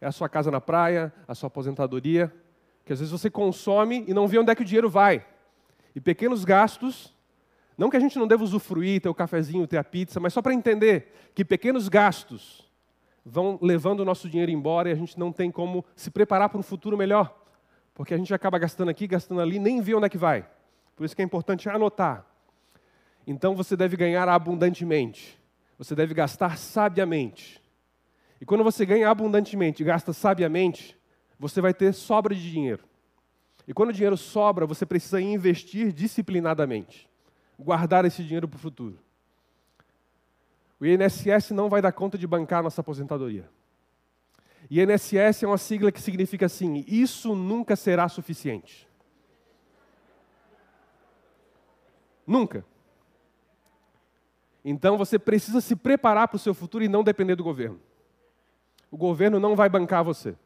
É 0.00 0.06
a 0.06 0.12
sua 0.12 0.28
casa 0.28 0.50
na 0.50 0.60
praia, 0.60 1.12
a 1.26 1.34
sua 1.34 1.46
aposentadoria, 1.46 2.32
que 2.84 2.92
às 2.92 2.98
vezes 2.98 3.12
você 3.12 3.30
consome 3.30 4.04
e 4.06 4.14
não 4.14 4.28
vê 4.28 4.38
onde 4.38 4.50
é 4.50 4.54
que 4.54 4.62
o 4.62 4.64
dinheiro 4.64 4.90
vai. 4.90 5.26
E 5.94 6.00
pequenos 6.00 6.44
gastos 6.44 7.14
não 7.76 7.90
que 7.90 7.96
a 7.96 8.00
gente 8.00 8.18
não 8.18 8.26
deva 8.26 8.44
usufruir, 8.44 9.00
ter 9.00 9.08
o 9.08 9.14
cafezinho, 9.14 9.66
ter 9.66 9.78
a 9.78 9.84
pizza, 9.84 10.20
mas 10.20 10.32
só 10.32 10.40
para 10.40 10.54
entender 10.54 11.12
que 11.34 11.44
pequenos 11.44 11.88
gastos 11.88 12.70
vão 13.24 13.58
levando 13.60 14.00
o 14.00 14.04
nosso 14.04 14.28
dinheiro 14.28 14.52
embora 14.52 14.88
e 14.88 14.92
a 14.92 14.94
gente 14.94 15.18
não 15.18 15.32
tem 15.32 15.50
como 15.50 15.84
se 15.96 16.10
preparar 16.10 16.48
para 16.48 16.58
um 16.58 16.62
futuro 16.62 16.96
melhor. 16.96 17.36
Porque 17.92 18.14
a 18.14 18.16
gente 18.16 18.32
acaba 18.32 18.58
gastando 18.58 18.90
aqui, 18.90 19.06
gastando 19.06 19.40
ali, 19.40 19.58
nem 19.58 19.80
vê 19.80 19.94
onde 19.94 20.06
é 20.06 20.08
que 20.08 20.18
vai. 20.18 20.46
Por 20.94 21.04
isso 21.04 21.16
que 21.16 21.22
é 21.22 21.24
importante 21.24 21.68
anotar. 21.68 22.24
Então 23.26 23.56
você 23.56 23.76
deve 23.76 23.96
ganhar 23.96 24.28
abundantemente. 24.28 25.40
Você 25.78 25.94
deve 25.94 26.14
gastar 26.14 26.56
sabiamente. 26.56 27.60
E 28.44 28.46
quando 28.46 28.62
você 28.62 28.84
ganha 28.84 29.08
abundantemente 29.08 29.82
e 29.82 29.86
gasta 29.86 30.12
sabiamente, 30.12 30.94
você 31.38 31.62
vai 31.62 31.72
ter 31.72 31.94
sobra 31.94 32.34
de 32.34 32.50
dinheiro. 32.50 32.84
E 33.66 33.72
quando 33.72 33.88
o 33.88 33.92
dinheiro 33.94 34.18
sobra, 34.18 34.66
você 34.66 34.84
precisa 34.84 35.18
investir 35.18 35.90
disciplinadamente 35.90 37.08
guardar 37.58 38.04
esse 38.04 38.22
dinheiro 38.22 38.46
para 38.46 38.58
o 38.58 38.60
futuro. 38.60 38.98
O 40.78 40.84
INSS 40.84 41.52
não 41.52 41.70
vai 41.70 41.80
dar 41.80 41.90
conta 41.92 42.18
de 42.18 42.26
bancar 42.26 42.58
a 42.58 42.64
nossa 42.64 42.82
aposentadoria. 42.82 43.48
INSS 44.70 45.42
é 45.42 45.46
uma 45.46 45.56
sigla 45.56 45.90
que 45.90 46.02
significa 46.02 46.44
assim: 46.44 46.84
isso 46.86 47.34
nunca 47.34 47.74
será 47.74 48.10
suficiente. 48.10 48.86
Nunca. 52.26 52.62
Então 54.62 54.98
você 54.98 55.18
precisa 55.18 55.62
se 55.62 55.74
preparar 55.74 56.28
para 56.28 56.36
o 56.36 56.38
seu 56.38 56.52
futuro 56.52 56.84
e 56.84 56.88
não 56.90 57.02
depender 57.02 57.36
do 57.36 57.42
governo. 57.42 57.80
O 58.94 58.96
governo 58.96 59.40
não 59.40 59.56
vai 59.56 59.68
bancar 59.68 60.04
você. 60.04 60.36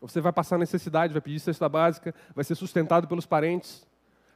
Você 0.00 0.20
vai 0.20 0.32
passar 0.32 0.58
necessidade, 0.58 1.12
vai 1.12 1.22
pedir 1.22 1.38
cesta 1.38 1.68
básica, 1.68 2.12
vai 2.34 2.42
ser 2.42 2.56
sustentado 2.56 3.06
pelos 3.06 3.24
parentes, 3.24 3.86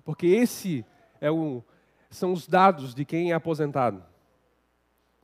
porque 0.05 0.29
esse 0.29 0.87
é 1.21 1.29
o, 1.29 1.61
são 2.09 2.33
os 2.33 2.47
dados 2.47 2.95
de 2.95 3.05
quem 3.05 3.33
é 3.33 3.35
aposentado. 3.35 4.01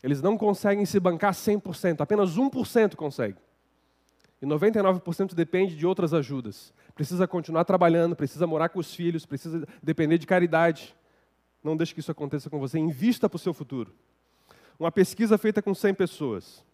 Eles 0.02 0.20
não 0.20 0.36
conseguem 0.36 0.84
se 0.84 0.98
bancar 0.98 1.32
100%, 1.32 2.00
apenas 2.00 2.36
1% 2.36 2.96
consegue. 2.96 3.38
E 4.42 4.46
99% 4.46 5.32
depende 5.32 5.76
de 5.76 5.86
outras 5.86 6.12
ajudas. 6.12 6.74
Precisa 6.96 7.28
continuar 7.28 7.64
trabalhando, 7.64 8.16
precisa 8.16 8.48
morar 8.48 8.68
com 8.70 8.80
os 8.80 8.92
filhos, 8.92 9.24
precisa 9.24 9.64
depender 9.80 10.18
de 10.18 10.26
caridade. 10.26 10.92
Não 11.62 11.76
deixe 11.76 11.94
que 11.94 12.00
isso 12.00 12.10
aconteça 12.10 12.50
com 12.50 12.58
você. 12.58 12.80
Invista 12.80 13.28
para 13.28 13.36
o 13.36 13.38
seu 13.38 13.54
futuro. 13.54 13.94
Uma 14.76 14.90
pesquisa 14.90 15.38
feita 15.38 15.62
com 15.62 15.72
100 15.72 15.94
pessoas. 15.94 16.64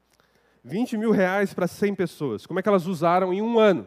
20 0.64 0.96
mil 0.96 1.10
reais 1.10 1.54
para 1.54 1.66
100 1.66 1.94
pessoas. 1.94 2.46
Como 2.46 2.58
é 2.58 2.62
que 2.62 2.68
elas 2.68 2.86
usaram 2.86 3.32
em 3.32 3.40
um 3.40 3.58
ano? 3.58 3.86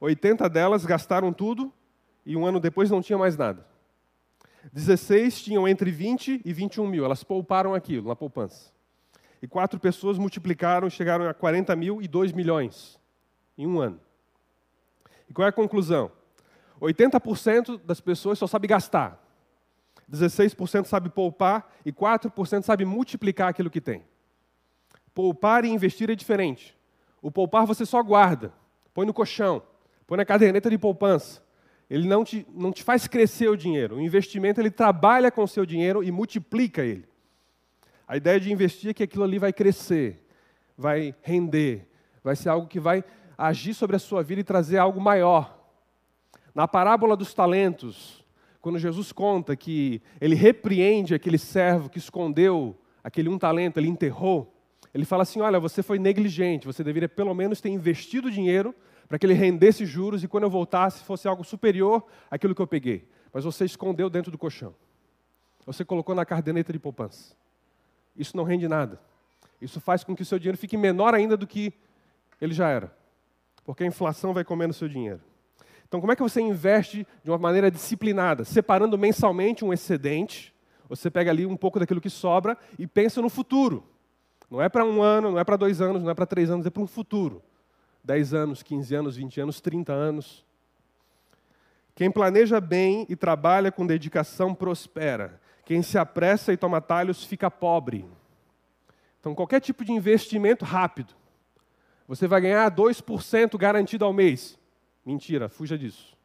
80 0.00 0.48
delas 0.48 0.84
gastaram 0.84 1.32
tudo 1.32 1.72
e 2.24 2.36
um 2.36 2.44
ano 2.44 2.60
depois 2.60 2.90
não 2.90 3.00
tinha 3.00 3.18
mais 3.18 3.36
nada. 3.36 3.66
16 4.72 5.42
tinham 5.42 5.66
entre 5.66 5.90
20 5.90 6.42
e 6.44 6.52
21 6.52 6.86
mil, 6.86 7.04
elas 7.04 7.22
pouparam 7.22 7.74
aquilo 7.74 8.08
na 8.08 8.16
poupança. 8.16 8.72
E 9.40 9.46
quatro 9.46 9.78
pessoas 9.78 10.18
multiplicaram, 10.18 10.90
chegaram 10.90 11.28
a 11.28 11.34
40 11.34 11.74
mil 11.76 12.02
e 12.02 12.08
2 12.08 12.32
milhões 12.32 12.98
em 13.56 13.66
um 13.66 13.80
ano. 13.80 14.00
E 15.28 15.32
qual 15.32 15.46
é 15.46 15.50
a 15.50 15.52
conclusão? 15.52 16.10
80% 16.80 17.80
das 17.84 18.00
pessoas 18.00 18.38
só 18.38 18.46
sabe 18.46 18.66
gastar, 18.66 19.22
16% 20.10 20.84
sabe 20.84 21.08
poupar 21.08 21.72
e 21.84 21.92
4% 21.92 22.62
sabe 22.62 22.84
multiplicar 22.84 23.48
aquilo 23.48 23.70
que 23.70 23.80
tem. 23.80 24.04
Poupar 25.16 25.64
e 25.64 25.70
investir 25.70 26.10
é 26.10 26.14
diferente. 26.14 26.76
O 27.22 27.30
poupar 27.30 27.64
você 27.64 27.86
só 27.86 28.02
guarda, 28.02 28.52
põe 28.92 29.06
no 29.06 29.14
colchão, 29.14 29.62
põe 30.06 30.18
na 30.18 30.26
caderneta 30.26 30.68
de 30.68 30.76
poupança. 30.76 31.42
Ele 31.88 32.06
não 32.06 32.22
te, 32.22 32.46
não 32.52 32.70
te 32.70 32.82
faz 32.82 33.08
crescer 33.08 33.48
o 33.48 33.56
dinheiro. 33.56 33.96
O 33.96 34.00
investimento, 34.02 34.60
ele 34.60 34.70
trabalha 34.70 35.30
com 35.30 35.42
o 35.42 35.48
seu 35.48 35.64
dinheiro 35.64 36.04
e 36.04 36.12
multiplica 36.12 36.84
ele. 36.84 37.08
A 38.06 38.14
ideia 38.18 38.38
de 38.38 38.52
investir 38.52 38.90
é 38.90 38.92
que 38.92 39.04
aquilo 39.04 39.24
ali 39.24 39.38
vai 39.38 39.54
crescer, 39.54 40.22
vai 40.76 41.14
render, 41.22 41.88
vai 42.22 42.36
ser 42.36 42.50
algo 42.50 42.66
que 42.66 42.78
vai 42.78 43.02
agir 43.38 43.72
sobre 43.72 43.96
a 43.96 43.98
sua 43.98 44.22
vida 44.22 44.42
e 44.42 44.44
trazer 44.44 44.76
algo 44.76 45.00
maior. 45.00 45.58
Na 46.54 46.68
parábola 46.68 47.16
dos 47.16 47.32
talentos, 47.32 48.22
quando 48.60 48.78
Jesus 48.78 49.12
conta 49.12 49.56
que 49.56 50.02
ele 50.20 50.34
repreende 50.34 51.14
aquele 51.14 51.38
servo 51.38 51.88
que 51.88 51.96
escondeu 51.96 52.76
aquele 53.02 53.30
um 53.30 53.38
talento, 53.38 53.78
ele 53.78 53.88
enterrou, 53.88 54.52
ele 54.96 55.04
fala 55.04 55.24
assim: 55.24 55.42
Olha, 55.42 55.60
você 55.60 55.82
foi 55.82 55.98
negligente, 55.98 56.66
você 56.66 56.82
deveria 56.82 57.08
pelo 57.08 57.34
menos 57.34 57.60
ter 57.60 57.68
investido 57.68 58.30
dinheiro 58.30 58.74
para 59.06 59.18
que 59.18 59.26
ele 59.26 59.34
rendesse 59.34 59.84
juros 59.84 60.24
e 60.24 60.28
quando 60.28 60.44
eu 60.44 60.50
voltasse 60.50 61.04
fosse 61.04 61.28
algo 61.28 61.44
superior 61.44 62.02
àquilo 62.30 62.54
que 62.54 62.62
eu 62.62 62.66
peguei. 62.66 63.06
Mas 63.30 63.44
você 63.44 63.66
escondeu 63.66 64.08
dentro 64.08 64.32
do 64.32 64.38
colchão. 64.38 64.74
Você 65.66 65.84
colocou 65.84 66.14
na 66.14 66.24
caderneta 66.24 66.72
de 66.72 66.78
poupança. 66.78 67.36
Isso 68.16 68.34
não 68.34 68.42
rende 68.42 68.66
nada. 68.66 68.98
Isso 69.60 69.82
faz 69.82 70.02
com 70.02 70.16
que 70.16 70.22
o 70.22 70.24
seu 70.24 70.38
dinheiro 70.38 70.56
fique 70.56 70.78
menor 70.78 71.14
ainda 71.14 71.36
do 71.36 71.46
que 71.46 71.74
ele 72.40 72.54
já 72.54 72.70
era. 72.70 72.96
Porque 73.66 73.84
a 73.84 73.86
inflação 73.86 74.32
vai 74.32 74.44
comendo 74.44 74.70
o 74.70 74.74
seu 74.74 74.88
dinheiro. 74.88 75.20
Então, 75.86 76.00
como 76.00 76.10
é 76.10 76.16
que 76.16 76.22
você 76.22 76.40
investe 76.40 77.06
de 77.22 77.30
uma 77.30 77.36
maneira 77.36 77.70
disciplinada? 77.70 78.46
Separando 78.46 78.96
mensalmente 78.96 79.62
um 79.62 79.74
excedente. 79.74 80.54
Você 80.88 81.10
pega 81.10 81.30
ali 81.30 81.44
um 81.44 81.56
pouco 81.56 81.78
daquilo 81.78 82.00
que 82.00 82.08
sobra 82.08 82.56
e 82.78 82.86
pensa 82.86 83.20
no 83.20 83.28
futuro. 83.28 83.84
Não 84.50 84.62
é 84.62 84.68
para 84.68 84.84
um 84.84 85.02
ano, 85.02 85.32
não 85.32 85.38
é 85.38 85.44
para 85.44 85.56
dois 85.56 85.80
anos, 85.80 86.02
não 86.02 86.10
é 86.10 86.14
para 86.14 86.26
três 86.26 86.50
anos, 86.50 86.66
é 86.66 86.70
para 86.70 86.82
um 86.82 86.86
futuro. 86.86 87.42
10 88.06 88.34
anos, 88.34 88.62
15 88.62 88.94
anos, 88.94 89.16
20 89.16 89.40
anos, 89.40 89.60
30 89.60 89.92
anos. 89.92 90.44
Quem 91.92 92.08
planeja 92.08 92.60
bem 92.60 93.04
e 93.08 93.16
trabalha 93.16 93.72
com 93.72 93.84
dedicação 93.84 94.54
prospera. 94.54 95.40
Quem 95.64 95.82
se 95.82 95.98
apressa 95.98 96.52
e 96.52 96.56
toma 96.56 96.80
talhos 96.80 97.24
fica 97.24 97.50
pobre. 97.50 98.08
Então, 99.18 99.34
qualquer 99.34 99.60
tipo 99.60 99.84
de 99.84 99.90
investimento 99.90 100.64
rápido. 100.64 101.14
Você 102.06 102.28
vai 102.28 102.40
ganhar 102.40 102.70
2% 102.70 103.58
garantido 103.58 104.04
ao 104.04 104.12
mês. 104.12 104.56
Mentira, 105.04 105.48
fuja 105.48 105.76
disso. 105.76 106.16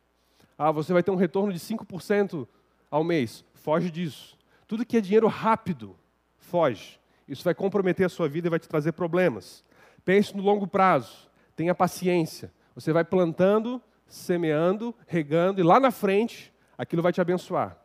Ah, 0.56 0.72
você 0.72 0.94
vai 0.94 1.02
ter 1.02 1.10
um 1.10 1.16
retorno 1.16 1.52
de 1.52 1.60
5% 1.60 2.48
ao 2.92 3.04
mês. 3.04 3.44
Foge 3.56 3.90
disso. 3.90 4.38
Tudo 4.68 4.86
que 4.86 4.98
é 4.98 5.02
dinheiro 5.02 5.28
rápido, 5.28 5.96
foge. 6.38 7.01
Isso 7.28 7.44
vai 7.44 7.54
comprometer 7.54 8.06
a 8.06 8.10
sua 8.10 8.28
vida 8.28 8.48
e 8.48 8.50
vai 8.50 8.60
te 8.60 8.68
trazer 8.68 8.92
problemas. 8.92 9.64
Pense 10.04 10.36
no 10.36 10.44
longo 10.44 10.68
prazo. 10.68 11.30
Tenha 11.56 11.76
paciência. 11.76 12.52
Você 12.76 12.92
vai 12.92 13.04
plantando, 13.04 13.82
semeando, 14.08 14.94
regando, 15.08 15.60
e 15.60 15.64
lá 15.64 15.80
na 15.80 15.92
frente, 15.92 16.54
aquilo 16.78 17.02
vai 17.02 17.14
te 17.14 17.22
abençoar. 17.22 17.78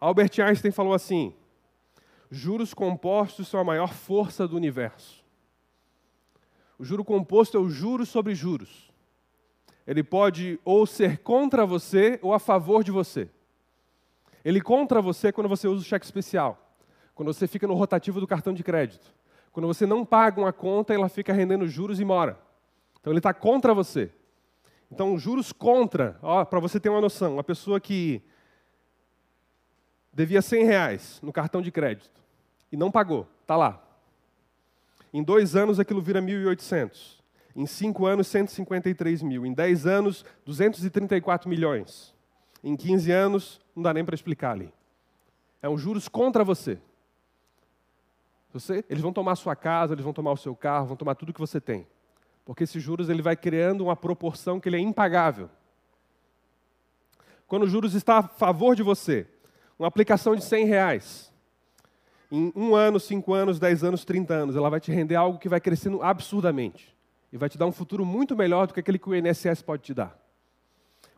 Albert 0.00 0.40
Einstein 0.40 0.70
falou 0.70 0.94
assim: 0.94 1.34
juros 2.30 2.72
compostos 2.72 3.48
são 3.48 3.60
a 3.60 3.64
maior 3.64 3.92
força 3.92 4.46
do 4.46 4.56
universo. 4.56 5.24
O 6.78 6.84
juro 6.84 7.04
composto 7.04 7.56
é 7.56 7.60
o 7.60 7.68
juros 7.68 8.08
sobre 8.08 8.34
juros. 8.34 8.88
Ele 9.86 10.02
pode 10.02 10.60
ou 10.64 10.86
ser 10.86 11.18
contra 11.18 11.66
você 11.66 12.18
ou 12.22 12.32
a 12.32 12.38
favor 12.38 12.84
de 12.84 12.92
você. 12.92 13.28
Ele 14.44 14.60
contra 14.60 15.00
você 15.02 15.32
quando 15.32 15.48
você 15.48 15.66
usa 15.66 15.82
o 15.82 15.84
cheque 15.84 16.04
especial, 16.04 16.67
quando 17.18 17.32
você 17.34 17.48
fica 17.48 17.66
no 17.66 17.74
rotativo 17.74 18.20
do 18.20 18.28
cartão 18.28 18.54
de 18.54 18.62
crédito. 18.62 19.12
Quando 19.50 19.66
você 19.66 19.84
não 19.84 20.04
paga 20.04 20.40
uma 20.40 20.52
conta, 20.52 20.94
ela 20.94 21.08
fica 21.08 21.32
rendendo 21.32 21.66
juros 21.66 21.98
e 21.98 22.04
mora. 22.04 22.38
Então 23.00 23.12
ele 23.12 23.18
está 23.18 23.34
contra 23.34 23.74
você. 23.74 24.12
Então, 24.88 25.18
juros 25.18 25.52
contra, 25.52 26.12
para 26.48 26.60
você 26.60 26.78
ter 26.78 26.88
uma 26.88 27.00
noção, 27.00 27.34
uma 27.34 27.42
pessoa 27.42 27.80
que 27.80 28.22
devia 30.12 30.40
100 30.40 30.64
reais 30.64 31.18
no 31.20 31.32
cartão 31.32 31.60
de 31.60 31.72
crédito, 31.72 32.22
e 32.70 32.76
não 32.76 32.88
pagou, 32.88 33.26
está 33.42 33.56
lá. 33.56 33.82
Em 35.12 35.20
dois 35.20 35.56
anos 35.56 35.80
aquilo 35.80 36.00
vira 36.00 36.22
1.800. 36.22 37.18
Em 37.56 37.66
cinco 37.66 38.06
anos, 38.06 38.28
153 38.28 39.22
mil. 39.22 39.44
Em 39.44 39.52
dez 39.52 39.88
anos, 39.88 40.24
234 40.46 41.50
milhões. 41.50 42.14
Em 42.62 42.76
15 42.76 43.10
anos, 43.10 43.60
não 43.74 43.82
dá 43.82 43.92
nem 43.92 44.04
para 44.04 44.14
explicar 44.14 44.52
ali. 44.52 44.72
É 45.60 45.68
um 45.68 45.76
juros 45.76 46.06
contra 46.06 46.44
você. 46.44 46.78
Você. 48.58 48.84
Eles 48.88 49.02
vão 49.02 49.12
tomar 49.12 49.36
sua 49.36 49.54
casa, 49.56 49.94
eles 49.94 50.04
vão 50.04 50.12
tomar 50.12 50.32
o 50.32 50.36
seu 50.36 50.54
carro, 50.54 50.86
vão 50.86 50.96
tomar 50.96 51.14
tudo 51.14 51.32
que 51.32 51.40
você 51.40 51.60
tem. 51.60 51.86
Porque 52.44 52.64
esses 52.64 52.82
juros 52.82 53.08
ele 53.08 53.22
vai 53.22 53.36
criando 53.36 53.84
uma 53.84 53.96
proporção 53.96 54.58
que 54.58 54.68
ele 54.68 54.76
é 54.76 54.80
impagável. 54.80 55.50
Quando 57.46 57.64
o 57.64 57.68
juros 57.68 57.94
está 57.94 58.18
a 58.18 58.22
favor 58.22 58.74
de 58.74 58.82
você, 58.82 59.26
uma 59.78 59.88
aplicação 59.88 60.34
de 60.34 60.44
100 60.44 60.66
reais, 60.66 61.32
em 62.30 62.52
um 62.54 62.74
ano, 62.74 63.00
cinco 63.00 63.32
anos, 63.32 63.58
dez 63.58 63.82
anos, 63.82 64.04
30 64.04 64.34
anos, 64.34 64.56
ela 64.56 64.68
vai 64.68 64.80
te 64.80 64.92
render 64.92 65.14
algo 65.14 65.38
que 65.38 65.48
vai 65.48 65.60
crescendo 65.60 66.02
absurdamente. 66.02 66.94
E 67.32 67.36
vai 67.36 67.48
te 67.48 67.58
dar 67.58 67.66
um 67.66 67.72
futuro 67.72 68.04
muito 68.04 68.36
melhor 68.36 68.66
do 68.66 68.74
que 68.74 68.80
aquele 68.80 68.98
que 68.98 69.08
o 69.08 69.14
INSS 69.14 69.62
pode 69.62 69.82
te 69.82 69.94
dar. 69.94 70.18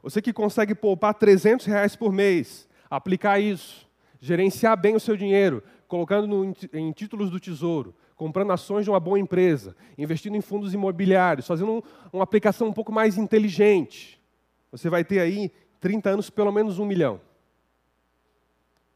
Você 0.02 0.22
que 0.22 0.32
consegue 0.32 0.74
poupar 0.74 1.14
300 1.14 1.66
reais 1.66 1.94
por 1.94 2.12
mês, 2.12 2.68
aplicar 2.88 3.38
isso, 3.38 3.88
gerenciar 4.20 4.76
bem 4.76 4.94
o 4.94 5.00
seu 5.00 5.16
dinheiro, 5.16 5.62
colocando 5.90 6.28
no, 6.28 6.54
em 6.72 6.92
títulos 6.92 7.30
do 7.30 7.40
tesouro, 7.40 7.92
comprando 8.14 8.52
ações 8.52 8.84
de 8.84 8.90
uma 8.90 9.00
boa 9.00 9.18
empresa, 9.18 9.74
investindo 9.98 10.36
em 10.36 10.40
fundos 10.40 10.72
imobiliários, 10.72 11.48
fazendo 11.48 11.72
um, 11.72 11.82
uma 12.12 12.22
aplicação 12.22 12.68
um 12.68 12.72
pouco 12.72 12.92
mais 12.92 13.18
inteligente, 13.18 14.22
você 14.70 14.88
vai 14.88 15.02
ter 15.02 15.18
aí 15.18 15.50
30 15.80 16.10
anos 16.10 16.30
pelo 16.30 16.52
menos 16.52 16.78
um 16.78 16.86
milhão. 16.86 17.20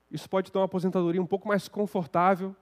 Isso 0.09 0.31
pode 0.31 0.53
ter 0.53 0.59
uma 0.59 0.67
aposentadoria 0.67 1.21
um 1.21 1.27
pouco 1.27 1.49
mais 1.49 1.67
confortável 1.67 2.55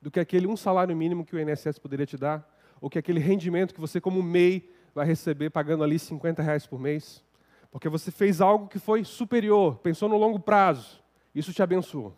do 0.00 0.12
que 0.12 0.20
aquele 0.20 0.46
um 0.46 0.56
salário 0.56 0.96
mínimo 0.96 1.26
que 1.26 1.34
o 1.34 1.40
INSS 1.40 1.80
poderia 1.80 2.06
te 2.06 2.16
dar, 2.16 2.48
ou 2.80 2.88
que 2.88 3.00
aquele 3.00 3.18
rendimento 3.18 3.74
que 3.74 3.80
você, 3.80 4.00
como 4.00 4.22
MEI, 4.22 4.70
vai 4.94 5.04
receber 5.04 5.50
pagando 5.50 5.82
ali 5.82 5.98
50 5.98 6.40
reais 6.40 6.68
por 6.68 6.78
mês. 6.78 7.24
Porque 7.68 7.88
você 7.88 8.12
fez 8.12 8.40
algo 8.40 8.68
que 8.68 8.78
foi 8.78 9.02
superior, 9.02 9.78
pensou 9.78 10.08
no 10.08 10.16
longo 10.16 10.38
prazo. 10.38 11.02
Isso 11.34 11.52
te 11.52 11.62
abençoou. 11.62 12.16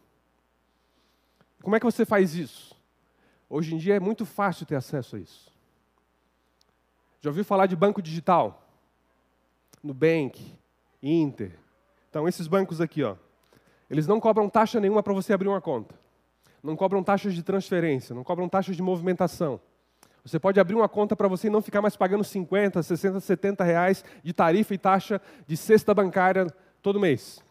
Como 1.64 1.74
é 1.74 1.80
que 1.80 1.86
você 1.86 2.04
faz 2.04 2.34
isso? 2.34 2.76
Hoje 3.48 3.74
em 3.74 3.78
dia 3.78 3.94
é 3.94 4.00
muito 4.00 4.26
fácil 4.26 4.66
ter 4.66 4.76
acesso 4.76 5.16
a 5.16 5.18
isso. 5.18 5.50
Já 7.22 7.30
ouviu 7.30 7.42
falar 7.42 7.64
de 7.64 7.74
banco 7.74 8.02
digital? 8.02 8.68
Nubank, 9.82 10.54
Inter. 11.02 11.58
Então, 12.10 12.28
esses 12.28 12.46
bancos 12.46 12.82
aqui, 12.82 13.02
ó, 13.02 13.16
eles 13.88 14.06
não 14.06 14.20
cobram 14.20 14.46
taxa 14.46 14.78
nenhuma 14.78 15.02
para 15.02 15.14
você 15.14 15.32
abrir 15.32 15.48
uma 15.48 15.60
conta. 15.60 15.94
Não 16.62 16.76
cobram 16.76 17.02
taxas 17.02 17.34
de 17.34 17.42
transferência, 17.42 18.14
não 18.14 18.22
cobram 18.22 18.46
taxas 18.46 18.76
de 18.76 18.82
movimentação. 18.82 19.58
Você 20.22 20.38
pode 20.38 20.60
abrir 20.60 20.74
uma 20.74 20.88
conta 20.88 21.16
para 21.16 21.28
você 21.28 21.46
e 21.46 21.50
não 21.50 21.62
ficar 21.62 21.80
mais 21.80 21.96
pagando 21.96 22.24
50, 22.24 22.82
60, 22.82 23.20
70 23.20 23.64
reais 23.64 24.04
de 24.22 24.34
tarifa 24.34 24.74
e 24.74 24.78
taxa 24.78 25.18
de 25.46 25.56
cesta 25.56 25.94
bancária 25.94 26.46
todo 26.82 27.00
mês. 27.00 27.42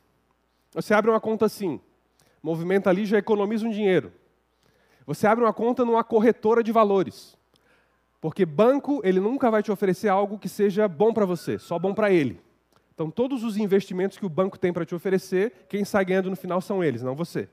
Você 0.71 0.93
abre 0.93 1.09
uma 1.09 1.19
conta 1.19 1.45
assim, 1.45 1.81
movimenta 2.43 2.89
ali 2.89 3.05
já 3.05 3.17
economiza 3.17 3.65
um 3.65 3.71
dinheiro. 3.71 4.11
Você 5.07 5.25
abre 5.25 5.45
uma 5.45 5.53
conta 5.53 5.85
numa 5.85 6.03
corretora 6.03 6.61
de 6.61 6.71
valores. 6.71 7.37
Porque 8.19 8.45
banco, 8.45 9.01
ele 9.03 9.19
nunca 9.19 9.49
vai 9.49 9.63
te 9.63 9.71
oferecer 9.71 10.09
algo 10.09 10.37
que 10.37 10.49
seja 10.49 10.87
bom 10.87 11.13
para 11.13 11.25
você, 11.25 11.57
só 11.57 11.79
bom 11.79 11.93
para 11.93 12.11
ele. 12.11 12.39
Então, 12.93 13.09
todos 13.09 13.43
os 13.43 13.57
investimentos 13.57 14.17
que 14.17 14.25
o 14.25 14.29
banco 14.29 14.57
tem 14.57 14.71
para 14.71 14.85
te 14.85 14.93
oferecer, 14.93 15.65
quem 15.67 15.83
sai 15.83 16.05
ganhando 16.05 16.29
no 16.29 16.35
final 16.35 16.61
são 16.61 16.83
eles, 16.83 17.01
não 17.01 17.15
você. 17.15 17.49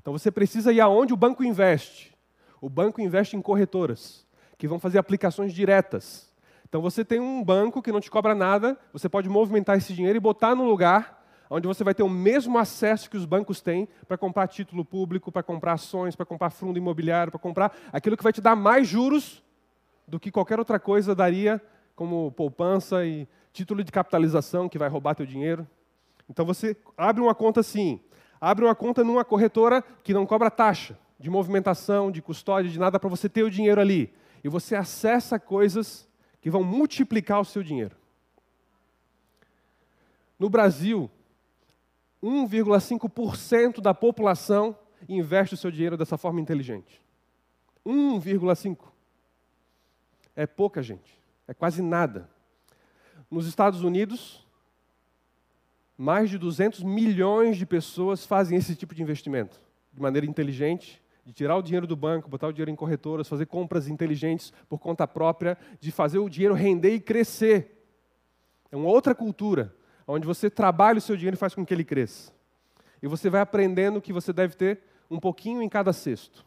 Então, 0.00 0.12
você 0.12 0.30
precisa 0.30 0.72
ir 0.72 0.80
aonde 0.80 1.12
o 1.12 1.16
banco 1.16 1.42
investe. 1.42 2.14
O 2.60 2.68
banco 2.68 3.00
investe 3.00 3.36
em 3.36 3.42
corretoras, 3.42 4.26
que 4.56 4.68
vão 4.68 4.78
fazer 4.78 4.98
aplicações 4.98 5.52
diretas. 5.52 6.30
Então, 6.68 6.82
você 6.82 7.04
tem 7.04 7.18
um 7.18 7.42
banco 7.42 7.80
que 7.80 7.90
não 7.90 8.00
te 8.00 8.10
cobra 8.10 8.34
nada, 8.34 8.78
você 8.92 9.08
pode 9.08 9.28
movimentar 9.28 9.76
esse 9.78 9.92
dinheiro 9.92 10.16
e 10.18 10.20
botar 10.20 10.54
no 10.54 10.64
lugar 10.64 11.17
onde 11.50 11.66
você 11.66 11.82
vai 11.82 11.94
ter 11.94 12.02
o 12.02 12.08
mesmo 12.08 12.58
acesso 12.58 13.08
que 13.08 13.16
os 13.16 13.24
bancos 13.24 13.60
têm 13.60 13.88
para 14.06 14.18
comprar 14.18 14.48
título 14.48 14.84
público, 14.84 15.32
para 15.32 15.42
comprar 15.42 15.74
ações, 15.74 16.14
para 16.14 16.26
comprar 16.26 16.50
fundo 16.50 16.78
imobiliário, 16.78 17.30
para 17.30 17.40
comprar 17.40 17.76
aquilo 17.92 18.16
que 18.16 18.22
vai 18.22 18.32
te 18.32 18.40
dar 18.40 18.54
mais 18.54 18.86
juros 18.86 19.42
do 20.06 20.18
que 20.20 20.30
qualquer 20.30 20.58
outra 20.58 20.78
coisa 20.78 21.14
daria, 21.14 21.60
como 21.94 22.32
poupança 22.32 23.04
e 23.04 23.26
título 23.52 23.82
de 23.82 23.90
capitalização 23.90 24.68
que 24.68 24.78
vai 24.78 24.88
roubar 24.88 25.14
teu 25.14 25.26
dinheiro. 25.26 25.66
Então 26.28 26.44
você 26.44 26.76
abre 26.96 27.22
uma 27.22 27.34
conta 27.34 27.60
assim, 27.60 28.00
abre 28.40 28.64
uma 28.64 28.74
conta 28.74 29.02
numa 29.02 29.24
corretora 29.24 29.82
que 30.02 30.14
não 30.14 30.26
cobra 30.26 30.50
taxa 30.50 30.98
de 31.18 31.28
movimentação, 31.28 32.10
de 32.10 32.22
custódia, 32.22 32.70
de 32.70 32.78
nada 32.78 33.00
para 33.00 33.08
você 33.08 33.28
ter 33.28 33.42
o 33.42 33.50
dinheiro 33.50 33.80
ali. 33.80 34.12
E 34.44 34.48
você 34.48 34.76
acessa 34.76 35.38
coisas 35.38 36.08
que 36.40 36.48
vão 36.48 36.62
multiplicar 36.62 37.40
o 37.40 37.44
seu 37.44 37.62
dinheiro. 37.62 37.96
No 40.38 40.48
Brasil, 40.48 41.10
1,5% 42.22 43.80
da 43.80 43.94
população 43.94 44.76
investe 45.08 45.54
o 45.54 45.56
seu 45.56 45.70
dinheiro 45.70 45.96
dessa 45.96 46.16
forma 46.16 46.40
inteligente. 46.40 47.02
1,5%. 47.86 48.78
É 50.34 50.46
pouca 50.46 50.82
gente. 50.82 51.18
É 51.46 51.54
quase 51.54 51.82
nada. 51.82 52.28
Nos 53.30 53.46
Estados 53.46 53.82
Unidos, 53.82 54.46
mais 55.96 56.30
de 56.30 56.38
200 56.38 56.82
milhões 56.82 57.56
de 57.56 57.66
pessoas 57.66 58.24
fazem 58.24 58.56
esse 58.56 58.76
tipo 58.76 58.94
de 58.94 59.02
investimento, 59.02 59.60
de 59.92 60.00
maneira 60.00 60.26
inteligente, 60.26 61.02
de 61.26 61.32
tirar 61.32 61.56
o 61.56 61.62
dinheiro 61.62 61.86
do 61.86 61.96
banco, 61.96 62.28
botar 62.28 62.48
o 62.48 62.52
dinheiro 62.52 62.70
em 62.70 62.76
corretoras, 62.76 63.28
fazer 63.28 63.46
compras 63.46 63.88
inteligentes 63.88 64.52
por 64.68 64.78
conta 64.78 65.06
própria, 65.06 65.58
de 65.80 65.90
fazer 65.90 66.18
o 66.18 66.28
dinheiro 66.28 66.54
render 66.54 66.94
e 66.94 67.00
crescer. 67.00 67.84
É 68.70 68.76
uma 68.76 68.88
outra 68.88 69.14
cultura, 69.14 69.74
onde 70.08 70.26
você 70.26 70.48
trabalha 70.48 70.98
o 70.98 71.02
seu 71.02 71.16
dinheiro 71.16 71.36
e 71.36 71.38
faz 71.38 71.54
com 71.54 71.64
que 71.64 71.74
ele 71.74 71.84
cresça. 71.84 72.32
E 73.02 73.06
você 73.06 73.28
vai 73.28 73.42
aprendendo 73.42 74.00
que 74.00 74.12
você 74.12 74.32
deve 74.32 74.56
ter 74.56 74.80
um 75.10 75.20
pouquinho 75.20 75.62
em 75.62 75.68
cada 75.68 75.92
cesto, 75.92 76.44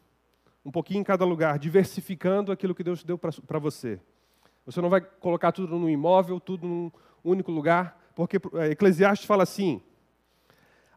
um 0.66 0.72
pouquinho 0.72 1.02
em 1.02 1.04
cada 1.04 1.24
lugar, 1.24 1.60
diversificando 1.60 2.52
aquilo 2.52 2.76
que 2.76 2.84
Deus 2.84 3.04
deu 3.04 3.18
para 3.18 3.60
você. 3.60 4.00
Você 4.66 4.82
não 4.82 4.90
vai 4.90 5.02
colocar 5.02 5.52
tudo 5.52 5.78
num 5.78 5.90
imóvel, 5.90 6.40
tudo 6.40 6.68
num 6.68 6.92
único 7.24 7.52
lugar, 7.52 8.00
porque 8.16 8.38
é, 8.56 8.72
Eclesiastes 8.72 9.26
fala 9.26 9.44
assim: 9.44 9.82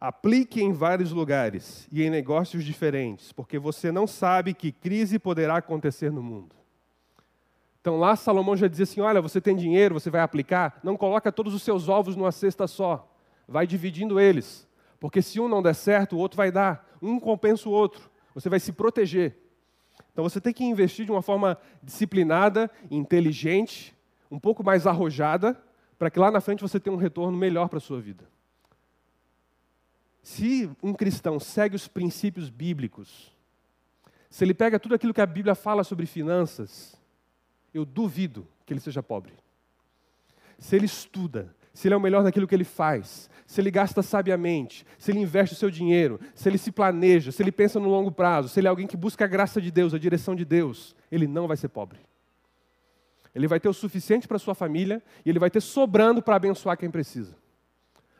aplique 0.01 0.62
em 0.62 0.73
vários 0.73 1.12
lugares 1.12 1.89
e 1.93 2.03
em 2.03 2.11
negócios 2.11 2.65
diferentes, 2.65 3.33
porque 3.33 3.59
você 3.59 3.93
não 3.93 4.07
sabe 4.07 4.53
que 4.53 4.73
crise 4.73 5.19
poderá 5.19 5.59
acontecer 5.59 6.11
no 6.11 6.23
mundo. 6.23 6.55
Então 7.85 7.99
lá 7.99 8.16
Salomão 8.16 8.57
já 8.57 8.66
dizia 8.66 8.85
assim: 8.85 9.03
olha, 9.03 9.20
você 9.20 9.43
tem 9.43 9.55
dinheiro, 9.55 9.93
você 9.93 10.09
vai 10.09 10.22
aplicar, 10.22 10.80
não 10.82 10.97
coloca 10.97 11.30
todos 11.30 11.53
os 11.53 11.62
seus 11.62 11.87
ovos 11.87 12.16
numa 12.16 12.32
cesta 12.32 12.66
só, 12.66 13.14
vai 13.47 13.66
dividindo 13.66 14.18
eles, 14.18 14.66
porque 14.99 15.20
se 15.20 15.39
um 15.39 15.47
não 15.47 15.62
der 15.62 15.74
certo, 15.74 16.16
o 16.16 16.18
outro 16.18 16.35
vai 16.35 16.51
dar, 16.51 16.89
um 17.03 17.20
compensa 17.20 17.68
o 17.68 17.72
outro, 17.72 18.11
você 18.35 18.49
vai 18.49 18.59
se 18.59 18.72
proteger. 18.72 19.37
Então 20.11 20.24
você 20.24 20.41
tem 20.41 20.51
que 20.51 20.64
investir 20.64 21.05
de 21.05 21.12
uma 21.12 21.20
forma 21.20 21.59
disciplinada, 21.82 22.70
inteligente, 22.91 23.95
um 24.30 24.41
pouco 24.41 24.64
mais 24.64 24.87
arrojada, 24.87 25.62
para 25.99 26.09
que 26.11 26.18
lá 26.18 26.30
na 26.30 26.41
frente 26.41 26.62
você 26.62 26.80
tenha 26.80 26.97
um 26.97 26.99
retorno 26.99 27.37
melhor 27.37 27.68
para 27.68 27.76
a 27.76 27.82
sua 27.82 28.01
vida. 28.01 28.24
Se 30.22 30.70
um 30.82 30.95
cristão 30.95 31.39
segue 31.39 31.76
os 31.76 31.87
princípios 31.87 32.49
bíblicos, 32.49 33.30
se 34.30 34.43
ele 34.43 34.55
pega 34.55 34.80
tudo 34.80 34.95
aquilo 34.95 35.12
que 35.12 35.20
a 35.20 35.26
Bíblia 35.26 35.55
fala 35.55 35.85
sobre 35.85 36.07
finanças, 36.07 37.04
eu 37.75 37.85
duvido 37.85 38.47
que 38.64 38.72
ele 38.72 38.81
seja 38.81 39.03
pobre. 39.03 39.33
Se 40.59 40.77
ele 40.77 40.87
estuda, 40.87 41.55
se 41.72 41.89
ele 41.89 41.95
é 41.95 41.97
o 41.97 42.01
melhor 42.01 42.22
naquilo 42.22 42.47
que 42.47 42.55
ele 42.55 42.64
faz, 42.64 43.29
se 43.47 43.61
ele 43.61 43.70
gasta 43.70 44.01
sabiamente, 44.01 44.87
se 44.97 45.11
ele 45.11 45.18
investe 45.18 45.55
o 45.55 45.59
seu 45.59 45.70
dinheiro, 45.70 46.20
se 46.35 46.49
ele 46.49 46.57
se 46.57 46.70
planeja, 46.70 47.33
se 47.33 47.43
ele 47.43 47.53
pensa 47.53 47.81
no 47.81 47.89
longo 47.89 48.12
prazo, 48.12 48.49
se 48.49 48.61
ele 48.61 48.68
é 48.68 48.70
alguém 48.70 48.87
que 48.87 48.97
busca 48.97 49.25
a 49.25 49.29
graça 49.29 49.61
de 49.61 49.70
Deus, 49.70 49.93
a 49.93 49.99
direção 49.99 50.35
de 50.35 50.45
Deus, 50.45 50.95
ele 51.11 51.27
não 51.27 51.49
vai 51.49 51.57
ser 51.57 51.68
pobre. 51.68 51.99
Ele 53.35 53.49
vai 53.49 53.59
ter 53.59 53.68
o 53.68 53.75
suficiente 53.75 54.29
para 54.29 54.39
sua 54.39 54.55
família 54.55 55.03
e 55.25 55.31
ele 55.31 55.41
vai 55.41 55.51
ter 55.51 55.61
sobrando 55.61 56.22
para 56.22 56.37
abençoar 56.37 56.79
quem 56.79 56.91
precisa. 56.91 57.37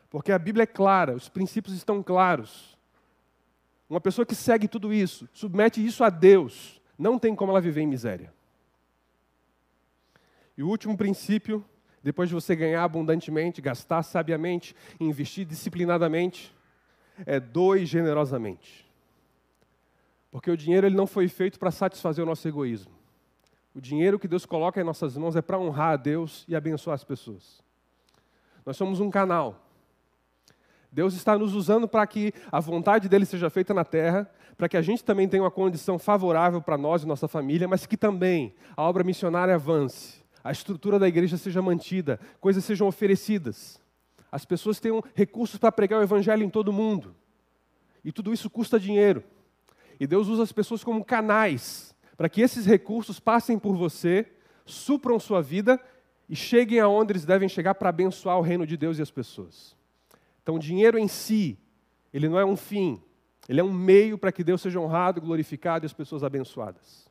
Porque 0.09 0.31
a 0.31 0.37
Bíblia 0.37 0.63
é 0.63 0.67
clara, 0.67 1.15
os 1.15 1.29
princípios 1.29 1.73
estão 1.73 2.03
claros. 2.03 2.77
Uma 3.89 4.01
pessoa 4.01 4.25
que 4.25 4.35
segue 4.35 4.67
tudo 4.67 4.91
isso, 4.93 5.29
submete 5.31 5.83
isso 5.83 6.03
a 6.03 6.09
Deus, 6.09 6.81
não 6.99 7.17
tem 7.17 7.33
como 7.33 7.51
ela 7.51 7.61
viver 7.61 7.81
em 7.81 7.87
miséria. 7.87 8.34
E 10.57 10.63
o 10.63 10.67
último 10.67 10.95
princípio 10.97 11.63
depois 12.05 12.29
de 12.29 12.35
você 12.35 12.55
ganhar 12.55 12.83
abundantemente, 12.83 13.63
gastar 13.63 14.03
sabiamente, 14.03 14.75
investir 14.99 15.43
disciplinadamente, 15.43 16.55
é 17.25 17.39
doe 17.39 17.83
generosamente. 17.83 18.85
Porque 20.29 20.51
o 20.51 20.55
dinheiro 20.55 20.85
ele 20.85 20.95
não 20.95 21.07
foi 21.07 21.27
feito 21.27 21.57
para 21.57 21.71
satisfazer 21.71 22.23
o 22.23 22.27
nosso 22.27 22.47
egoísmo. 22.47 22.93
O 23.73 23.81
dinheiro 23.81 24.19
que 24.19 24.27
Deus 24.27 24.45
coloca 24.45 24.79
em 24.79 24.83
nossas 24.83 25.17
mãos 25.17 25.35
é 25.35 25.41
para 25.41 25.57
honrar 25.57 25.93
a 25.93 25.95
Deus 25.95 26.45
e 26.47 26.55
abençoar 26.55 26.93
as 26.93 27.03
pessoas. 27.03 27.63
Nós 28.63 28.77
somos 28.77 28.99
um 28.99 29.09
canal. 29.09 29.67
Deus 30.91 31.15
está 31.15 31.35
nos 31.35 31.55
usando 31.55 31.87
para 31.87 32.05
que 32.05 32.31
a 32.51 32.59
vontade 32.59 33.09
dele 33.09 33.25
seja 33.25 33.49
feita 33.49 33.73
na 33.73 33.83
terra, 33.83 34.29
para 34.55 34.69
que 34.69 34.77
a 34.77 34.81
gente 34.83 35.03
também 35.03 35.27
tenha 35.27 35.41
uma 35.41 35.49
condição 35.49 35.97
favorável 35.97 36.61
para 36.61 36.77
nós 36.77 37.01
e 37.01 37.07
nossa 37.07 37.27
família, 37.27 37.67
mas 37.67 37.87
que 37.87 37.97
também 37.97 38.53
a 38.77 38.83
obra 38.83 39.03
missionária 39.03 39.55
avance, 39.55 40.23
a 40.45 40.51
estrutura 40.51 40.99
da 40.99 41.07
igreja 41.07 41.37
seja 41.37 41.59
mantida, 41.59 42.19
coisas 42.39 42.63
sejam 42.63 42.87
oferecidas, 42.87 43.81
as 44.31 44.45
pessoas 44.45 44.79
tenham 44.79 45.03
recursos 45.15 45.57
para 45.57 45.71
pregar 45.71 45.99
o 45.99 46.03
evangelho 46.03 46.43
em 46.43 46.49
todo 46.51 46.71
mundo. 46.71 47.15
E 48.03 48.11
tudo 48.11 48.31
isso 48.31 48.47
custa 48.47 48.79
dinheiro. 48.79 49.23
E 49.99 50.05
Deus 50.05 50.27
usa 50.27 50.43
as 50.43 50.51
pessoas 50.51 50.83
como 50.83 51.03
canais 51.03 51.95
para 52.15 52.29
que 52.29 52.41
esses 52.41 52.63
recursos 52.63 53.19
passem 53.19 53.57
por 53.57 53.75
você, 53.75 54.31
supram 54.67 55.19
sua 55.19 55.41
vida 55.41 55.81
e 56.29 56.35
cheguem 56.35 56.79
aonde 56.79 57.13
eles 57.13 57.25
devem 57.25 57.49
chegar 57.49 57.73
para 57.73 57.89
abençoar 57.89 58.37
o 58.37 58.41
reino 58.41 58.67
de 58.67 58.77
Deus 58.77 58.99
e 58.99 59.01
as 59.01 59.09
pessoas. 59.09 59.75
Então, 60.43 60.55
o 60.55 60.59
dinheiro 60.59 60.99
em 60.99 61.07
si, 61.07 61.57
ele 62.13 62.29
não 62.29 62.37
é 62.37 62.45
um 62.45 62.55
fim, 62.55 63.01
ele 63.49 63.61
é 63.61 63.63
um 63.63 63.73
meio 63.73 64.15
para 64.15 64.31
que 64.31 64.43
Deus 64.43 64.61
seja 64.61 64.79
honrado, 64.79 65.19
glorificado 65.19 65.85
e 65.85 65.87
as 65.87 65.93
pessoas 65.93 66.23
abençoadas. 66.23 67.09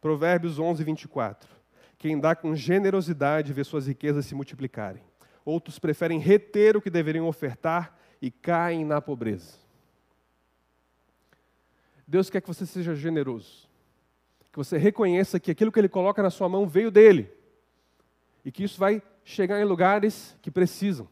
Provérbios 0.00 0.60
11, 0.60 0.84
24. 0.84 1.63
Quem 2.04 2.20
dá 2.20 2.36
com 2.36 2.54
generosidade 2.54 3.54
vê 3.54 3.64
suas 3.64 3.86
riquezas 3.86 4.26
se 4.26 4.34
multiplicarem. 4.34 5.02
Outros 5.42 5.78
preferem 5.78 6.18
reter 6.18 6.76
o 6.76 6.82
que 6.82 6.90
deveriam 6.90 7.26
ofertar 7.26 7.96
e 8.20 8.30
caem 8.30 8.84
na 8.84 9.00
pobreza. 9.00 9.54
Deus 12.06 12.28
quer 12.28 12.42
que 12.42 12.46
você 12.46 12.66
seja 12.66 12.94
generoso, 12.94 13.66
que 14.52 14.58
você 14.58 14.76
reconheça 14.76 15.40
que 15.40 15.50
aquilo 15.50 15.72
que 15.72 15.78
Ele 15.78 15.88
coloca 15.88 16.22
na 16.22 16.28
sua 16.28 16.46
mão 16.46 16.66
veio 16.66 16.90
dele 16.90 17.32
e 18.44 18.52
que 18.52 18.64
isso 18.64 18.78
vai 18.78 19.02
chegar 19.24 19.58
em 19.58 19.64
lugares 19.64 20.36
que 20.42 20.50
precisam. 20.50 21.08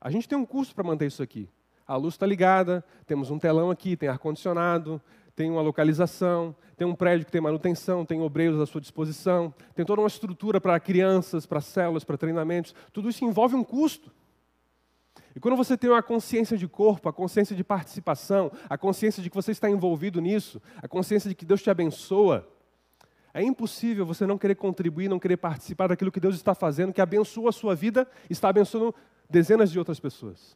A 0.00 0.10
gente 0.10 0.28
tem 0.28 0.36
um 0.36 0.44
custo 0.44 0.74
para 0.74 0.82
manter 0.82 1.06
isso 1.06 1.22
aqui. 1.22 1.48
A 1.86 1.94
luz 1.94 2.14
está 2.14 2.26
ligada, 2.26 2.84
temos 3.06 3.30
um 3.30 3.38
telão 3.38 3.70
aqui, 3.70 3.96
tem 3.96 4.08
ar-condicionado, 4.08 5.00
tem 5.34 5.50
uma 5.50 5.62
localização, 5.62 6.54
tem 6.76 6.86
um 6.86 6.94
prédio 6.94 7.26
que 7.26 7.32
tem 7.32 7.40
manutenção, 7.40 8.04
tem 8.04 8.20
obreiros 8.20 8.60
à 8.60 8.66
sua 8.66 8.80
disposição, 8.80 9.52
tem 9.74 9.84
toda 9.84 10.00
uma 10.02 10.08
estrutura 10.08 10.60
para 10.60 10.78
crianças, 10.78 11.46
para 11.46 11.60
células, 11.60 12.04
para 12.04 12.16
treinamentos. 12.16 12.74
Tudo 12.92 13.08
isso 13.08 13.24
envolve 13.24 13.54
um 13.54 13.64
custo. 13.64 14.12
E 15.34 15.40
quando 15.40 15.56
você 15.56 15.76
tem 15.76 15.88
uma 15.88 16.02
consciência 16.02 16.58
de 16.58 16.68
corpo, 16.68 17.08
a 17.08 17.12
consciência 17.12 17.56
de 17.56 17.64
participação, 17.64 18.52
a 18.68 18.76
consciência 18.76 19.22
de 19.22 19.30
que 19.30 19.36
você 19.36 19.52
está 19.52 19.68
envolvido 19.68 20.20
nisso, 20.20 20.60
a 20.82 20.88
consciência 20.88 21.28
de 21.28 21.34
que 21.34 21.44
Deus 21.44 21.62
te 21.62 21.70
abençoa, 21.70 22.46
é 23.32 23.42
impossível 23.42 24.04
você 24.04 24.26
não 24.26 24.36
querer 24.36 24.56
contribuir, 24.56 25.08
não 25.08 25.18
querer 25.18 25.38
participar 25.38 25.86
daquilo 25.86 26.12
que 26.12 26.20
Deus 26.20 26.34
está 26.34 26.54
fazendo, 26.54 26.92
que 26.92 27.00
abençoa 27.00 27.48
a 27.48 27.52
sua 27.52 27.74
vida, 27.74 28.06
está 28.28 28.50
abençoando 28.50 28.94
dezenas 29.28 29.70
de 29.70 29.78
outras 29.78 29.98
pessoas. 29.98 30.54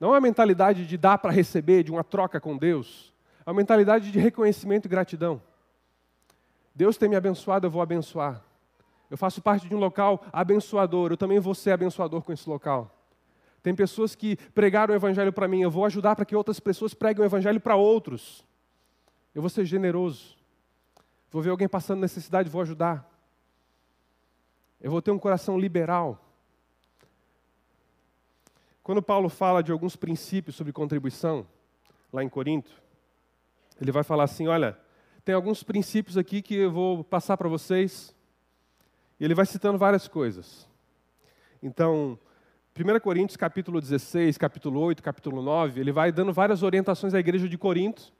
Não 0.00 0.08
é 0.08 0.12
uma 0.12 0.20
mentalidade 0.20 0.86
de 0.86 0.96
dar 0.96 1.18
para 1.18 1.30
receber, 1.30 1.84
de 1.84 1.92
uma 1.92 2.02
troca 2.02 2.40
com 2.40 2.56
Deus. 2.56 3.14
Uma 3.50 3.56
mentalidade 3.56 4.12
de 4.12 4.18
reconhecimento 4.20 4.84
e 4.84 4.88
gratidão. 4.88 5.42
Deus 6.72 6.96
tem 6.96 7.08
me 7.08 7.16
abençoado, 7.16 7.66
eu 7.66 7.70
vou 7.70 7.82
abençoar. 7.82 8.40
Eu 9.10 9.18
faço 9.18 9.42
parte 9.42 9.68
de 9.68 9.74
um 9.74 9.78
local 9.80 10.24
abençoador, 10.32 11.10
eu 11.10 11.16
também 11.16 11.40
vou 11.40 11.52
ser 11.52 11.72
abençoador 11.72 12.22
com 12.22 12.32
esse 12.32 12.48
local. 12.48 12.96
Tem 13.60 13.74
pessoas 13.74 14.14
que 14.14 14.36
pregaram 14.54 14.94
o 14.94 14.96
evangelho 14.96 15.32
para 15.32 15.48
mim, 15.48 15.62
eu 15.62 15.70
vou 15.70 15.84
ajudar 15.84 16.14
para 16.14 16.24
que 16.24 16.36
outras 16.36 16.60
pessoas 16.60 16.94
preguem 16.94 17.24
o 17.24 17.26
evangelho 17.26 17.60
para 17.60 17.74
outros. 17.74 18.46
Eu 19.34 19.42
vou 19.42 19.48
ser 19.50 19.64
generoso. 19.64 20.36
Vou 21.28 21.42
ver 21.42 21.50
alguém 21.50 21.68
passando 21.68 21.98
necessidade, 21.98 22.48
vou 22.48 22.62
ajudar. 22.62 23.04
Eu 24.80 24.92
vou 24.92 25.02
ter 25.02 25.10
um 25.10 25.18
coração 25.18 25.58
liberal. 25.58 26.24
Quando 28.80 29.02
Paulo 29.02 29.28
fala 29.28 29.60
de 29.60 29.72
alguns 29.72 29.96
princípios 29.96 30.54
sobre 30.54 30.72
contribuição, 30.72 31.44
lá 32.12 32.22
em 32.22 32.28
Corinto, 32.28 32.80
ele 33.80 33.90
vai 33.90 34.02
falar 34.02 34.24
assim: 34.24 34.46
olha, 34.46 34.76
tem 35.24 35.34
alguns 35.34 35.62
princípios 35.62 36.16
aqui 36.16 36.42
que 36.42 36.54
eu 36.54 36.70
vou 36.70 37.04
passar 37.04 37.36
para 37.36 37.48
vocês. 37.48 38.14
E 39.18 39.24
ele 39.24 39.34
vai 39.34 39.46
citando 39.46 39.78
várias 39.78 40.08
coisas. 40.08 40.68
Então, 41.62 42.18
1 42.78 43.00
Coríntios 43.00 43.36
capítulo 43.36 43.80
16, 43.80 44.38
capítulo 44.38 44.80
8, 44.80 45.02
capítulo 45.02 45.42
9, 45.42 45.80
ele 45.80 45.92
vai 45.92 46.10
dando 46.10 46.32
várias 46.32 46.62
orientações 46.62 47.12
à 47.12 47.20
igreja 47.20 47.48
de 47.48 47.58
Corinto, 47.58 48.12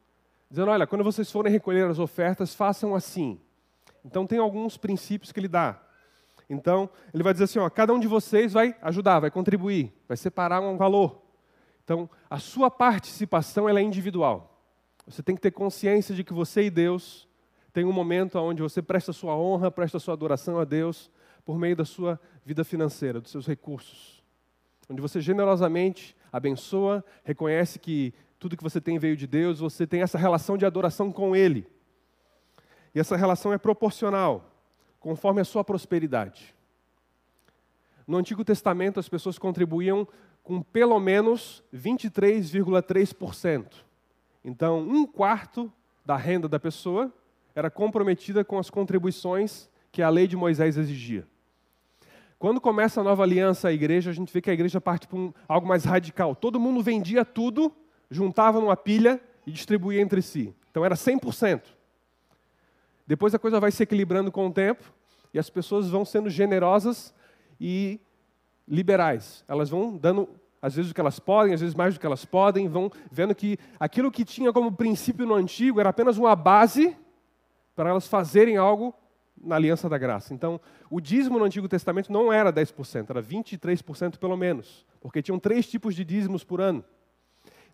dizendo: 0.51 0.71
olha, 0.71 0.87
quando 0.87 1.05
vocês 1.05 1.31
forem 1.31 1.53
recolher 1.53 1.87
as 1.87 1.99
ofertas, 1.99 2.55
façam 2.55 2.95
assim. 2.95 3.41
Então, 4.05 4.27
tem 4.27 4.39
alguns 4.39 4.77
princípios 4.77 5.33
que 5.33 5.41
ele 5.41 5.49
dá. 5.49 5.81
Então, 6.49 6.91
ele 7.15 7.23
vai 7.23 7.33
dizer 7.33 7.45
assim: 7.45 7.59
ó, 7.59 7.69
cada 7.71 7.93
um 7.93 8.01
de 8.01 8.09
vocês 8.09 8.53
vai 8.53 8.77
ajudar, 8.83 9.21
vai 9.21 9.31
contribuir, 9.31 9.93
vai 10.07 10.17
separar 10.17 10.61
um 10.61 10.77
valor. 10.77 11.23
Então, 11.85 12.09
a 12.29 12.39
sua 12.39 12.71
participação 12.71 13.69
é 13.69 13.83
individual. 13.83 14.60
Você 15.11 15.23
tem 15.23 15.35
que 15.35 15.43
ter 15.43 15.51
consciência 15.51 16.15
de 16.15 16.25
que 16.25 16.33
você 16.33 16.63
e 16.63 16.71
Deus 16.71 17.29
tem 17.73 17.85
um 17.85 17.93
momento 17.93 18.39
onde 18.39 18.63
você 18.63 18.81
presta 18.81 19.13
sua 19.13 19.37
honra, 19.37 19.71
presta 19.71 19.99
sua 19.99 20.15
adoração 20.15 20.59
a 20.59 20.65
Deus 20.65 21.11
por 21.45 21.59
meio 21.59 21.77
da 21.77 21.85
sua 21.85 22.19
vida 22.45 22.65
financeira, 22.65 23.21
dos 23.21 23.31
seus 23.31 23.47
recursos 23.47 24.21
onde 24.91 25.01
você 25.01 25.21
generosamente 25.21 26.17
abençoa, 26.33 27.05
reconhece 27.25 27.79
que 27.79 28.13
tudo 28.41 28.57
que 28.57 28.63
você 28.63 28.81
tem 28.81 28.99
veio 28.99 29.17
de 29.17 29.27
Deus, 29.27 29.61
você 29.61 29.87
tem 29.87 30.03
essa 30.03 30.19
relação 30.19 30.59
de 30.59 30.67
adoração 30.67 31.13
com 31.13 31.37
Ele. 31.37 31.67
E 32.93 32.99
essa 32.99 33.17
relação 33.17 33.53
é 33.53 33.59
proporcional, 33.59 34.51
conforme 34.99 35.41
a 35.41 35.45
sua 35.45 35.63
prosperidade. 35.63 36.53
No 38.07 38.17
Antigo 38.17 38.45
Testamento, 38.45 38.99
as 38.99 39.09
pessoas 39.09 39.39
contribuíam 39.39 40.09
com 40.43 40.61
pelo 40.61 40.99
menos 40.99 41.63
23,3%. 41.73 43.85
Então, 44.45 44.81
um 44.81 45.07
quarto 45.07 45.73
da 46.05 46.17
renda 46.17 46.49
da 46.49 46.59
pessoa 46.59 47.13
era 47.55 47.71
comprometida 47.71 48.45
com 48.45 48.59
as 48.59 48.71
contribuições 48.71 49.69
que 49.93 50.03
a 50.03 50.09
lei 50.09 50.27
de 50.27 50.37
Moisés 50.37 50.77
exigia. 50.77 51.27
Quando 52.39 52.61
começa 52.61 53.01
a 53.01 53.05
nova 53.05 53.23
aliança, 53.23 53.69
a 53.69 53.73
igreja, 53.73 54.11
a 54.11 54.15
gente 54.15 54.33
vê 54.33 54.41
que 54.41 54.49
a 54.49 54.55
igreja 54.55 54.81
parte 54.81 55.07
para 55.07 55.19
um, 55.19 55.33
algo 55.47 55.69
mais 55.69 55.85
radical. 55.85 56.35
Todo 56.35 56.59
mundo 56.59 56.83
vendia 56.83 57.23
tudo, 57.23 57.71
juntava 58.11 58.61
numa 58.61 58.77
pilha 58.77 59.21
e 59.47 59.53
distribuía 59.53 60.01
entre 60.01 60.23
si. 60.23 60.55
Então 60.71 60.85
era 60.85 60.95
100%. 60.95 61.63
Depois 63.07 63.35
a 63.35 63.39
coisa 63.39 63.61
vai 63.61 63.71
se 63.71 63.83
equilibrando 63.83 64.33
com 64.33 64.47
o 64.47 64.53
tempo 64.53 64.85
e 65.35 65.39
as 65.39 65.51
pessoas 65.51 65.91
vão 65.91 66.05
sendo 66.05 66.31
generosas 66.31 67.13
e 67.61 68.01
liberais. 68.67 69.45
Elas 69.47 69.69
vão 69.69 69.97
dando, 69.97 70.29
às 70.63 70.75
vezes, 70.75 70.91
o 70.91 70.95
que 70.95 71.01
elas 71.01 71.19
podem, 71.19 71.55
às 71.55 71.61
vezes 71.61 71.75
mais 71.75 71.95
do 71.95 72.01
que 72.01 72.07
elas 72.07 72.25
podem, 72.25 72.69
vão 72.69 72.91
vendo 73.11 73.35
que 73.35 73.59
aquilo 73.79 74.11
que 74.11 74.25
tinha 74.25 74.53
como 74.53 74.73
princípio 74.73 75.27
no 75.27 75.35
antigo 75.35 75.81
era 75.81 75.89
apenas 75.89 76.19
uma 76.19 76.37
base 76.37 76.97
para 77.75 77.91
elas 77.91 78.07
fazerem 78.07 78.57
algo 78.57 78.95
na 79.43 79.57
aliança 79.57 79.89
da 79.89 79.97
graça. 79.97 80.35
Então, 80.35 80.61
o 80.91 81.01
dízimo 81.01 81.39
no 81.39 81.45
Antigo 81.47 81.67
Testamento 81.67 82.13
não 82.13 82.31
era 82.31 82.53
10%, 82.53 83.09
era 83.09 83.23
23% 83.23 84.19
pelo 84.19 84.37
menos, 84.37 84.87
porque 85.01 85.23
tinham 85.23 85.39
três 85.39 85.67
tipos 85.67 85.95
de 85.95 86.05
dízimos 86.05 86.45
por 86.45 86.61
ano. 86.61 86.85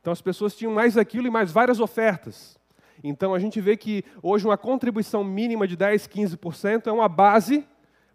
Então, 0.01 0.13
as 0.13 0.23
pessoas 0.23 0.55
tinham 0.55 0.73
mais 0.73 0.97
aquilo 0.97 1.27
e 1.27 1.31
mais 1.31 1.51
várias 1.51 1.81
ofertas. 1.81 2.57
Então, 3.03 3.35
a 3.35 3.39
gente 3.41 3.61
vê 3.61 3.77
que 3.77 4.05
hoje 4.23 4.47
uma 4.47 4.57
contribuição 4.57 5.25
mínima 5.25 5.67
de 5.67 5.77
10, 5.77 6.07
15% 6.07 6.87
é 6.87 6.93
uma 6.93 7.09
base 7.09 7.67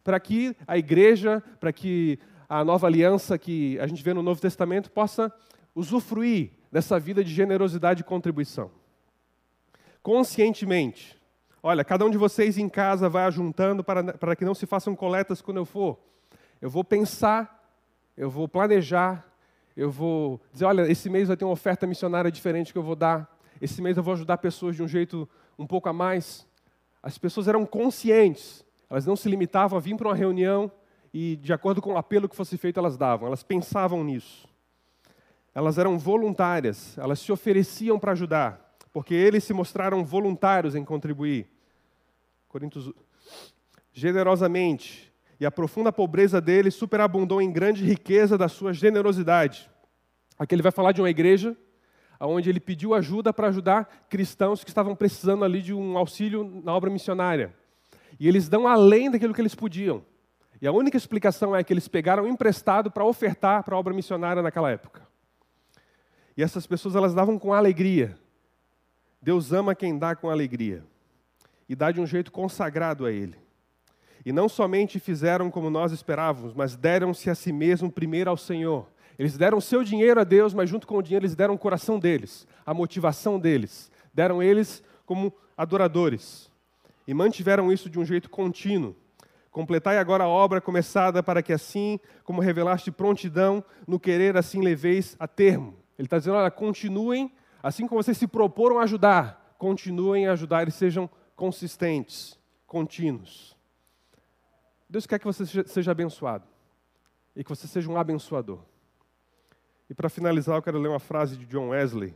para 0.03 0.19
que 0.19 0.55
a 0.65 0.77
igreja, 0.77 1.43
para 1.59 1.73
que 1.73 2.17
a 2.53 2.65
nova 2.65 2.85
aliança 2.85 3.37
que 3.37 3.79
a 3.79 3.87
gente 3.87 4.03
vê 4.03 4.13
no 4.13 4.21
Novo 4.21 4.41
Testamento 4.41 4.91
possa 4.91 5.31
usufruir 5.73 6.51
dessa 6.69 6.99
vida 6.99 7.23
de 7.23 7.33
generosidade 7.33 8.01
e 8.01 8.03
contribuição. 8.03 8.69
Conscientemente, 10.03 11.17
Olha, 11.63 11.83
cada 11.83 12.03
um 12.03 12.09
de 12.09 12.17
vocês 12.17 12.57
em 12.57 12.67
casa 12.67 13.07
vai 13.07 13.23
ajuntando 13.25 13.83
para, 13.83 14.13
para 14.13 14.35
que 14.35 14.43
não 14.43 14.55
se 14.55 14.65
façam 14.65 14.95
coletas 14.95 15.43
quando 15.43 15.57
eu 15.57 15.65
for. 15.65 15.99
Eu 16.59 16.71
vou 16.71 16.83
pensar, 16.83 17.71
eu 18.17 18.31
vou 18.31 18.47
planejar, 18.47 19.23
eu 19.77 19.91
vou 19.91 20.41
dizer: 20.51 20.65
olha, 20.65 20.89
esse 20.91 21.07
mês 21.07 21.27
vai 21.27 21.37
ter 21.37 21.45
uma 21.45 21.53
oferta 21.53 21.85
missionária 21.85 22.31
diferente 22.31 22.73
que 22.73 22.79
eu 22.79 22.83
vou 22.83 22.95
dar. 22.95 23.29
Esse 23.61 23.79
mês 23.79 23.95
eu 23.95 24.01
vou 24.01 24.15
ajudar 24.15 24.39
pessoas 24.39 24.75
de 24.75 24.81
um 24.81 24.87
jeito 24.87 25.29
um 25.57 25.67
pouco 25.67 25.87
a 25.87 25.93
mais. 25.93 26.47
As 27.03 27.19
pessoas 27.19 27.47
eram 27.47 27.63
conscientes, 27.63 28.65
elas 28.89 29.05
não 29.05 29.15
se 29.15 29.29
limitavam 29.29 29.77
a 29.77 29.81
vir 29.81 29.95
para 29.95 30.07
uma 30.07 30.15
reunião 30.15 30.71
e, 31.13 31.35
de 31.37 31.53
acordo 31.53 31.81
com 31.81 31.93
o 31.93 31.97
apelo 31.97 32.27
que 32.27 32.35
fosse 32.35 32.57
feito, 32.57 32.79
elas 32.79 32.97
davam, 32.97 33.27
elas 33.27 33.43
pensavam 33.43 34.03
nisso. 34.03 34.47
Elas 35.53 35.77
eram 35.77 35.99
voluntárias, 35.99 36.97
elas 36.97 37.19
se 37.19 37.31
ofereciam 37.31 37.99
para 37.99 38.13
ajudar 38.13 38.71
porque 38.93 39.13
eles 39.13 39.43
se 39.43 39.53
mostraram 39.53 40.03
voluntários 40.03 40.75
em 40.75 40.83
contribuir. 40.83 41.47
Coríntios, 42.47 42.91
generosamente, 43.93 45.11
e 45.39 45.45
a 45.45 45.51
profunda 45.51 45.91
pobreza 45.91 46.41
deles 46.41 46.75
superabundou 46.75 47.41
em 47.41 47.51
grande 47.51 47.83
riqueza 47.83 48.37
da 48.37 48.47
sua 48.47 48.73
generosidade. 48.73 49.69
Aqui 50.37 50.53
ele 50.53 50.61
vai 50.61 50.71
falar 50.71 50.91
de 50.91 51.01
uma 51.01 51.09
igreja 51.09 51.55
onde 52.19 52.49
ele 52.49 52.59
pediu 52.59 52.93
ajuda 52.93 53.33
para 53.33 53.47
ajudar 53.47 54.05
cristãos 54.07 54.63
que 54.63 54.69
estavam 54.69 54.95
precisando 54.95 55.43
ali 55.43 55.61
de 55.61 55.73
um 55.73 55.97
auxílio 55.97 56.61
na 56.63 56.75
obra 56.75 56.89
missionária. 56.89 57.55
E 58.19 58.27
eles 58.27 58.47
dão 58.47 58.67
além 58.67 59.09
daquilo 59.09 59.33
que 59.33 59.41
eles 59.41 59.55
podiam. 59.55 60.03
E 60.61 60.67
a 60.67 60.71
única 60.71 60.95
explicação 60.95 61.55
é 61.55 61.63
que 61.63 61.73
eles 61.73 61.87
pegaram 61.87 62.27
emprestado 62.27 62.91
para 62.91 63.03
ofertar 63.03 63.63
para 63.63 63.75
a 63.75 63.79
obra 63.79 63.93
missionária 63.93 64.43
naquela 64.43 64.69
época. 64.69 65.01
E 66.37 66.43
essas 66.43 66.67
pessoas 66.67 66.95
elas 66.95 67.13
davam 67.15 67.39
com 67.39 67.51
alegria. 67.51 68.15
Deus 69.21 69.51
ama 69.51 69.73
quem 69.73 69.97
dá 69.97 70.15
com 70.15 70.29
alegria. 70.29 70.83
E 71.67 71.75
dá 71.75 71.91
de 71.91 71.99
um 71.99 72.05
jeito 72.05 72.31
consagrado 72.31 73.05
a 73.05 73.11
Ele. 73.11 73.35
E 74.23 74.31
não 74.31 74.47
somente 74.47 74.99
fizeram 74.99 75.49
como 75.49 75.69
nós 75.69 75.91
esperávamos, 75.91 76.53
mas 76.53 76.75
deram-se 76.75 77.29
a 77.29 77.35
si 77.35 77.51
mesmo 77.51 77.91
primeiro 77.91 78.29
ao 78.29 78.37
Senhor. 78.37 78.87
Eles 79.17 79.37
deram 79.37 79.59
seu 79.59 79.83
dinheiro 79.83 80.19
a 80.19 80.23
Deus, 80.23 80.53
mas 80.53 80.69
junto 80.69 80.85
com 80.85 80.97
o 80.97 81.01
dinheiro 81.01 81.25
eles 81.25 81.35
deram 81.35 81.55
o 81.55 81.59
coração 81.59 81.99
deles, 81.99 82.47
a 82.65 82.73
motivação 82.73 83.39
deles. 83.39 83.91
Deram 84.13 84.43
eles 84.43 84.83
como 85.05 85.33
adoradores. 85.57 86.51
E 87.07 87.13
mantiveram 87.13 87.71
isso 87.71 87.89
de 87.89 87.99
um 87.99 88.05
jeito 88.05 88.29
contínuo. 88.29 88.95
Completai 89.51 89.97
agora 89.97 90.23
a 90.23 90.29
obra 90.29 90.61
começada, 90.61 91.21
para 91.21 91.43
que 91.43 91.51
assim 91.51 91.99
como 92.23 92.39
revelaste 92.39 92.89
prontidão 92.89 93.63
no 93.85 93.99
querer, 93.99 94.37
assim 94.37 94.61
leveis 94.61 95.15
a 95.19 95.27
termo. 95.27 95.75
Ele 95.99 96.05
está 96.05 96.17
dizendo: 96.17 96.37
olha, 96.37 96.49
continuem, 96.49 97.31
assim 97.61 97.85
como 97.85 98.01
vocês 98.01 98.17
se 98.17 98.27
proporam 98.27 98.79
a 98.79 98.83
ajudar, 98.83 99.55
continuem 99.57 100.25
a 100.25 100.31
ajudar 100.31 100.67
e 100.67 100.71
sejam 100.71 101.09
consistentes, 101.35 102.39
contínuos. 102.65 103.57
Deus 104.89 105.05
quer 105.05 105.19
que 105.19 105.25
você 105.25 105.45
seja 105.65 105.91
abençoado 105.91 106.45
e 107.35 107.43
que 107.43 107.49
você 107.49 107.67
seja 107.67 107.89
um 107.91 107.97
abençoador. 107.97 108.59
E 109.89 109.93
para 109.93 110.09
finalizar, 110.09 110.55
eu 110.55 110.61
quero 110.61 110.79
ler 110.79 110.87
uma 110.87 110.99
frase 110.99 111.35
de 111.35 111.45
John 111.45 111.69
Wesley, 111.69 112.15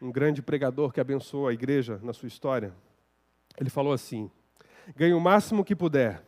um 0.00 0.10
grande 0.10 0.42
pregador 0.42 0.92
que 0.92 1.00
abençoou 1.00 1.46
a 1.46 1.52
igreja 1.52 2.00
na 2.02 2.12
sua 2.12 2.26
história. 2.26 2.74
Ele 3.56 3.70
falou 3.70 3.92
assim: 3.92 4.28
ganhe 4.96 5.14
o 5.14 5.20
máximo 5.20 5.64
que 5.64 5.76
puder, 5.76 6.24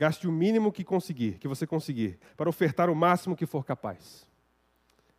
gaste 0.00 0.26
o 0.26 0.32
mínimo 0.32 0.72
que 0.72 0.82
conseguir, 0.82 1.38
que 1.38 1.46
você 1.46 1.66
conseguir, 1.66 2.18
para 2.34 2.48
ofertar 2.48 2.88
o 2.88 2.96
máximo 2.96 3.36
que 3.36 3.44
for 3.44 3.62
capaz. 3.62 4.26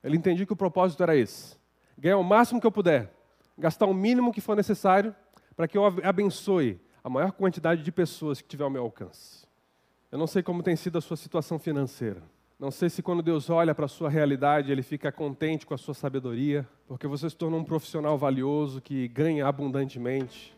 Ele 0.04 0.18
entendia 0.18 0.44
que 0.44 0.54
o 0.54 0.56
propósito 0.56 1.04
era 1.04 1.16
esse: 1.16 1.56
ganhar 1.96 2.18
o 2.18 2.24
máximo 2.24 2.60
que 2.60 2.66
eu 2.66 2.72
puder, 2.72 3.14
gastar 3.56 3.86
o 3.86 3.94
mínimo 3.94 4.34
que 4.34 4.42
for 4.42 4.56
necessário 4.56 5.16
para 5.56 5.68
que 5.68 5.78
eu 5.78 5.86
abençoe 5.86 6.82
a 7.04 7.10
maior 7.12 7.32
quantidade 7.32 7.84
de 7.84 7.92
pessoas 7.92 8.42
que 8.42 8.48
tiver 8.48 8.64
ao 8.64 8.72
meu 8.72 8.82
alcance. 8.82 9.46
Eu 10.12 10.18
não 10.18 10.26
sei 10.26 10.42
como 10.42 10.64
tem 10.64 10.76
sido 10.76 10.98
a 10.98 11.02
sua 11.02 11.16
situação 11.16 11.60
financeira. 11.60 12.24
Não 12.58 12.72
sei 12.72 12.90
se 12.90 13.04
quando 13.04 13.22
Deus 13.22 13.52
olha 13.52 13.76
para 13.76 13.86
a 13.86 13.88
sua 13.88 14.10
realidade, 14.10 14.72
Ele 14.72 14.82
fica 14.82 15.12
contente 15.12 15.64
com 15.64 15.76
a 15.76 15.78
sua 15.78 15.94
sabedoria, 15.94 16.68
porque 16.88 17.06
você 17.06 17.30
se 17.30 17.36
tornou 17.36 17.60
um 17.60 17.64
profissional 17.64 18.18
valioso 18.18 18.82
que 18.82 19.08
ganha 19.08 19.46
abundantemente, 19.46 20.56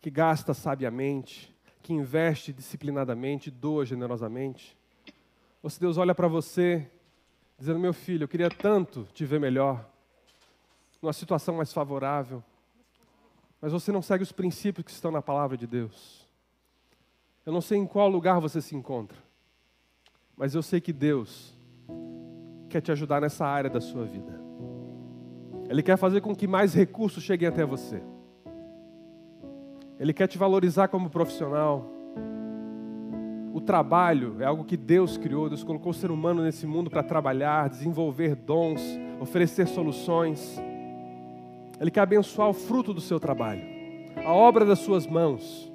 que 0.00 0.10
gasta 0.10 0.54
sabiamente, 0.54 1.52
que 1.88 1.94
investe 1.94 2.52
disciplinadamente, 2.52 3.50
doa 3.50 3.82
generosamente. 3.86 4.76
Ou 5.62 5.70
se 5.70 5.80
Deus 5.80 5.96
olha 5.96 6.14
para 6.14 6.28
você 6.28 6.86
dizendo: 7.58 7.78
Meu 7.78 7.94
filho, 7.94 8.24
eu 8.24 8.28
queria 8.28 8.50
tanto 8.50 9.08
te 9.14 9.24
ver 9.24 9.40
melhor, 9.40 9.88
numa 11.00 11.14
situação 11.14 11.56
mais 11.56 11.72
favorável, 11.72 12.44
mas 13.58 13.72
você 13.72 13.90
não 13.90 14.02
segue 14.02 14.22
os 14.22 14.30
princípios 14.30 14.84
que 14.84 14.90
estão 14.90 15.10
na 15.10 15.22
palavra 15.22 15.56
de 15.56 15.66
Deus. 15.66 16.28
Eu 17.46 17.54
não 17.54 17.62
sei 17.62 17.78
em 17.78 17.86
qual 17.86 18.10
lugar 18.10 18.38
você 18.38 18.60
se 18.60 18.76
encontra, 18.76 19.16
mas 20.36 20.54
eu 20.54 20.62
sei 20.62 20.82
que 20.82 20.92
Deus 20.92 21.56
quer 22.68 22.82
te 22.82 22.92
ajudar 22.92 23.22
nessa 23.22 23.46
área 23.46 23.70
da 23.70 23.80
sua 23.80 24.04
vida. 24.04 24.38
Ele 25.70 25.82
quer 25.82 25.96
fazer 25.96 26.20
com 26.20 26.36
que 26.36 26.46
mais 26.46 26.74
recursos 26.74 27.24
cheguem 27.24 27.48
até 27.48 27.64
você. 27.64 28.02
Ele 29.98 30.12
quer 30.12 30.28
te 30.28 30.38
valorizar 30.38 30.88
como 30.88 31.10
profissional. 31.10 31.84
O 33.52 33.60
trabalho 33.60 34.36
é 34.38 34.44
algo 34.44 34.64
que 34.64 34.76
Deus 34.76 35.16
criou, 35.16 35.48
Deus 35.48 35.64
colocou 35.64 35.90
o 35.90 35.94
ser 35.94 36.10
humano 36.10 36.42
nesse 36.42 36.66
mundo 36.66 36.88
para 36.88 37.02
trabalhar, 37.02 37.68
desenvolver 37.68 38.36
dons, 38.36 38.80
oferecer 39.20 39.66
soluções. 39.66 40.60
Ele 41.80 41.90
quer 41.90 42.00
abençoar 42.00 42.48
o 42.48 42.52
fruto 42.54 42.94
do 42.94 43.00
seu 43.00 43.18
trabalho, 43.18 43.62
a 44.24 44.32
obra 44.32 44.64
das 44.64 44.78
suas 44.78 45.06
mãos. 45.06 45.68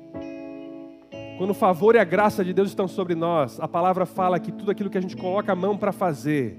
Quando 1.38 1.50
o 1.50 1.56
favor 1.56 1.96
e 1.96 1.98
a 1.98 2.04
graça 2.04 2.46
de 2.46 2.54
Deus 2.54 2.70
estão 2.70 2.88
sobre 2.88 3.16
nós, 3.16 3.60
a 3.60 3.68
palavra 3.68 4.06
fala 4.06 4.40
que 4.40 4.52
tudo 4.52 4.72
aquilo 4.72 4.90
que 4.90 4.98
a 4.98 5.02
gente 5.02 5.18
coloca 5.18 5.52
a 5.52 5.56
mão 5.56 5.78
para 5.78 5.92
fazer 5.92 6.58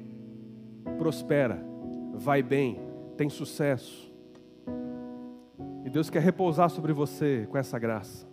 prospera, 0.98 1.64
vai 2.12 2.42
bem, 2.42 2.78
tem 3.16 3.30
sucesso. 3.30 4.03
Deus 5.94 6.10
quer 6.10 6.20
repousar 6.20 6.68
sobre 6.70 6.92
você 6.92 7.46
com 7.48 7.56
essa 7.56 7.78
graça. 7.78 8.26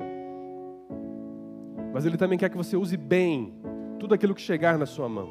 Mas 1.93 2.07
Ele 2.07 2.18
também 2.18 2.36
quer 2.36 2.49
que 2.49 2.57
você 2.57 2.76
use 2.76 2.97
bem 2.97 3.53
tudo 3.99 4.16
aquilo 4.16 4.34
que 4.34 4.41
chegar 4.41 4.80
na 4.80 4.88
sua 4.88 5.07
mão. 5.07 5.30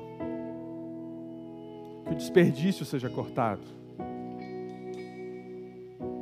Que 2.07 2.13
o 2.13 2.15
desperdício 2.15 2.87
seja 2.87 3.11
cortado. 3.11 3.63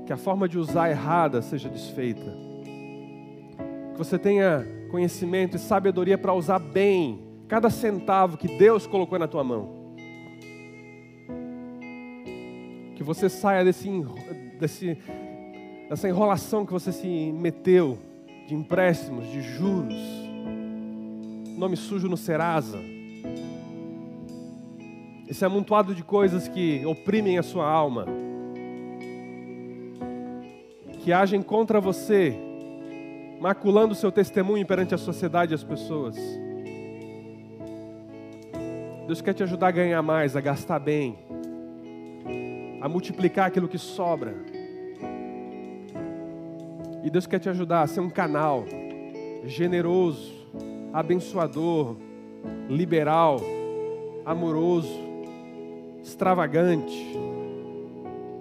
Que 0.06 0.12
a 0.14 0.16
forma 0.16 0.48
de 0.48 0.58
usar 0.58 0.88
errada 0.88 1.42
seja 1.42 1.68
desfeita. 1.68 2.34
Que 3.92 3.98
você 3.98 4.18
tenha 4.18 4.66
conhecimento 4.90 5.56
e 5.56 5.58
sabedoria 5.60 6.16
para 6.16 6.32
usar 6.32 6.58
bem 6.58 7.22
cada 7.46 7.68
centavo 7.68 8.38
que 8.38 8.56
Deus 8.56 8.86
colocou 8.86 9.18
na 9.18 9.28
tua 9.28 9.44
mão. 9.44 9.92
Que 12.96 13.02
você 13.04 13.28
saia 13.28 13.62
desse, 13.62 13.90
desse, 14.58 14.96
dessa 15.88 16.08
enrolação 16.08 16.66
que 16.66 16.72
você 16.72 16.92
se 16.92 17.32
meteu 17.32 17.98
de 18.46 18.54
empréstimos, 18.54 19.26
de 19.30 19.42
juros 19.42 20.18
nome 21.58 21.76
sujo 21.76 22.08
no 22.08 22.16
Serasa. 22.16 22.78
Esse 25.26 25.44
amontoado 25.44 25.92
de 25.92 26.04
coisas 26.04 26.46
que 26.46 26.86
oprimem 26.86 27.36
a 27.36 27.42
sua 27.42 27.68
alma, 27.68 28.06
que 31.00 31.12
agem 31.12 31.42
contra 31.42 31.80
você, 31.80 32.32
maculando 33.40 33.92
o 33.92 33.96
seu 33.96 34.12
testemunho 34.12 34.64
perante 34.64 34.94
a 34.94 34.98
sociedade 34.98 35.52
e 35.52 35.56
as 35.56 35.64
pessoas. 35.64 36.16
Deus 39.08 39.20
quer 39.20 39.34
te 39.34 39.42
ajudar 39.42 39.68
a 39.68 39.72
ganhar 39.72 40.02
mais, 40.02 40.36
a 40.36 40.40
gastar 40.40 40.78
bem, 40.78 41.18
a 42.80 42.88
multiplicar 42.88 43.48
aquilo 43.48 43.66
que 43.66 43.78
sobra. 43.78 44.57
E 47.02 47.10
Deus 47.10 47.26
quer 47.26 47.38
te 47.38 47.48
ajudar 47.48 47.82
a 47.82 47.86
ser 47.86 48.00
um 48.00 48.10
canal 48.10 48.64
generoso, 49.44 50.32
abençoador, 50.92 51.96
liberal, 52.68 53.40
amoroso, 54.24 54.98
extravagante, 56.02 57.16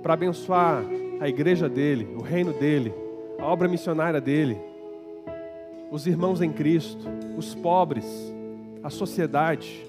para 0.01 0.13
abençoar 0.13 0.83
a 1.19 1.27
igreja 1.27 1.67
dele, 1.67 2.07
o 2.15 2.21
reino 2.21 2.53
dele, 2.53 2.93
a 3.39 3.45
obra 3.45 3.67
missionária 3.67 4.21
dele, 4.21 4.57
os 5.91 6.05
irmãos 6.05 6.41
em 6.41 6.51
Cristo, 6.51 7.07
os 7.37 7.55
pobres, 7.55 8.05
a 8.83 8.89
sociedade, 8.89 9.85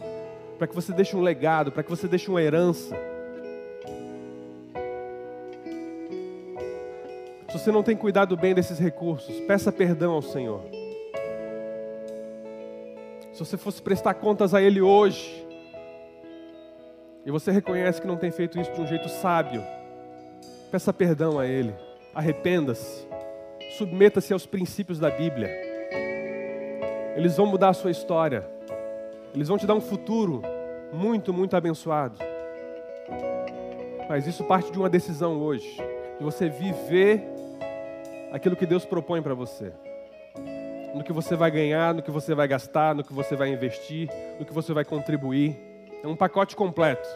para 0.58 0.66
que 0.66 0.74
você 0.74 0.92
deixe 0.92 1.16
um 1.16 1.20
legado, 1.20 1.70
para 1.70 1.82
que 1.82 1.90
você 1.90 2.08
deixe 2.08 2.30
uma 2.30 2.42
herança. 2.42 2.96
Se 7.59 7.64
você 7.64 7.72
não 7.72 7.82
tem 7.82 7.96
cuidado 7.96 8.36
bem 8.36 8.54
desses 8.54 8.78
recursos, 8.78 9.34
peça 9.40 9.72
perdão 9.72 10.12
ao 10.12 10.22
Senhor. 10.22 10.61
Se 13.32 13.40
você 13.40 13.56
fosse 13.56 13.82
prestar 13.82 14.14
contas 14.14 14.54
a 14.54 14.62
Ele 14.62 14.80
hoje, 14.80 15.44
e 17.26 17.32
você 17.32 17.50
reconhece 17.50 18.00
que 18.00 18.06
não 18.06 18.16
tem 18.16 18.30
feito 18.30 18.61
isso 18.61 18.72
de 18.72 18.80
um 18.80 18.86
jeito 18.86 19.09
sábio, 19.09 19.61
peça 20.70 20.92
perdão 20.92 21.36
a 21.36 21.48
Ele, 21.48 21.74
arrependa-se, 22.14 23.09
submeta-se 23.76 24.32
aos 24.32 24.46
princípios 24.46 25.00
da 25.00 25.11
Bíblia. 25.11 25.50
Eles 27.16 27.36
vão 27.36 27.46
mudar 27.46 27.70
a 27.70 27.74
sua 27.74 27.90
história, 27.90 28.48
eles 29.34 29.48
vão 29.48 29.59
te 29.59 29.66
dar 29.66 29.74
um 29.74 29.80
futuro 29.80 30.42
muito, 30.92 31.32
muito 31.32 31.56
abençoado. 31.56 32.20
Mas 34.09 34.28
isso 34.28 34.44
parte 34.44 34.70
de 34.70 34.78
uma 34.78 34.88
decisão 34.88 35.42
hoje, 35.42 35.76
de 36.18 36.24
você 36.24 36.48
viver 36.48 37.36
aquilo 38.33 38.57
que 38.57 38.66
Deus 38.66 38.85
propõe 38.85 39.22
para 39.22 39.35
você 39.35 39.72
no 40.95 41.05
que 41.05 41.12
você 41.12 41.37
vai 41.37 41.51
ganhar, 41.51 41.95
no 41.95 42.03
que 42.03 42.11
você 42.11 42.35
vai 42.35 42.49
gastar, 42.49 42.95
no 42.95 43.05
que 43.05 43.12
você 43.12 43.37
vai 43.37 43.51
investir, 43.51 44.09
no 44.39 44.45
que 44.45 44.53
você 44.53 44.72
vai 44.72 44.85
contribuir. 44.85 45.57
É 46.03 46.07
um 46.07 46.16
pacote 46.16 46.57
completo. 46.57 47.09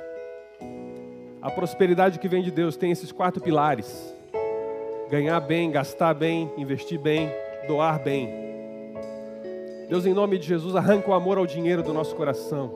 A 1.41 1.51
prosperidade 1.51 2.19
que 2.19 2.29
vem 2.29 2.43
de 2.43 2.51
Deus 2.51 2.77
tem 2.77 2.93
esses 2.93 3.11
quatro 3.11 3.43
pilares: 3.43 4.15
ganhar 5.11 5.41
bem, 5.41 5.71
gastar 5.71 6.15
bem, 6.15 6.51
investir 6.57 6.99
bem, 6.99 7.31
doar 7.67 7.99
bem. 7.99 8.43
Deus, 9.89 10.07
em 10.07 10.15
nome 10.15 10.39
de 10.39 10.47
Jesus, 10.47 10.75
arranca 10.75 11.11
o 11.11 11.15
amor 11.15 11.37
ao 11.37 11.47
dinheiro 11.47 11.83
do 11.83 11.93
nosso 11.93 12.15
coração. 12.15 12.75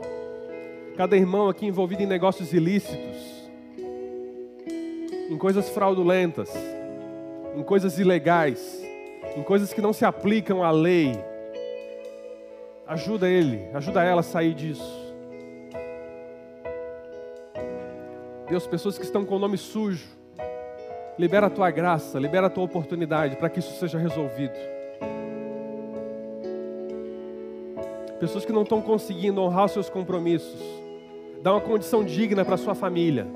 Cada 0.96 1.16
irmão 1.16 1.48
aqui 1.48 1.66
envolvido 1.66 2.02
em 2.02 2.06
negócios 2.06 2.52
ilícitos, 2.52 3.48
em 5.30 5.38
coisas 5.38 5.68
fraudulentas, 5.68 6.52
em 7.56 7.62
coisas 7.62 7.98
ilegais, 7.98 8.84
em 9.34 9.42
coisas 9.42 9.72
que 9.72 9.80
não 9.80 9.92
se 9.92 10.04
aplicam 10.04 10.62
à 10.62 10.70
lei. 10.70 11.12
Ajuda 12.86 13.28
ele, 13.28 13.66
ajuda 13.72 14.04
ela 14.04 14.20
a 14.20 14.22
sair 14.22 14.52
disso. 14.52 15.04
Deus, 18.46 18.66
pessoas 18.66 18.98
que 18.98 19.04
estão 19.04 19.24
com 19.24 19.36
o 19.36 19.38
nome 19.38 19.56
sujo, 19.56 20.06
libera 21.18 21.46
a 21.46 21.50
tua 21.50 21.70
graça, 21.70 22.18
libera 22.18 22.46
a 22.46 22.50
tua 22.50 22.62
oportunidade 22.62 23.36
para 23.36 23.48
que 23.48 23.58
isso 23.58 23.72
seja 23.80 23.98
resolvido. 23.98 24.54
Pessoas 28.20 28.44
que 28.44 28.52
não 28.52 28.62
estão 28.62 28.82
conseguindo 28.82 29.40
honrar 29.40 29.68
seus 29.70 29.88
compromissos, 29.88 30.60
dá 31.42 31.52
uma 31.52 31.60
condição 31.60 32.04
digna 32.04 32.44
para 32.44 32.54
a 32.54 32.58
sua 32.58 32.74
família, 32.74 33.26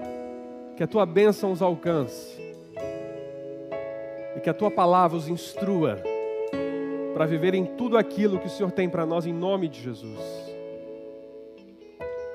que 0.77 0.83
a 0.83 0.87
tua 0.87 1.07
bênção 1.07 1.51
os 1.51 1.63
alcance 1.63 2.50
e 4.41 4.43
que 4.43 4.49
a 4.49 4.55
tua 4.55 4.71
palavra 4.71 5.19
os 5.19 5.29
instrua 5.29 6.03
para 7.13 7.27
viverem 7.27 7.67
tudo 7.67 7.99
aquilo 7.99 8.39
que 8.39 8.47
o 8.47 8.51
Senhor 8.51 8.73
tem 8.73 8.89
para 8.89 9.05
nós 9.05 9.27
em 9.27 9.35
nome 9.35 9.69
de 9.69 9.83
Jesus. 9.83 10.19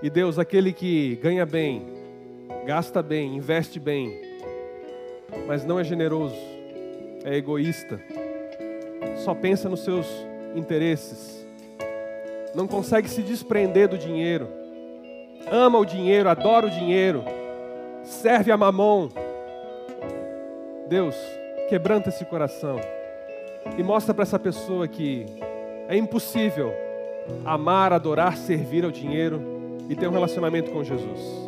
E 0.03 0.09
Deus, 0.11 0.37
aquele 0.37 0.71
que 0.71 1.15
ganha 1.15 1.47
bem, 1.47 1.83
gasta 2.63 3.01
bem, 3.01 3.35
investe 3.35 3.79
bem, 3.79 4.21
mas 5.47 5.65
não 5.65 5.79
é 5.79 5.83
generoso, 5.83 6.35
é 7.23 7.35
egoísta, 7.37 7.99
só 9.23 9.33
pensa 9.33 9.67
nos 9.67 9.79
seus 9.79 10.05
interesses, 10.55 11.43
não 12.53 12.67
consegue 12.67 13.09
se 13.09 13.23
desprender 13.23 13.87
do 13.87 13.97
dinheiro, 13.97 14.47
ama 15.51 15.79
o 15.79 15.85
dinheiro, 15.85 16.29
adora 16.29 16.67
o 16.67 16.69
dinheiro, 16.69 17.23
serve 18.03 18.51
a 18.51 18.57
mamão. 18.57 19.09
Deus, 20.87 21.15
quebranta 21.67 22.09
esse 22.09 22.23
coração 22.25 22.79
e 23.77 23.83
mostra 23.83 24.13
para 24.13 24.23
essa 24.23 24.37
pessoa 24.37 24.87
que 24.87 25.25
é 25.87 25.97
impossível 25.97 26.73
amar, 27.43 27.91
adorar, 27.91 28.37
servir 28.37 28.85
ao 28.85 28.91
dinheiro 28.91 29.41
e 29.89 29.95
ter 29.95 30.07
um 30.07 30.11
relacionamento 30.11 30.71
com 30.71 30.83
Jesus. 30.83 31.45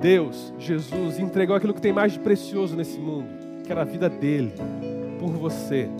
Deus, 0.00 0.52
Jesus, 0.58 1.18
entregou 1.18 1.54
aquilo 1.54 1.74
que 1.74 1.80
tem 1.80 1.92
mais 1.92 2.12
de 2.12 2.18
precioso 2.20 2.74
nesse 2.74 2.98
mundo, 2.98 3.28
que 3.64 3.70
era 3.70 3.82
a 3.82 3.84
vida 3.84 4.08
dele, 4.08 4.54
por 5.18 5.30
você. 5.30 5.90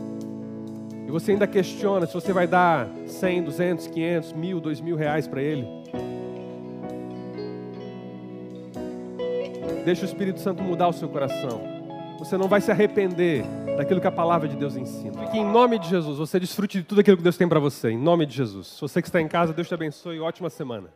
E 1.07 1.11
você 1.11 1.33
ainda 1.33 1.47
questiona 1.47 2.07
se 2.07 2.15
você 2.15 2.33
vai 2.33 2.47
dar 2.47 2.89
100, 3.07 3.43
200, 3.43 3.87
500, 3.89 4.33
mil, 4.33 4.61
dois 4.61 4.81
mil 4.81 4.97
reais 4.97 5.29
para 5.29 5.43
ele. 5.43 5.67
Deixa 9.85 10.03
o 10.03 10.07
Espírito 10.07 10.41
Santo 10.41 10.63
mudar 10.63 10.89
o 10.89 10.93
seu 10.93 11.09
coração. 11.09 11.70
Você 12.21 12.37
não 12.37 12.49
vai 12.49 12.61
se 12.61 12.71
arrepender 12.71 13.43
daquilo 13.79 13.99
que 13.99 14.07
a 14.07 14.13
palavra 14.13 14.47
de 14.47 14.55
Deus 14.55 14.77
ensina. 14.77 15.27
Que 15.29 15.39
em 15.39 15.45
nome 15.45 15.79
de 15.79 15.89
Jesus 15.89 16.19
você 16.19 16.39
desfrute 16.39 16.79
de 16.79 16.85
tudo 16.85 17.01
aquilo 17.01 17.17
que 17.17 17.23
Deus 17.23 17.39
tem 17.39 17.49
para 17.49 17.59
você. 17.59 17.89
Em 17.89 17.99
nome 17.99 18.27
de 18.27 18.37
Jesus. 18.37 18.77
Você 18.79 19.01
que 19.01 19.09
está 19.09 19.23
em 19.23 19.27
casa, 19.27 19.55
Deus 19.55 19.67
te 19.67 19.73
abençoe. 19.73 20.21
Ótima 20.21 20.51
semana. 20.51 20.91